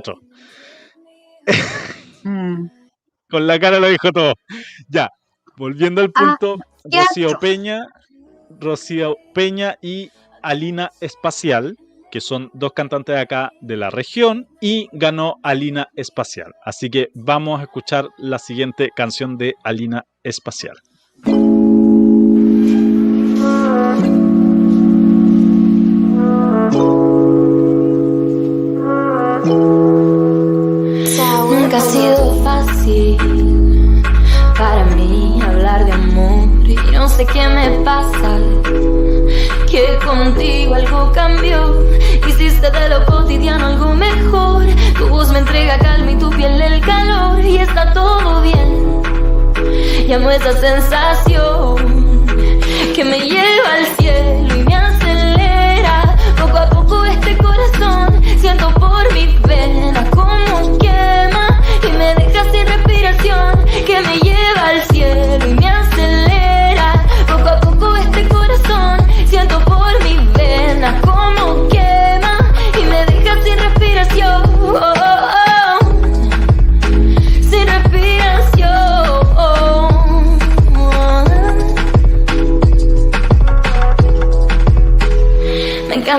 Con 3.36 3.46
la 3.46 3.60
cara 3.60 3.78
lo 3.78 3.88
dijo 3.88 4.10
todo. 4.12 4.32
Ya, 4.88 5.10
volviendo 5.58 6.00
al 6.00 6.10
Ah, 6.14 6.38
punto, 6.38 6.56
Rocío. 6.84 7.38
Peña, 7.38 7.86
Rocío 8.48 9.14
Peña 9.34 9.76
y 9.82 10.10
Alina 10.42 10.90
Espacial, 11.02 11.76
que 12.10 12.22
son 12.22 12.48
dos 12.54 12.72
cantantes 12.72 13.14
de 13.14 13.20
acá 13.20 13.50
de 13.60 13.76
la 13.76 13.90
región, 13.90 14.46
y 14.62 14.88
ganó 14.92 15.34
Alina 15.42 15.88
Espacial. 15.96 16.54
Así 16.64 16.88
que 16.88 17.10
vamos 17.14 17.60
a 17.60 17.64
escuchar 17.64 18.08
la 18.16 18.38
siguiente 18.38 18.88
canción 18.96 19.36
de 19.36 19.52
Alina 19.64 20.06
Espacial. 20.22 20.78
Sé 37.16 37.24
qué 37.24 37.48
me 37.48 37.70
pasa. 37.82 38.38
Que 39.70 39.98
contigo 40.04 40.74
algo 40.74 41.10
cambió, 41.12 41.82
hiciste 42.28 42.70
de 42.70 42.88
lo 42.90 43.06
cotidiano 43.06 43.66
algo 43.66 43.94
mejor. 43.94 44.66
Tu 44.98 45.08
voz 45.08 45.30
me 45.32 45.38
entrega 45.38 45.78
calma 45.78 46.10
y 46.10 46.16
tu 46.16 46.28
piel 46.30 46.60
el 46.60 46.80
calor 46.82 47.42
y 47.42 47.56
está 47.56 47.92
todo 47.94 48.42
bien. 48.42 49.02
Llamo 50.06 50.30
esa 50.30 50.52
sensación 50.60 52.26
que 52.94 53.02
me 53.02 53.18
lleva 53.18 53.68
al 53.78 53.86
cielo 53.98 54.54
y 54.54 54.62
me 54.64 54.74
acelera. 54.74 56.16
Poco 56.38 56.58
a 56.58 56.68
poco 56.68 57.04
este 57.06 57.34
corazón 57.38 58.22
siento 58.38 58.68
por 58.74 59.10
mi 59.14 59.38
vena 59.48 60.04
como 60.10 60.78
quema 60.78 61.62
y 61.82 61.92
me 61.96 62.14
deja 62.14 62.44
sin 62.52 62.66
respiración 62.66 63.64
que 63.86 64.00
me 64.02 64.16
lleva 64.18 64.35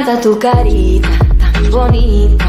encanta 0.08 0.22
tu 0.22 0.40
carita 0.40 1.10
tan 1.38 1.72
bonita. 1.72 2.46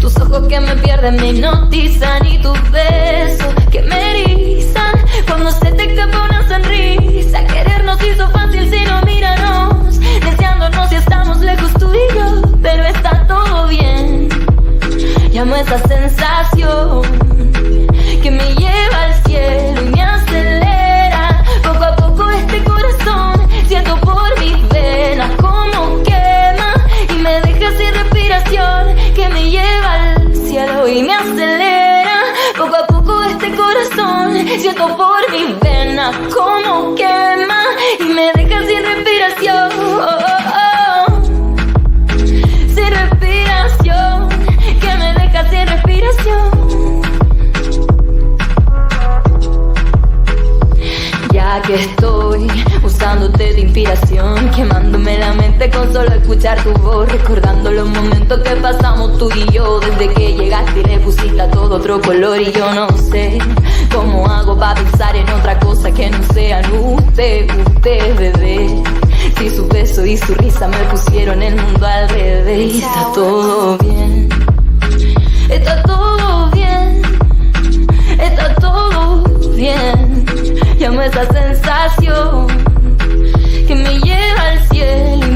Tus 0.00 0.16
ojos 0.16 0.48
que 0.48 0.60
me 0.60 0.74
pierden 0.76 1.16
me 1.16 1.30
hipnotizan 1.30 2.26
y 2.26 2.38
tus 2.38 2.58
besos 2.70 3.54
que 3.70 3.82
me 3.82 4.22
erizan 4.22 4.94
cuando 5.26 5.50
se 5.52 5.72
te 5.72 5.92
escapa 5.92 6.24
una 6.24 6.48
sonrisa. 6.48 7.44
Querernos 7.46 7.98
hizo 8.02 8.28
fácil 8.30 8.70
si 8.70 8.84
no 8.84 9.00
míranos, 9.02 10.00
deseándonos 10.00 10.88
si 10.88 10.96
estamos 10.96 11.38
lejos 11.40 11.72
tú 11.74 11.92
y 11.94 12.14
yo, 12.14 12.42
pero 12.62 12.84
está 12.84 13.26
todo 13.26 13.68
bien. 13.68 14.28
Llamo 15.32 15.56
esa 15.56 15.78
sensación 15.86 17.27
y 30.90 31.02
me 31.02 31.12
acelera. 31.14 32.18
Poco 32.56 32.76
a 32.76 32.86
poco 32.86 33.22
este 33.22 33.54
corazón 33.54 34.34
siento 34.58 34.96
por 34.96 35.30
mis 35.30 35.60
venas 35.60 36.16
como 36.34 36.94
quema 36.94 37.62
y 38.00 38.04
me 38.04 38.32
deja 38.34 38.60
sin 38.66 38.82
respiración. 38.84 39.70
Sin 42.74 42.90
respiración, 42.90 44.28
que 44.80 44.96
me 44.96 45.12
deja 45.14 45.50
sin 45.50 45.66
respiración. 45.66 47.02
Ya 51.32 51.62
que 51.62 51.74
estoy 51.74 52.48
usándote 52.82 53.52
de 53.52 53.60
inspiración, 53.60 54.50
quemándome 54.50 54.97
con 55.70 55.92
solo 55.92 56.12
escuchar 56.12 56.62
tu 56.62 56.72
voz, 56.80 57.10
recordando 57.10 57.70
los 57.70 57.88
momentos 57.88 58.40
que 58.40 58.50
pasamos 58.56 59.18
tú 59.18 59.28
y 59.34 59.52
yo, 59.52 59.80
desde 59.80 60.12
que 60.14 60.34
llegaste 60.34 60.80
y 60.80 60.84
le 60.84 60.98
pusiste 61.00 61.40
a 61.40 61.50
todo 61.50 61.76
otro 61.76 62.00
color 62.00 62.40
y 62.40 62.52
yo 62.52 62.72
no 62.74 62.88
sé 62.96 63.38
cómo 63.92 64.26
hago 64.26 64.58
para 64.58 64.74
pensar 64.74 65.16
en 65.16 65.28
otra 65.30 65.58
cosa 65.58 65.90
que 65.90 66.10
no 66.10 66.18
sean 66.32 66.64
usted, 66.72 67.48
usted, 67.66 68.16
bebé. 68.16 68.82
Si 69.38 69.50
su 69.50 69.66
beso 69.68 70.04
y 70.04 70.16
su 70.16 70.34
risa 70.34 70.68
me 70.68 70.78
pusieron 70.90 71.42
el 71.42 71.56
mundo 71.56 71.86
al 71.86 72.08
revés, 72.08 72.74
y 72.74 72.78
está 72.78 73.12
todo 73.14 73.78
bien, 73.78 74.28
está 75.48 75.82
todo 75.82 76.50
bien, 76.50 77.02
está 78.20 78.54
todo 78.56 79.22
bien. 79.54 80.24
Llamo 80.78 81.02
esa 81.02 81.26
sensación 81.32 82.46
que 83.66 83.74
me 83.74 83.98
lleva 84.00 84.42
al 84.50 84.68
cielo 84.68 85.27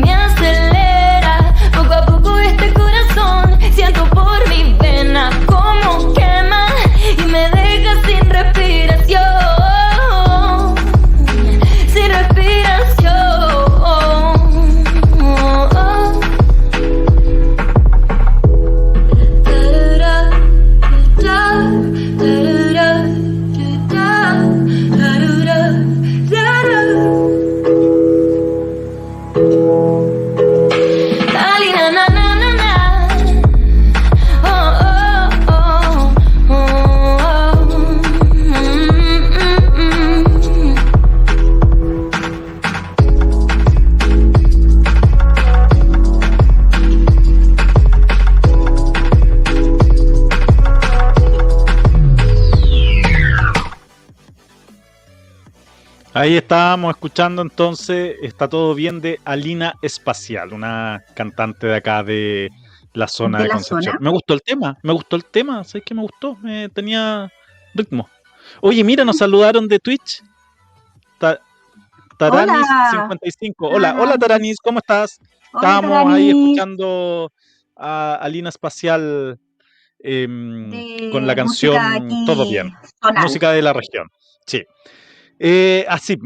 estábamos 56.52 56.90
escuchando 56.94 57.40
entonces 57.40 58.16
Está 58.20 58.46
todo 58.46 58.74
bien 58.74 59.00
de 59.00 59.18
Alina 59.24 59.74
Espacial, 59.80 60.52
una 60.52 61.02
cantante 61.14 61.66
de 61.66 61.76
acá 61.76 62.02
de 62.04 62.50
la 62.92 63.08
zona 63.08 63.38
¿De 63.38 63.44
de, 63.44 63.48
la 63.48 63.54
Concepción. 63.54 63.94
zona? 63.94 63.98
Me 64.02 64.10
gustó 64.10 64.34
el 64.34 64.42
tema, 64.42 64.76
me 64.82 64.92
gustó 64.92 65.16
el 65.16 65.24
tema, 65.24 65.64
¿sabes 65.64 65.82
qué 65.86 65.94
me 65.94 66.02
gustó? 66.02 66.36
Eh, 66.46 66.68
tenía 66.74 67.32
ritmo. 67.74 68.06
Oye, 68.60 68.84
mira, 68.84 69.02
nos 69.02 69.16
saludaron 69.16 69.66
de 69.66 69.78
Twitch. 69.78 70.22
Ta- 71.18 71.40
Taranis55. 72.18 73.54
Hola, 73.60 73.96
hola 73.98 74.18
Taranis, 74.18 74.58
¿cómo 74.62 74.80
estás? 74.80 75.20
Hola, 75.54 75.68
Estábamos 75.78 76.14
ahí 76.14 76.28
escuchando 76.28 77.32
a 77.76 78.16
Alina 78.16 78.50
Espacial 78.50 79.40
em, 80.00 81.10
con 81.12 81.26
la 81.26 81.34
canción 81.34 82.26
Todo 82.26 82.46
Bien. 82.46 82.74
zonal. 83.02 83.22
Música 83.22 83.52
de 83.52 83.62
la 83.62 83.72
región. 83.72 84.10
Sí. 84.46 84.62
Eh, 85.44 85.84
así, 85.88 86.16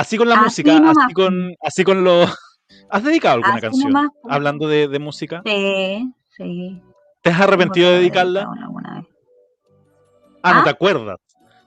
así 0.00 0.16
con 0.16 0.28
la 0.28 0.34
Así 0.36 0.44
música, 0.44 0.72
nomás, 0.78 0.96
así 1.04 1.14
con, 1.14 1.54
así 1.62 1.84
con 1.84 2.04
lo. 2.04 2.22
¿Has 2.90 3.04
dedicado 3.04 3.34
alguna 3.36 3.52
Así 3.54 3.60
canción? 3.62 3.92
nomás. 3.92 4.10
Hablando 4.28 4.68
de, 4.68 4.88
de 4.88 4.98
música. 4.98 5.42
Sí, 5.44 6.12
sí. 6.36 6.82
¿Te 7.22 7.30
has 7.30 7.40
arrepentido 7.40 7.90
de 7.90 7.98
dedicarla? 7.98 8.48
alguna 8.62 8.94
vez. 8.96 9.06
Ah, 10.42 10.54
no 10.54 10.60
¿Ah? 10.60 10.64
te 10.64 10.70
acuerdas. 10.70 11.16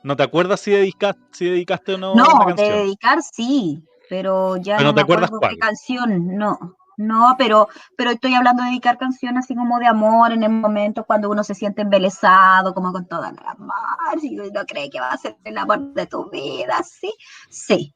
¿No 0.03 0.15
te 0.15 0.23
acuerdas 0.23 0.59
si 0.59 0.71
dedicaste, 0.71 1.21
si 1.31 1.45
dedicaste 1.45 1.93
o 1.93 1.97
no 1.97 2.15
No, 2.15 2.23
una 2.23 2.39
de 2.39 2.45
canción? 2.55 2.77
dedicar 2.79 3.19
sí, 3.21 3.83
pero 4.09 4.57
ya 4.57 4.77
Pero 4.77 4.89
no 4.89 4.89
no 4.89 4.95
te 4.95 5.01
me 5.01 5.01
acuerdas 5.03 5.29
acuerdo 5.29 5.39
qué 5.49 5.57
cuál. 5.57 5.69
canción, 5.69 6.27
no. 6.37 6.57
No, 6.97 7.35
pero, 7.37 7.67
pero 7.97 8.11
estoy 8.11 8.33
hablando 8.35 8.63
de 8.63 8.69
dedicar 8.69 8.97
canciones 8.97 9.45
así 9.45 9.55
como 9.55 9.79
de 9.79 9.87
amor 9.87 10.31
en 10.31 10.43
el 10.43 10.51
momento 10.51 11.03
cuando 11.03 11.29
uno 11.29 11.43
se 11.43 11.55
siente 11.55 11.81
embelesado, 11.81 12.73
como 12.73 12.91
con 12.91 13.07
toda 13.07 13.31
la 13.31 13.41
amor, 13.51 13.73
y 14.21 14.39
uno 14.39 14.61
cree 14.67 14.89
que 14.89 14.99
va 14.99 15.11
a 15.11 15.17
ser 15.17 15.37
el 15.43 15.57
amor 15.57 15.93
de 15.93 16.05
tu 16.07 16.29
vida, 16.29 16.81
sí, 16.83 17.11
sí. 17.49 17.95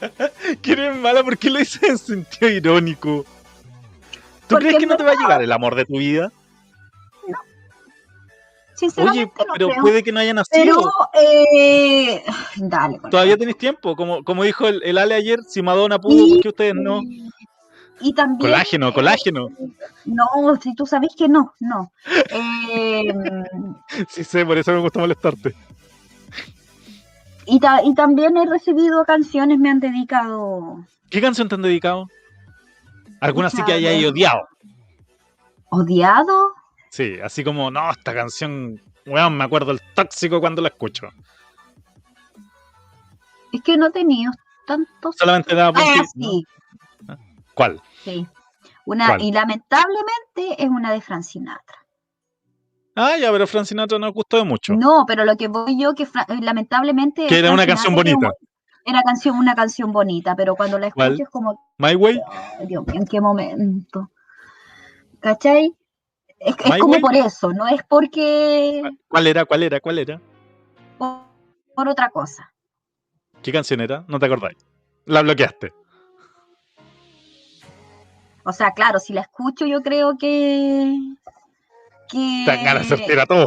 ¿Quién 0.62 0.78
eres 0.78 0.96
mala? 0.96 1.22
¿Por 1.24 1.36
qué 1.38 1.50
lo 1.50 1.58
dices 1.58 1.82
en 1.82 1.98
sentido 1.98 2.50
irónico? 2.50 3.24
¿Tú 4.46 4.54
Porque 4.54 4.66
crees 4.66 4.78
que 4.78 4.84
es 4.84 4.90
no 4.90 4.96
te 4.96 5.04
va 5.04 5.12
a 5.12 5.16
llegar 5.16 5.42
el 5.42 5.52
amor 5.52 5.74
de 5.74 5.84
tu 5.84 5.98
vida? 5.98 6.32
Sinceramente 8.74 9.32
Oye, 9.40 9.46
no 9.46 9.52
pero 9.54 9.68
creo. 9.70 9.82
puede 9.82 10.02
que 10.04 10.12
no 10.12 10.20
haya 10.20 10.32
nacido. 10.34 10.76
Pero, 11.12 11.24
eh, 11.24 12.22
dale. 12.56 13.00
Todavía 13.10 13.32
eso. 13.32 13.38
tenéis 13.40 13.58
tiempo. 13.58 13.96
Como, 13.96 14.22
como 14.22 14.44
dijo 14.44 14.68
el, 14.68 14.80
el 14.84 14.98
Ale 14.98 15.16
ayer, 15.16 15.40
si 15.48 15.62
Madonna 15.62 15.98
pudo, 15.98 16.28
¿por 16.28 16.40
qué 16.42 16.48
ustedes 16.48 16.74
no? 16.76 17.00
Y 18.00 18.12
también. 18.14 18.38
Colágeno, 18.38 18.88
eh, 18.88 18.94
colágeno. 18.94 19.48
No, 20.04 20.26
si 20.62 20.76
tú 20.76 20.86
sabes 20.86 21.10
que 21.18 21.28
no, 21.28 21.54
no. 21.58 21.90
Eh, 22.30 23.12
Sí 24.08 24.22
sé, 24.22 24.46
por 24.46 24.56
eso 24.56 24.70
me 24.72 24.78
gusta 24.78 25.00
molestarte. 25.00 25.56
Y, 27.48 27.60
ta- 27.60 27.82
y 27.82 27.94
también 27.94 28.36
he 28.36 28.46
recibido 28.46 29.04
canciones, 29.04 29.58
me 29.58 29.70
han 29.70 29.80
dedicado 29.80 30.84
¿Qué 31.10 31.20
canción 31.20 31.48
te 31.48 31.54
han 31.54 31.62
dedicado? 31.62 32.06
¿Alguna 33.20 33.50
sí 33.50 33.62
que 33.64 33.72
hayáis 33.72 34.06
odiado? 34.06 34.46
odiado. 35.70 36.54
Sí, 36.90 37.18
así 37.22 37.42
como, 37.44 37.70
no, 37.70 37.90
esta 37.90 38.14
canción 38.14 38.80
weón, 39.06 39.36
me 39.36 39.44
acuerdo 39.44 39.72
el 39.72 39.80
tóxico 39.94 40.40
cuando 40.40 40.62
la 40.62 40.68
escucho. 40.68 41.08
Es 43.52 43.62
que 43.62 43.76
no 43.76 43.86
he 43.86 43.90
tenido 43.90 44.32
tantos. 44.66 45.16
Solamente 45.18 45.54
daba 45.54 45.72
por 45.72 45.82
Ah, 45.82 46.04
sí, 46.14 46.44
¿no? 47.06 47.16
¿Cuál? 47.54 47.80
sí. 48.04 48.26
Una, 48.84 49.06
¿Cuál? 49.08 49.22
y 49.22 49.32
lamentablemente 49.32 50.62
es 50.62 50.68
una 50.68 50.92
de 50.92 51.00
Frank 51.00 51.22
Sinatra. 51.22 51.77
Ah, 53.00 53.16
ya, 53.16 53.30
pero 53.30 53.46
Frank 53.46 53.64
Sinatra 53.66 53.96
nos 53.96 54.12
gustó 54.12 54.38
de 54.38 54.44
mucho. 54.44 54.74
No, 54.74 55.04
pero 55.06 55.24
lo 55.24 55.36
que 55.36 55.46
voy 55.46 55.80
yo, 55.80 55.94
que 55.94 56.02
eh, 56.02 56.40
lamentablemente. 56.40 57.28
Que 57.28 57.38
era 57.38 57.48
Frank 57.48 57.54
una 57.60 57.66
canción 57.66 57.94
Sinatra 57.94 58.12
bonita. 58.14 58.32
Era 58.84 59.02
canción, 59.02 59.36
una 59.38 59.54
canción 59.54 59.92
bonita, 59.92 60.34
pero 60.34 60.56
cuando 60.56 60.80
la 60.80 60.88
escucho 60.88 61.22
es 61.22 61.28
como, 61.28 61.60
My 61.78 61.94
Way. 61.94 62.20
"Ay, 62.58 62.66
Dios 62.66 62.84
mío, 62.86 63.00
¿en 63.00 63.06
qué 63.06 63.20
momento? 63.20 64.10
¿Cachai? 65.20 65.72
Es, 66.40 66.56
como 66.56 66.94
Way. 66.94 67.00
por 67.00 67.14
eso, 67.14 67.52
no 67.52 67.68
es 67.68 67.82
porque 67.88 68.82
¿Cuál 69.06 69.26
era? 69.28 69.44
¿Cuál 69.44 69.62
era? 69.62 69.78
¿Cuál 69.80 69.98
era? 70.00 70.20
por, 70.96 71.20
por 71.76 71.88
otra 71.88 72.08
cosa. 72.10 72.52
¿Qué 73.42 73.52
canción 73.52 73.80
era? 73.80 74.04
No 74.08 74.18
te 74.18 74.26
acordáis. 74.26 74.56
La 75.04 75.22
bloqueaste. 75.22 75.72
O 78.44 78.52
sea, 78.52 78.72
claro, 78.72 78.98
si 78.98 79.12
la 79.12 79.20
escucho 79.20 79.66
yo 79.66 79.82
creo 79.82 80.16
que... 80.18 80.96
que 82.10 82.44
Te 82.44 82.50
dan 82.50 82.64
ganas 82.64 82.88
de 82.88 83.26
todo. 83.26 83.46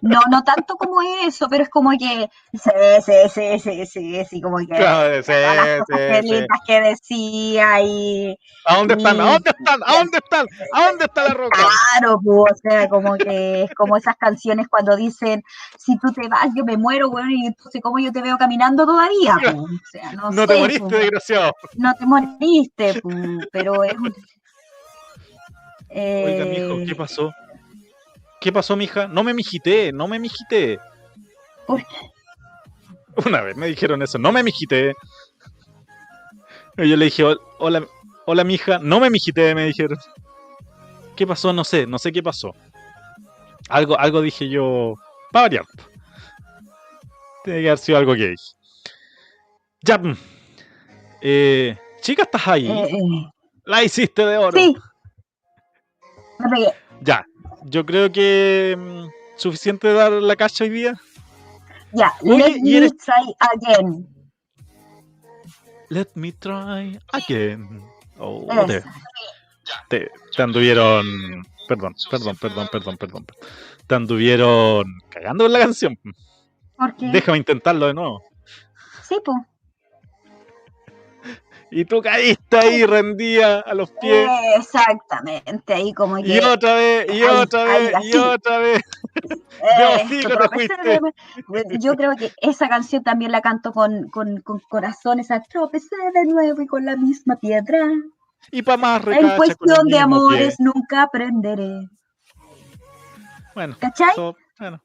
no, 0.00 0.20
no 0.30 0.42
tanto 0.44 0.76
como 0.76 1.00
eso, 1.26 1.48
pero 1.48 1.64
es 1.64 1.68
como 1.68 1.90
que 1.92 2.28
sí, 2.52 2.70
sí, 3.04 3.12
sí, 3.32 3.58
sí, 3.58 3.86
sí, 3.86 4.24
sí, 4.24 4.40
como 4.40 4.58
que 4.58 4.66
Claro, 4.66 5.22
sí, 5.22 5.32
las 5.32 5.70
cosas 5.70 5.86
sí, 5.86 6.06
que 6.06 6.22
sí. 6.22 6.28
lindas 6.28 6.58
que 6.66 6.80
decía 6.80 7.80
y 7.82 8.36
¿A 8.66 8.76
dónde 8.76 8.94
están? 8.94 9.20
¿A 9.20 9.24
dónde 9.32 9.50
están? 9.50 9.80
¿A 9.84 9.92
dónde 9.98 10.18
están? 10.18 10.46
¿A 10.72 10.86
dónde 10.88 11.04
está 11.04 11.24
la 11.24 11.34
roca? 11.34 11.58
Claro, 11.58 12.20
pues, 12.22 12.52
o 12.52 12.56
sea, 12.56 12.88
como 12.88 13.14
que 13.16 13.62
es 13.64 13.74
como 13.74 13.96
esas 13.96 14.16
canciones 14.16 14.68
cuando 14.68 14.96
dicen, 14.96 15.42
si 15.78 15.98
tú 15.98 16.12
te 16.12 16.28
vas, 16.28 16.48
yo 16.56 16.64
me 16.64 16.76
muero, 16.76 17.10
bueno, 17.10 17.30
y 17.30 17.46
entonces, 17.46 17.80
¿cómo 17.82 17.98
yo 17.98 18.12
te 18.12 18.22
veo 18.22 18.36
caminando 18.38 18.86
todavía? 18.86 19.36
pues? 19.42 19.54
O 19.54 19.68
sea, 19.90 20.12
no, 20.12 20.30
No 20.30 20.46
te 20.46 20.56
moriste, 20.56 20.80
pues, 20.88 21.00
desgraciado. 21.00 21.52
no 21.76 21.94
te 21.94 22.06
moriste, 22.06 22.94
pues, 23.02 23.16
pero 23.52 23.84
es 23.84 23.94
Oiga, 25.94 26.44
mijo, 26.44 26.74
Eh, 26.80 26.84
¿qué 26.88 26.94
pasó? 26.96 27.32
¿Qué 28.40 28.52
pasó, 28.52 28.76
mija? 28.76 29.06
No 29.08 29.22
me 29.24 29.32
mijité, 29.34 29.92
no 29.92 30.08
me 30.08 30.18
mijité. 30.18 30.78
¿Por 31.66 31.82
Una 33.26 33.40
vez 33.42 33.56
me 33.56 33.66
dijeron 33.68 34.02
eso, 34.02 34.18
no 34.18 34.32
me 34.32 34.42
mijité. 34.42 34.94
Y 36.76 36.88
yo 36.88 36.96
le 36.96 37.04
dije, 37.06 37.22
"Hol- 37.24 37.40
hola, 37.58 37.86
hola, 38.26 38.42
mija, 38.44 38.78
no 38.80 38.98
me 39.00 39.08
mijité, 39.08 39.54
me 39.54 39.66
dijeron. 39.66 39.96
¿Qué 41.16 41.26
pasó? 41.26 41.52
No 41.52 41.62
sé, 41.62 41.86
no 41.86 41.98
sé 41.98 42.10
qué 42.10 42.22
pasó. 42.22 42.54
Algo, 43.68 43.98
algo 43.98 44.20
dije 44.20 44.48
yo, 44.48 44.94
para 45.30 45.44
variar. 45.44 45.64
Tiene 47.44 47.62
que 47.62 47.68
haber 47.68 47.78
sido 47.78 47.98
algo 47.98 48.14
dije. 48.14 48.56
Ya. 49.82 49.96
mm. 49.98 50.16
Eh, 51.22 51.78
chica, 52.02 52.24
¿estás 52.24 52.48
ahí? 52.48 52.68
eh, 52.68 52.88
eh, 52.90 53.30
La 53.64 53.84
hiciste 53.84 54.26
de 54.26 54.36
oro. 54.36 54.58
sí. 54.58 54.74
Me 56.38 56.48
pegué. 56.48 56.72
Ya, 57.00 57.26
yo 57.64 57.84
creo 57.86 58.10
que 58.10 58.76
mm, 58.78 59.06
suficiente 59.36 59.92
dar 59.92 60.12
la 60.12 60.36
cacha 60.36 60.64
hoy 60.64 60.70
día. 60.70 60.94
Ya, 61.92 62.12
Oye, 62.22 62.38
let 62.38 62.60
me 62.60 62.76
eres- 62.76 62.96
try 62.96 63.34
again. 63.52 64.08
Let 65.90 66.08
me 66.14 66.32
try 66.32 66.98
again. 67.12 67.82
Oh, 68.18 68.46
te, 68.66 68.82
te- 69.88 70.10
te 70.34 70.42
anduvieron. 70.42 71.04
Perdón, 71.68 71.94
perdón, 72.10 72.36
perdón, 72.36 72.68
perdón, 72.70 72.96
perdón. 72.96 73.26
Te 73.86 73.94
anduvieron 73.94 74.84
cagando 75.08 75.44
con 75.44 75.52
la 75.52 75.58
canción. 75.60 75.98
¿Por 76.76 76.96
qué? 76.96 77.06
Déjame 77.06 77.38
intentarlo 77.38 77.86
de 77.86 77.94
nuevo. 77.94 78.22
Sí, 79.08 79.16
pues. 79.24 79.36
Y 81.76 81.84
tú 81.86 82.00
caíste 82.00 82.56
ahí 82.56 82.86
rendida 82.86 83.58
a 83.58 83.74
los 83.74 83.90
pies. 83.90 84.28
Exactamente, 84.56 85.74
ahí 85.74 85.92
como 85.92 86.14
que... 86.16 86.28
Y 86.28 86.38
otra 86.38 86.74
vez, 86.76 87.06
y 87.12 87.24
otra 87.24 87.64
vez, 87.64 87.92
y 88.04 88.16
otra 88.16 88.58
vez. 88.58 88.80
Te 89.12 90.22
tropecé 90.22 90.68
fuiste. 90.68 91.64
de. 91.68 91.78
Yo 91.80 91.96
creo 91.96 92.14
que 92.14 92.30
esa 92.40 92.68
canción 92.68 93.02
también 93.02 93.32
la 93.32 93.40
canto 93.40 93.72
con, 93.72 94.08
con, 94.10 94.40
con 94.42 94.60
corazón, 94.68 95.18
esa 95.18 95.40
tropecé 95.42 95.96
de 96.14 96.24
nuevo 96.26 96.62
y 96.62 96.66
con 96.68 96.84
la 96.84 96.94
misma 96.96 97.40
piedra. 97.40 97.80
Y 98.52 98.62
para 98.62 98.76
más 98.76 99.00
En 99.00 99.06
recacha 99.06 99.32
el 99.32 99.36
cuestión 99.36 99.88
de 99.88 99.98
amores 99.98 100.56
pie. 100.56 100.66
nunca 100.66 101.02
aprenderé. 101.02 101.88
Bueno, 103.54 103.76
¿Cachai? 103.80 104.14
so- 104.14 104.36
bueno, 104.58 104.80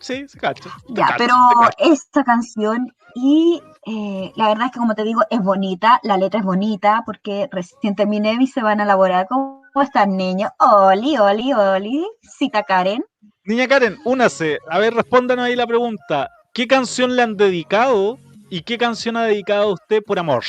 sí, 0.00 0.26
se 0.28 0.38
cacha. 0.38 0.70
Ya, 0.88 1.14
pero 1.16 1.34
esta 1.78 2.24
canción, 2.24 2.94
y 3.14 3.62
eh, 3.86 4.32
la 4.36 4.48
verdad 4.48 4.66
es 4.66 4.72
que 4.72 4.78
como 4.78 4.94
te 4.94 5.04
digo, 5.04 5.22
es 5.30 5.40
bonita, 5.40 6.00
la 6.02 6.16
letra 6.16 6.40
es 6.40 6.46
bonita, 6.46 7.02
porque 7.06 7.48
recién 7.50 7.94
terminé 7.94 8.36
y 8.40 8.46
se 8.46 8.62
van 8.62 8.80
a 8.80 8.84
elaborar. 8.84 9.26
¿Cómo 9.28 9.62
están, 9.82 10.16
niños? 10.16 10.50
Oli, 10.58 11.16
oli, 11.16 11.52
oli, 11.52 12.06
cita 12.22 12.62
Karen. 12.62 13.04
Niña 13.44 13.68
Karen, 13.68 13.98
únase. 14.04 14.58
A 14.70 14.78
ver, 14.78 14.94
respóndanos 14.94 15.44
ahí 15.44 15.54
la 15.54 15.66
pregunta. 15.66 16.30
¿Qué 16.52 16.66
canción 16.66 17.14
le 17.14 17.22
han 17.22 17.36
dedicado 17.36 18.18
y 18.48 18.62
qué 18.62 18.78
canción 18.78 19.16
ha 19.16 19.24
dedicado 19.24 19.72
usted 19.72 20.02
por 20.02 20.18
amor? 20.18 20.44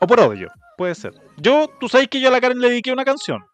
O 0.00 0.06
por 0.06 0.20
odio, 0.20 0.50
puede 0.76 0.94
ser. 0.94 1.14
Yo, 1.38 1.68
tú 1.80 1.88
sabes 1.88 2.08
que 2.08 2.20
yo 2.20 2.28
a 2.28 2.32
la 2.32 2.40
Karen 2.40 2.60
le 2.60 2.68
dediqué 2.68 2.92
una 2.92 3.04
canción. 3.04 3.44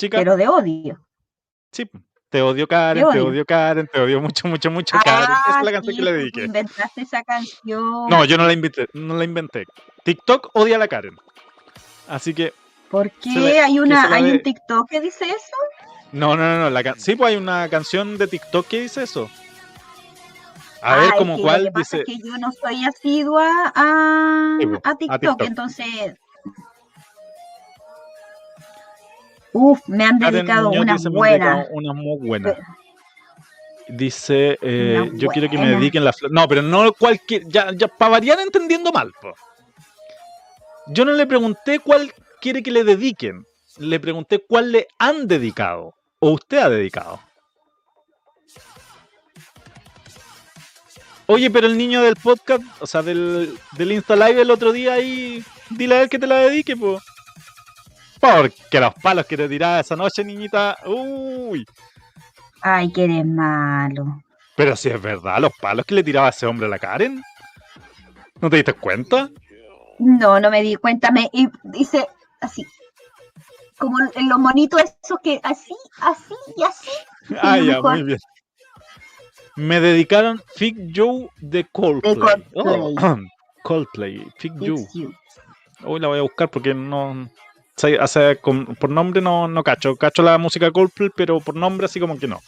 Chica, 0.00 0.18
pero 0.18 0.36
de 0.36 0.48
odio. 0.48 1.00
sí. 1.72 1.88
Te 2.30 2.42
odio 2.42 2.68
Karen, 2.68 3.04
Te 3.06 3.12
te 3.14 3.20
odio. 3.20 3.44
Karen, 3.44 3.88
te 3.92 4.00
odio 4.00 4.20
mucho, 4.20 4.46
mucho, 4.46 4.70
mucho 4.70 4.96
Karen. 5.04 5.24
Esa 5.48 5.58
es 5.58 5.64
la 5.64 5.72
canción 5.72 5.94
sí, 5.94 5.98
que 5.98 6.04
le 6.04 6.12
dediqué. 6.12 6.44
inventaste 6.44 7.00
esa 7.02 7.24
canción. 7.24 8.08
No, 8.08 8.24
yo 8.24 8.36
no 8.38 8.46
la 8.46 8.52
inventé, 8.52 8.86
no 8.92 9.16
la 9.16 9.24
inventé. 9.24 9.64
TikTok 10.04 10.50
odia 10.54 10.76
a 10.76 10.78
la 10.78 10.86
Karen. 10.86 11.16
Así 12.06 12.32
que, 12.32 12.54
¿Por 12.88 13.10
qué 13.10 13.30
le- 13.30 13.60
hay, 13.60 13.80
una, 13.80 14.14
hay 14.14 14.30
un 14.30 14.42
TikTok 14.42 14.88
que 14.88 15.00
dice 15.00 15.24
eso? 15.24 15.56
no, 16.12 16.36
no, 16.36 16.42
no, 16.44 16.58
no. 16.60 16.70
La 16.70 16.84
can- 16.84 17.00
sí, 17.00 17.16
pues 17.16 17.30
hay 17.30 17.36
una 17.36 17.68
canción 17.68 18.16
de 18.16 18.28
TikTok 18.28 18.66
que 18.68 18.82
dice 18.82 19.02
eso. 19.02 19.28
A 20.82 20.96
ver, 20.96 21.10
Ay, 21.12 21.18
como 21.18 21.36
cuál 21.36 21.72
dice. 21.74 21.98
es 21.98 22.04
que 22.04 22.18
yo 22.18 22.38
no 22.38 22.52
soy 22.52 22.84
asidua 22.84 23.72
a, 23.74 24.56
Sí, 24.60 24.66
po, 24.68 24.80
a 24.84 24.90
a 24.90 24.94
TikTok, 24.96 25.20
TikTok. 25.20 25.42
entonces. 25.42 26.14
Uf, 29.52 29.80
me 29.88 30.04
han 30.04 30.18
dedicado 30.18 30.68
Muñoz 30.70 30.82
una 30.82 30.92
dice, 30.94 31.10
me 31.10 31.14
han 31.14 31.18
buena. 31.18 31.54
dedicado 31.56 31.74
Una 31.74 31.92
muy 31.92 32.28
buena. 32.28 32.56
Dice, 33.88 34.56
eh, 34.62 35.10
yo 35.14 35.28
quiero 35.28 35.50
que 35.50 35.58
me 35.58 35.68
dediquen 35.70 36.04
la 36.04 36.12
flor. 36.12 36.30
No, 36.30 36.46
pero 36.46 36.62
no 36.62 36.92
cualquier. 36.92 37.42
Ya, 37.48 37.72
ya 37.72 37.88
para 37.88 38.12
variar 38.12 38.38
entendiendo 38.38 38.92
mal. 38.92 39.12
po. 39.20 39.34
Yo 40.88 41.04
no 41.04 41.12
le 41.12 41.26
pregunté 41.26 41.80
cuál 41.80 42.12
quiere 42.40 42.62
que 42.62 42.70
le 42.70 42.84
dediquen. 42.84 43.44
Le 43.78 43.98
pregunté 43.98 44.38
cuál 44.38 44.72
le 44.72 44.86
han 44.98 45.26
dedicado. 45.26 45.94
O 46.20 46.30
usted 46.30 46.58
ha 46.58 46.68
dedicado. 46.68 47.18
Oye, 51.26 51.50
pero 51.50 51.66
el 51.68 51.78
niño 51.78 52.02
del 52.02 52.16
podcast, 52.16 52.62
o 52.80 52.86
sea, 52.86 53.02
del, 53.02 53.56
del 53.76 53.92
Insta 53.92 54.16
Live 54.16 54.42
el 54.42 54.50
otro 54.50 54.72
día 54.72 54.94
ahí, 54.94 55.44
dile 55.70 55.94
a 55.94 56.02
él 56.02 56.08
que 56.08 56.18
te 56.18 56.26
la 56.26 56.36
dedique, 56.36 56.76
pues. 56.76 57.00
Porque 58.20 58.80
los 58.80 58.94
palos 58.94 59.26
que 59.26 59.36
te 59.36 59.48
tiraba 59.48 59.80
esa 59.80 59.96
noche, 59.96 60.24
niñita, 60.24 60.76
uy. 60.86 61.64
Ay, 62.62 62.92
que 62.92 63.04
eres 63.04 63.24
malo. 63.26 64.22
Pero 64.56 64.76
si 64.76 64.90
es 64.90 65.00
verdad, 65.00 65.40
los 65.40 65.52
palos 65.60 65.86
que 65.86 65.94
le 65.94 66.04
tiraba 66.04 66.28
ese 66.28 66.46
hombre 66.46 66.66
a 66.66 66.70
la 66.70 66.78
Karen. 66.78 67.22
¿No 68.40 68.50
te 68.50 68.56
diste 68.56 68.74
cuenta? 68.74 69.30
No, 69.98 70.40
no 70.40 70.50
me 70.50 70.62
di 70.62 70.76
cuenta. 70.76 71.10
Me, 71.10 71.28
y 71.32 71.48
dice 71.62 72.06
así. 72.40 72.66
Como 73.78 73.96
en 74.14 74.28
los 74.28 74.38
monitos 74.38 74.82
esos 74.82 75.18
que 75.22 75.40
así, 75.42 75.74
así 76.02 76.34
y 76.56 76.62
así. 76.62 76.90
Ah, 77.40 77.56
lo 77.56 77.64
ya, 77.64 77.72
mejor. 77.76 77.92
muy 77.94 78.02
bien. 78.02 78.18
Me 79.56 79.80
dedicaron 79.80 80.42
Fig 80.56 80.92
Joe 80.94 81.28
de 81.38 81.64
Coldplay. 81.64 82.16
Coldplay. 82.16 82.44
Oh, 82.54 83.16
Coldplay, 83.62 84.26
Fig 84.36 84.52
Joe. 84.58 84.86
Hoy 85.84 86.00
la 86.00 86.08
voy 86.08 86.18
a 86.18 86.22
buscar 86.22 86.50
porque 86.50 86.74
no. 86.74 87.28
Sé, 87.80 87.98
o 87.98 88.06
sea, 88.06 88.36
con- 88.36 88.66
por 88.76 88.90
nombre 88.90 89.20
no, 89.20 89.48
no 89.48 89.62
cacho. 89.64 89.96
Cacho 89.96 90.22
la 90.22 90.38
música 90.38 90.70
Coldplay, 90.70 91.10
pero 91.14 91.40
por 91.40 91.56
nombre 91.56 91.86
así 91.86 91.98
como 91.98 92.18
que 92.18 92.28
no. 92.28 92.40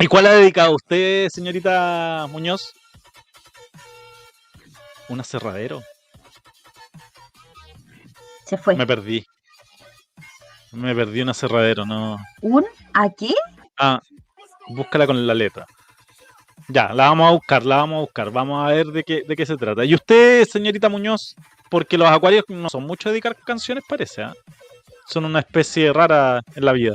¿Y 0.00 0.06
cuál 0.06 0.26
ha 0.26 0.32
dedicado 0.32 0.74
usted, 0.74 1.28
señorita 1.28 2.26
Muñoz? 2.30 2.72
Un 5.08 5.20
aserradero. 5.20 5.82
Se 8.46 8.56
fue. 8.58 8.76
Me 8.76 8.86
perdí. 8.86 9.24
Me 10.72 10.94
perdí 10.94 11.22
un 11.22 11.30
aserradero, 11.30 11.86
no. 11.86 12.18
¿Un? 12.42 12.64
¿Aquí? 12.94 13.34
Ah, 13.78 14.00
búscala 14.68 15.06
con 15.06 15.26
la 15.26 15.34
letra. 15.34 15.66
Ya, 16.68 16.92
la 16.92 17.08
vamos 17.08 17.28
a 17.28 17.32
buscar, 17.32 17.64
la 17.64 17.76
vamos 17.76 17.96
a 17.96 18.00
buscar. 18.00 18.30
Vamos 18.30 18.64
a 18.64 18.68
ver 18.72 18.86
de 18.88 19.02
qué, 19.02 19.22
de 19.26 19.36
qué 19.36 19.46
se 19.46 19.56
trata. 19.56 19.84
Y 19.84 19.94
usted, 19.94 20.44
señorita 20.46 20.88
Muñoz, 20.88 21.34
porque 21.70 21.96
los 21.96 22.08
acuarios 22.08 22.44
no 22.48 22.68
son 22.68 22.84
mucho 22.84 23.08
de 23.08 23.14
dedicar 23.14 23.34
canciones, 23.36 23.84
parece, 23.88 24.22
¿ah? 24.22 24.34
Son 25.06 25.24
una 25.24 25.38
especie 25.40 25.92
rara 25.92 26.42
en 26.54 26.64
la 26.64 26.72
vida. 26.72 26.94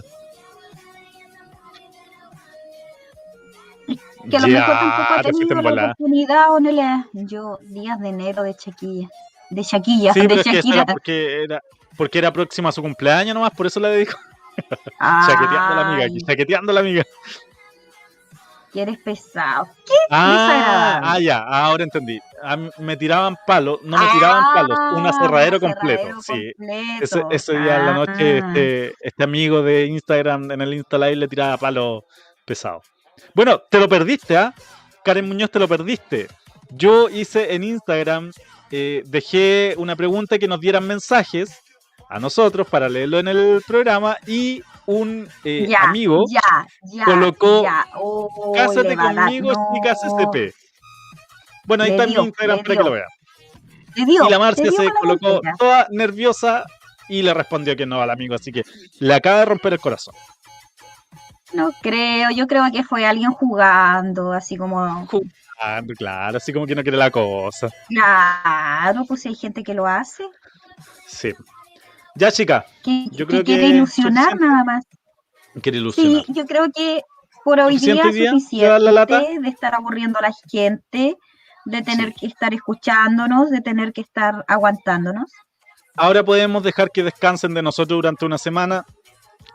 Que 4.29 4.37
a 4.37 4.39
lo 4.39 4.47
Ya, 4.47 4.59
mejor 4.59 4.77
tampoco 4.77 5.21
tenido 5.23 5.49
en 5.51 5.57
la 5.57 5.69
volada. 5.69 5.91
oportunidad 5.91 6.51
o 6.53 6.59
no 6.59 6.71
le. 6.71 7.25
Yo, 7.25 7.59
días 7.63 7.99
de 7.99 8.09
enero 8.09 8.43
de 8.43 8.55
Chaquilla. 8.55 9.07
De 9.49 9.63
Chaquilla, 9.63 10.13
Sí, 10.13 10.21
de 10.21 10.27
pero 10.29 10.41
es 10.41 10.43
que 10.47 10.59
eso 10.59 10.67
Shakira. 10.69 10.75
era 10.83 10.85
porque 10.85 11.43
era, 11.43 11.61
porque 11.97 12.19
era 12.19 12.31
próxima 12.31 12.69
a 12.69 12.71
su 12.71 12.81
cumpleaños 12.81 13.33
nomás, 13.35 13.51
por 13.51 13.65
eso 13.67 13.79
la 13.79 13.89
dedico. 13.89 14.17
Chaqueteando 15.27 15.73
a 15.73 15.75
la 15.75 15.87
amiga 15.93 16.25
chaqueteando 16.25 16.71
a 16.71 16.75
la 16.75 16.79
amiga. 16.79 17.03
Que 18.73 18.81
eres 18.81 18.97
pesado. 18.97 19.67
Ah, 20.09 20.31
desagradable. 20.31 21.07
ah, 21.09 21.19
ya, 21.19 21.37
ahora 21.43 21.83
entendí. 21.83 22.19
Me 22.79 22.97
tiraban 22.97 23.35
palos, 23.47 23.79
no 23.83 23.97
me 23.97 24.05
tiraban 24.13 24.43
palos, 24.53 24.77
un 24.95 25.05
Ah, 25.05 25.09
aserradero 25.09 25.59
completo. 25.59 26.01
aserradero 26.17 26.21
Sí. 26.21 26.53
completo. 26.57 27.03
Ese, 27.03 27.23
ese 27.31 27.59
día 27.59 27.77
en 27.79 27.85
la 27.85 27.93
noche, 27.93 28.41
Ah. 28.41 28.47
este, 28.47 28.93
este 28.99 29.23
amigo 29.23 29.61
de 29.61 29.85
Instagram 29.85 30.51
en 30.51 30.61
el 30.61 30.73
Insta 30.73 30.97
Live 30.97 31.15
le 31.15 31.27
tiraba 31.27 31.57
palos 31.57 32.03
pesados. 32.45 32.83
Bueno, 33.35 33.61
te 33.69 33.79
lo 33.79 33.87
perdiste, 33.87 34.35
¿ah? 34.37 34.53
Karen 35.05 35.27
Muñoz, 35.27 35.51
te 35.51 35.59
lo 35.59 35.67
perdiste. 35.67 36.27
Yo 36.71 37.09
hice 37.09 37.53
en 37.53 37.63
Instagram, 37.63 38.31
eh, 38.71 39.03
dejé 39.05 39.75
una 39.77 39.95
pregunta 39.95 40.39
que 40.39 40.47
nos 40.47 40.59
dieran 40.59 40.87
mensajes 40.87 41.59
a 42.09 42.19
nosotros 42.19 42.67
para 42.67 42.89
leerlo 42.89 43.19
en 43.19 43.27
el 43.27 43.61
programa 43.67 44.17
y 44.27 44.63
un 44.85 45.27
eh, 45.43 45.65
ya, 45.67 45.83
amigo 45.83 46.25
ya, 46.29 46.67
ya, 46.83 47.05
colocó, 47.05 47.63
ya. 47.63 47.85
Oh, 47.95 48.53
Cásate 48.55 48.95
conmigo, 48.95 49.51
chicas 49.73 49.99
no. 50.03 50.17
SCP. 50.17 50.53
Bueno, 51.65 51.83
ahí 51.83 51.91
Le 51.91 51.95
está 51.95 52.05
dio, 52.07 52.21
mi 52.21 52.27
Instagram 52.27 52.59
para 52.63 52.75
que 52.75 52.83
lo 52.83 52.95
dio, 52.95 54.27
Y 54.27 54.29
la 54.29 54.39
Marcia 54.39 54.71
se 54.71 54.83
la 54.83 54.91
colocó 54.99 55.41
toda 55.57 55.87
nerviosa 55.91 56.65
y 57.07 57.21
le 57.21 57.33
respondió 57.33 57.75
que 57.75 57.85
no 57.85 58.01
al 58.01 58.09
amigo, 58.09 58.35
así 58.35 58.51
que 58.51 58.63
le 58.99 59.13
acaba 59.13 59.39
de 59.39 59.45
romper 59.45 59.73
el 59.73 59.79
corazón. 59.79 60.15
No 61.53 61.71
creo, 61.81 62.31
yo 62.31 62.47
creo 62.47 62.63
que 62.71 62.83
fue 62.83 63.05
alguien 63.05 63.31
jugando, 63.31 64.33
así 64.33 64.57
como. 64.57 65.07
Ah, 65.61 65.81
claro, 65.97 66.37
así 66.37 66.51
como 66.51 66.65
que 66.65 66.75
no 66.75 66.81
quiere 66.81 66.97
la 66.97 67.11
cosa. 67.11 67.69
Claro, 67.87 69.05
pues 69.07 69.21
si 69.21 69.29
hay 69.29 69.35
gente 69.35 69.63
que 69.63 69.73
lo 69.73 69.85
hace. 69.85 70.25
Sí. 71.07 71.31
Ya, 72.15 72.31
chica, 72.31 72.65
Que, 72.83 73.05
Yo 73.11 73.25
que 73.25 73.25
creo 73.25 73.43
quiere 73.43 73.61
que 73.63 73.67
ilusionar 73.69 74.23
suficiente. 74.31 74.45
nada 74.45 74.63
más. 74.63 74.85
quiere 75.61 75.77
ilusionar. 75.79 76.23
Sí, 76.25 76.33
yo 76.33 76.45
creo 76.45 76.65
que 76.71 77.01
por 77.43 77.59
hoy 77.59 77.77
día 77.77 77.95
¿Suficiente 77.95 78.23
es 78.25 78.29
suficiente 78.31 78.65
¿Llevar 78.65 78.81
la 78.81 79.05
de 79.05 79.49
estar 79.49 79.75
aburriendo 79.75 80.19
a 80.19 80.23
la 80.23 80.33
gente, 80.49 81.17
de 81.65 81.81
tener 81.81 82.13
que 82.13 82.27
estar 82.27 82.53
escuchándonos, 82.53 83.49
de 83.49 83.61
tener 83.61 83.93
que 83.93 84.01
estar 84.01 84.45
aguantándonos. 84.47 85.31
Ahora 85.95 86.23
podemos 86.23 86.63
dejar 86.63 86.89
que 86.91 87.03
descansen 87.03 87.53
de 87.53 87.61
nosotros 87.61 87.97
durante 87.97 88.25
una 88.25 88.37
semana 88.37 88.85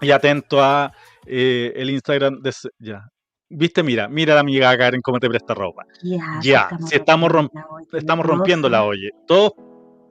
y 0.00 0.10
atento 0.10 0.62
a 0.62 0.92
eh, 1.26 1.72
el 1.76 1.90
Instagram 1.90 2.40
de... 2.42 2.52
Ya. 2.78 3.08
Viste, 3.50 3.82
mira, 3.82 4.08
mira 4.08 4.34
la 4.34 4.40
amiga 4.40 4.76
Karen 4.76 5.00
cómo 5.00 5.18
te 5.18 5.28
presta 5.28 5.54
ropa. 5.54 5.84
Ya, 6.02 6.38
Ya, 6.42 6.68
si 6.86 6.96
estamos, 6.96 7.30
romp- 7.30 7.50
rompiendo 7.50 7.58
la 7.62 7.74
olla, 7.74 7.98
estamos 7.98 8.26
rompiendo 8.26 8.68
la 8.68 8.84
olla. 8.84 9.08
Todos 9.26 9.52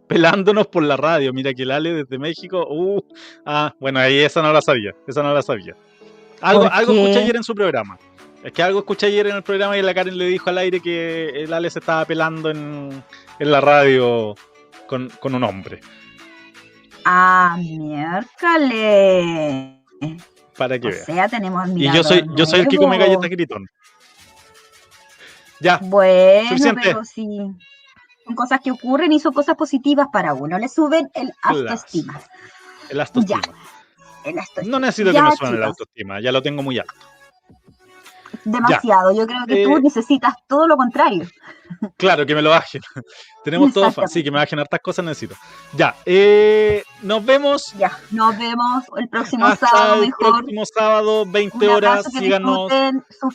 pelándonos 0.08 0.68
por 0.68 0.84
la 0.84 0.98
radio. 0.98 1.34
Mira 1.34 1.54
que 1.54 1.66
Lale 1.66 1.94
desde 1.94 2.18
México. 2.18 2.66
Uh, 2.70 3.02
ah, 3.46 3.74
bueno, 3.80 4.00
ahí 4.00 4.18
esa 4.20 4.42
no 4.42 4.52
la 4.54 4.62
sabía. 4.62 4.94
Esa 5.08 5.24
no 5.24 5.34
la 5.34 5.42
sabía. 5.42 5.76
Algo, 6.42 6.64
¿Por 6.64 6.74
algo 6.74 6.94
escuché 6.94 7.20
ayer 7.24 7.36
en 7.36 7.44
su 7.44 7.56
programa. 7.56 7.98
Es 8.44 8.52
que 8.54 8.62
algo 8.64 8.80
escuché 8.80 9.08
ayer 9.08 9.28
en 9.28 9.36
el 9.38 9.44
programa 9.44 9.78
y 9.78 9.82
la 9.82 9.94
Karen 9.94 10.18
le 10.18 10.26
dijo 10.26 10.50
al 10.50 10.58
aire 10.60 10.80
que 10.80 11.30
el 11.30 11.52
Ale 11.54 11.70
se 11.70 11.80
estaba 11.80 12.06
pelando 12.06 12.50
en, 12.52 13.04
en 13.40 13.52
la 13.52 13.60
radio 13.62 14.36
con, 14.88 15.10
con 15.20 15.36
un 15.36 15.44
hombre. 15.44 15.80
Ah, 17.04 17.58
miércoles. 17.60 18.22
Para 20.58 20.80
que 20.80 20.88
O 20.88 20.92
vea. 20.92 21.04
sea, 21.06 21.28
tenemos 21.30 21.70
Y 21.76 21.92
yo 21.92 22.04
soy, 22.04 22.24
yo 22.36 22.46
soy 22.46 22.62
el 22.62 22.68
que 22.68 22.78
come 22.78 22.98
galletas 22.98 23.30
gritón. 23.30 23.66
Ya, 25.60 25.80
Bueno, 25.84 26.50
Suficiente. 26.50 26.82
pero 26.84 27.04
sí. 27.04 27.28
Son 28.28 28.36
cosas 28.36 28.60
que 28.62 28.72
ocurren 28.72 29.12
y 29.14 29.20
son 29.20 29.34
cosas 29.34 29.56
positivas 29.56 30.08
para 30.12 30.34
uno. 30.34 30.60
Le 30.60 30.68
suben 30.70 31.10
el 31.14 31.32
autoestima. 31.41 32.20
el 32.90 32.99
autoestima. 32.99 33.41
El 34.26 34.38
autoestima. 34.38 34.68
No 34.72 34.80
necesito 34.80 35.12
que 35.14 35.22
me 35.22 35.32
suban 35.32 35.52
el 35.54 35.58
chicos. 35.60 35.68
autoestima, 35.68 36.20
ya 36.20 36.32
lo 36.34 36.41
tengo 36.41 36.62
muy 36.62 36.78
alto. 36.78 36.94
Demasiado. 38.44 39.14
Yo 39.14 39.26
creo 39.26 39.45
que 39.48 39.64
tú 39.64 39.78
Eh, 39.78 39.82
necesitas 39.82 40.34
todo 40.48 40.68
lo 40.68 40.78
contrario. 40.78 41.28
Claro, 41.98 42.26
que 42.26 42.36
me 42.36 42.41
lo 42.41 42.49
bajen. 42.49 42.82
Tenemos 43.44 43.74
todo, 43.74 43.91
sí, 44.08 44.24
que 44.24 44.32
me 44.32 44.38
bajen 44.38 44.60
hartas 44.60 44.80
cosas 44.82 45.04
necesito. 45.06 45.36
Ya, 45.74 45.95
eh, 46.06 46.84
nos 47.02 47.24
vemos 47.26 47.74
Ya, 47.78 47.98
nos 48.12 48.38
vemos 48.38 48.84
el 48.98 49.08
próximo 49.10 49.45
hasta 49.45 49.68
sábado 49.68 49.95
el 49.95 50.02
mejor. 50.02 50.36
próximo 50.40 50.64
sábado, 50.66 51.26
20 51.26 51.58
Un 51.68 51.74
horas. 51.76 52.06
Síganos. 52.12 52.72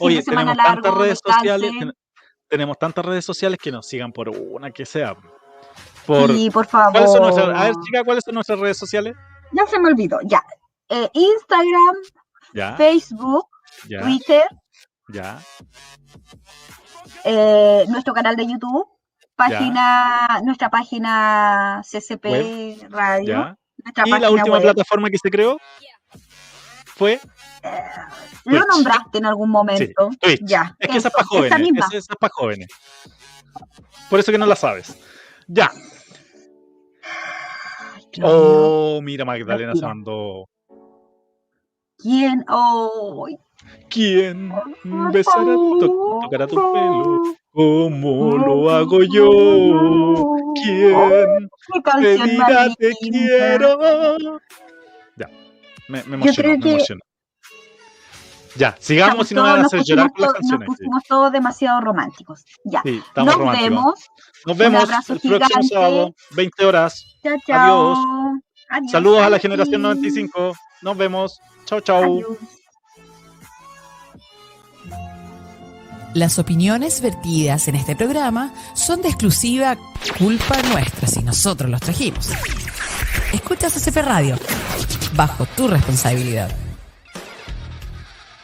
Oye, 0.01 0.23
tenemos 0.23 0.57
tantas 0.57 0.95
redes 0.95 1.21
sociales. 1.25 1.73
ten- 1.79 1.93
tenemos 2.53 2.79
tantas 2.79 3.03
redes 3.03 3.25
sociales 3.25 3.59
que 3.59 3.73
nos 3.73 3.87
sigan 3.89 4.13
por 4.13 4.29
una 4.29 4.71
que 4.71 4.85
sea. 4.85 5.17
Por, 6.07 6.31
Sí, 6.31 6.51
por 6.51 6.67
favor. 6.67 6.93
¿cuáles 6.93 7.11
son 7.13 7.23
nuestras, 7.23 7.49
a 7.49 7.65
ver, 7.65 7.75
chica, 7.83 8.05
¿cuáles 8.05 8.23
son 8.25 8.35
nuestras 8.35 8.59
redes 8.59 8.77
sociales? 8.77 9.15
Ya 9.53 9.67
se 9.67 9.81
me 9.81 9.89
olvidó. 9.89 10.19
Ya. 10.25 10.43
Eh, 10.91 11.09
Instagram, 11.15 11.97
Ya, 12.53 12.77
Facebook, 12.77 13.47
ya, 13.89 14.03
Twitter, 14.03 14.43
ya. 15.09 15.41
eh, 17.25 17.85
nuestro 17.89 18.13
canal 18.13 18.37
de 18.37 18.47
YouTube, 18.47 18.87
página, 19.35 20.41
nuestra 20.45 20.69
página 20.69 21.81
CCP 21.85 22.25
Web, 22.27 22.87
Radio, 22.91 23.29
ya. 23.35 23.57
nuestra 23.83 24.05
Y 24.07 24.11
página 24.11 24.19
la 24.21 24.31
última 24.31 24.57
web. 24.57 24.63
plataforma 24.65 25.09
que 25.09 25.17
se 25.19 25.31
creó 25.31 25.57
fue 26.95 27.21
Lo 28.45 28.59
Twitch. 28.61 28.67
nombraste 28.69 29.19
en 29.19 29.27
algún 29.27 29.51
momento. 29.51 30.11
Ya. 30.43 30.75
Es 30.79 30.89
que 30.89 30.99
esa 30.99 31.09
es 31.09 31.15
para 31.15 31.27
jóvenes. 31.27 31.71
esa 31.93 31.97
es 32.13 32.17
para 32.19 32.33
jóvenes. 32.35 32.69
Por 34.11 34.21
eso 34.21 34.33
que 34.33 34.39
no 34.39 34.47
la 34.47 34.57
sabes. 34.57 34.97
Ya. 35.49 35.71
Oh, 38.23 39.01
mira, 39.03 39.25
Magdalena 39.25 39.75
se 39.75 39.83
mandó. 39.87 40.47
¿Quién? 41.99 42.45
Oh, 42.49 43.27
¿Quién 43.89 44.53
besará, 45.13 45.45
to- 45.45 46.19
tocará 46.23 46.47
tu 46.47 46.57
pelo? 46.57 47.23
¿Cómo 47.53 48.37
lo 48.39 48.71
hago 48.71 49.03
yo? 49.03 50.35
¿Quién 50.63 51.49
te 52.01 52.25
dirá 52.25 52.75
te 52.77 52.93
quiero? 53.01 53.79
Me, 55.89 56.03
me 56.05 56.15
emocionó, 56.17 56.35
creo 56.37 56.59
me 56.59 56.61
que- 56.63 56.71
emocionó. 56.75 57.01
Ya, 58.55 58.77
sigamos 58.79 59.33
y 59.33 59.35
no 59.35 59.45
van 59.45 59.53
a 59.61 59.63
nos 59.63 59.67
hacer 59.73 59.83
llorar 59.83 60.13
con 60.13 60.21
las 60.23 60.33
Nos 60.33 60.35
canciones. 60.35 60.67
sí. 60.69 60.75
pusimos 60.77 61.03
todos 61.09 61.33
demasiado 61.33 61.81
románticos. 61.81 62.45
Ya. 62.65 62.83
Sí, 62.85 63.03
estamos 63.07 63.27
Nos 63.33 63.37
románticos. 63.39 63.71
vemos. 63.71 64.01
Nos 64.45 64.57
vemos 64.59 64.83
abrazo 64.83 65.13
el 65.15 65.21
próximo 65.21 65.63
sábado, 65.63 66.15
20 66.33 66.67
horas. 66.67 67.03
Chao, 67.23 67.37
chao. 67.47 67.93
Adiós. 67.95 67.99
Adiós. 68.69 68.91
Saludos 68.93 69.23
a 69.23 69.31
la 69.31 69.39
generación 69.39 69.81
95. 69.81 70.53
Nos 70.83 70.97
vemos. 70.99 71.39
Chau, 71.65 71.81
chau. 71.81 72.03
Adiós. 72.03 72.39
Las 76.15 76.39
opiniones 76.39 77.01
vertidas 77.01 77.69
en 77.69 77.77
este 77.77 77.97
programa 77.97 78.53
son 78.75 79.01
de 79.01 79.09
exclusiva 79.09 79.77
culpa 80.19 80.61
nuestra 80.71 81.09
si 81.09 81.23
nosotros 81.23 81.71
los 81.71 81.81
trajimos. 81.81 82.29
Escucha 83.33 83.69
CCP 83.71 83.97
Radio, 84.03 84.37
bajo 85.15 85.47
tu 85.57 85.67
responsabilidad. 85.67 86.51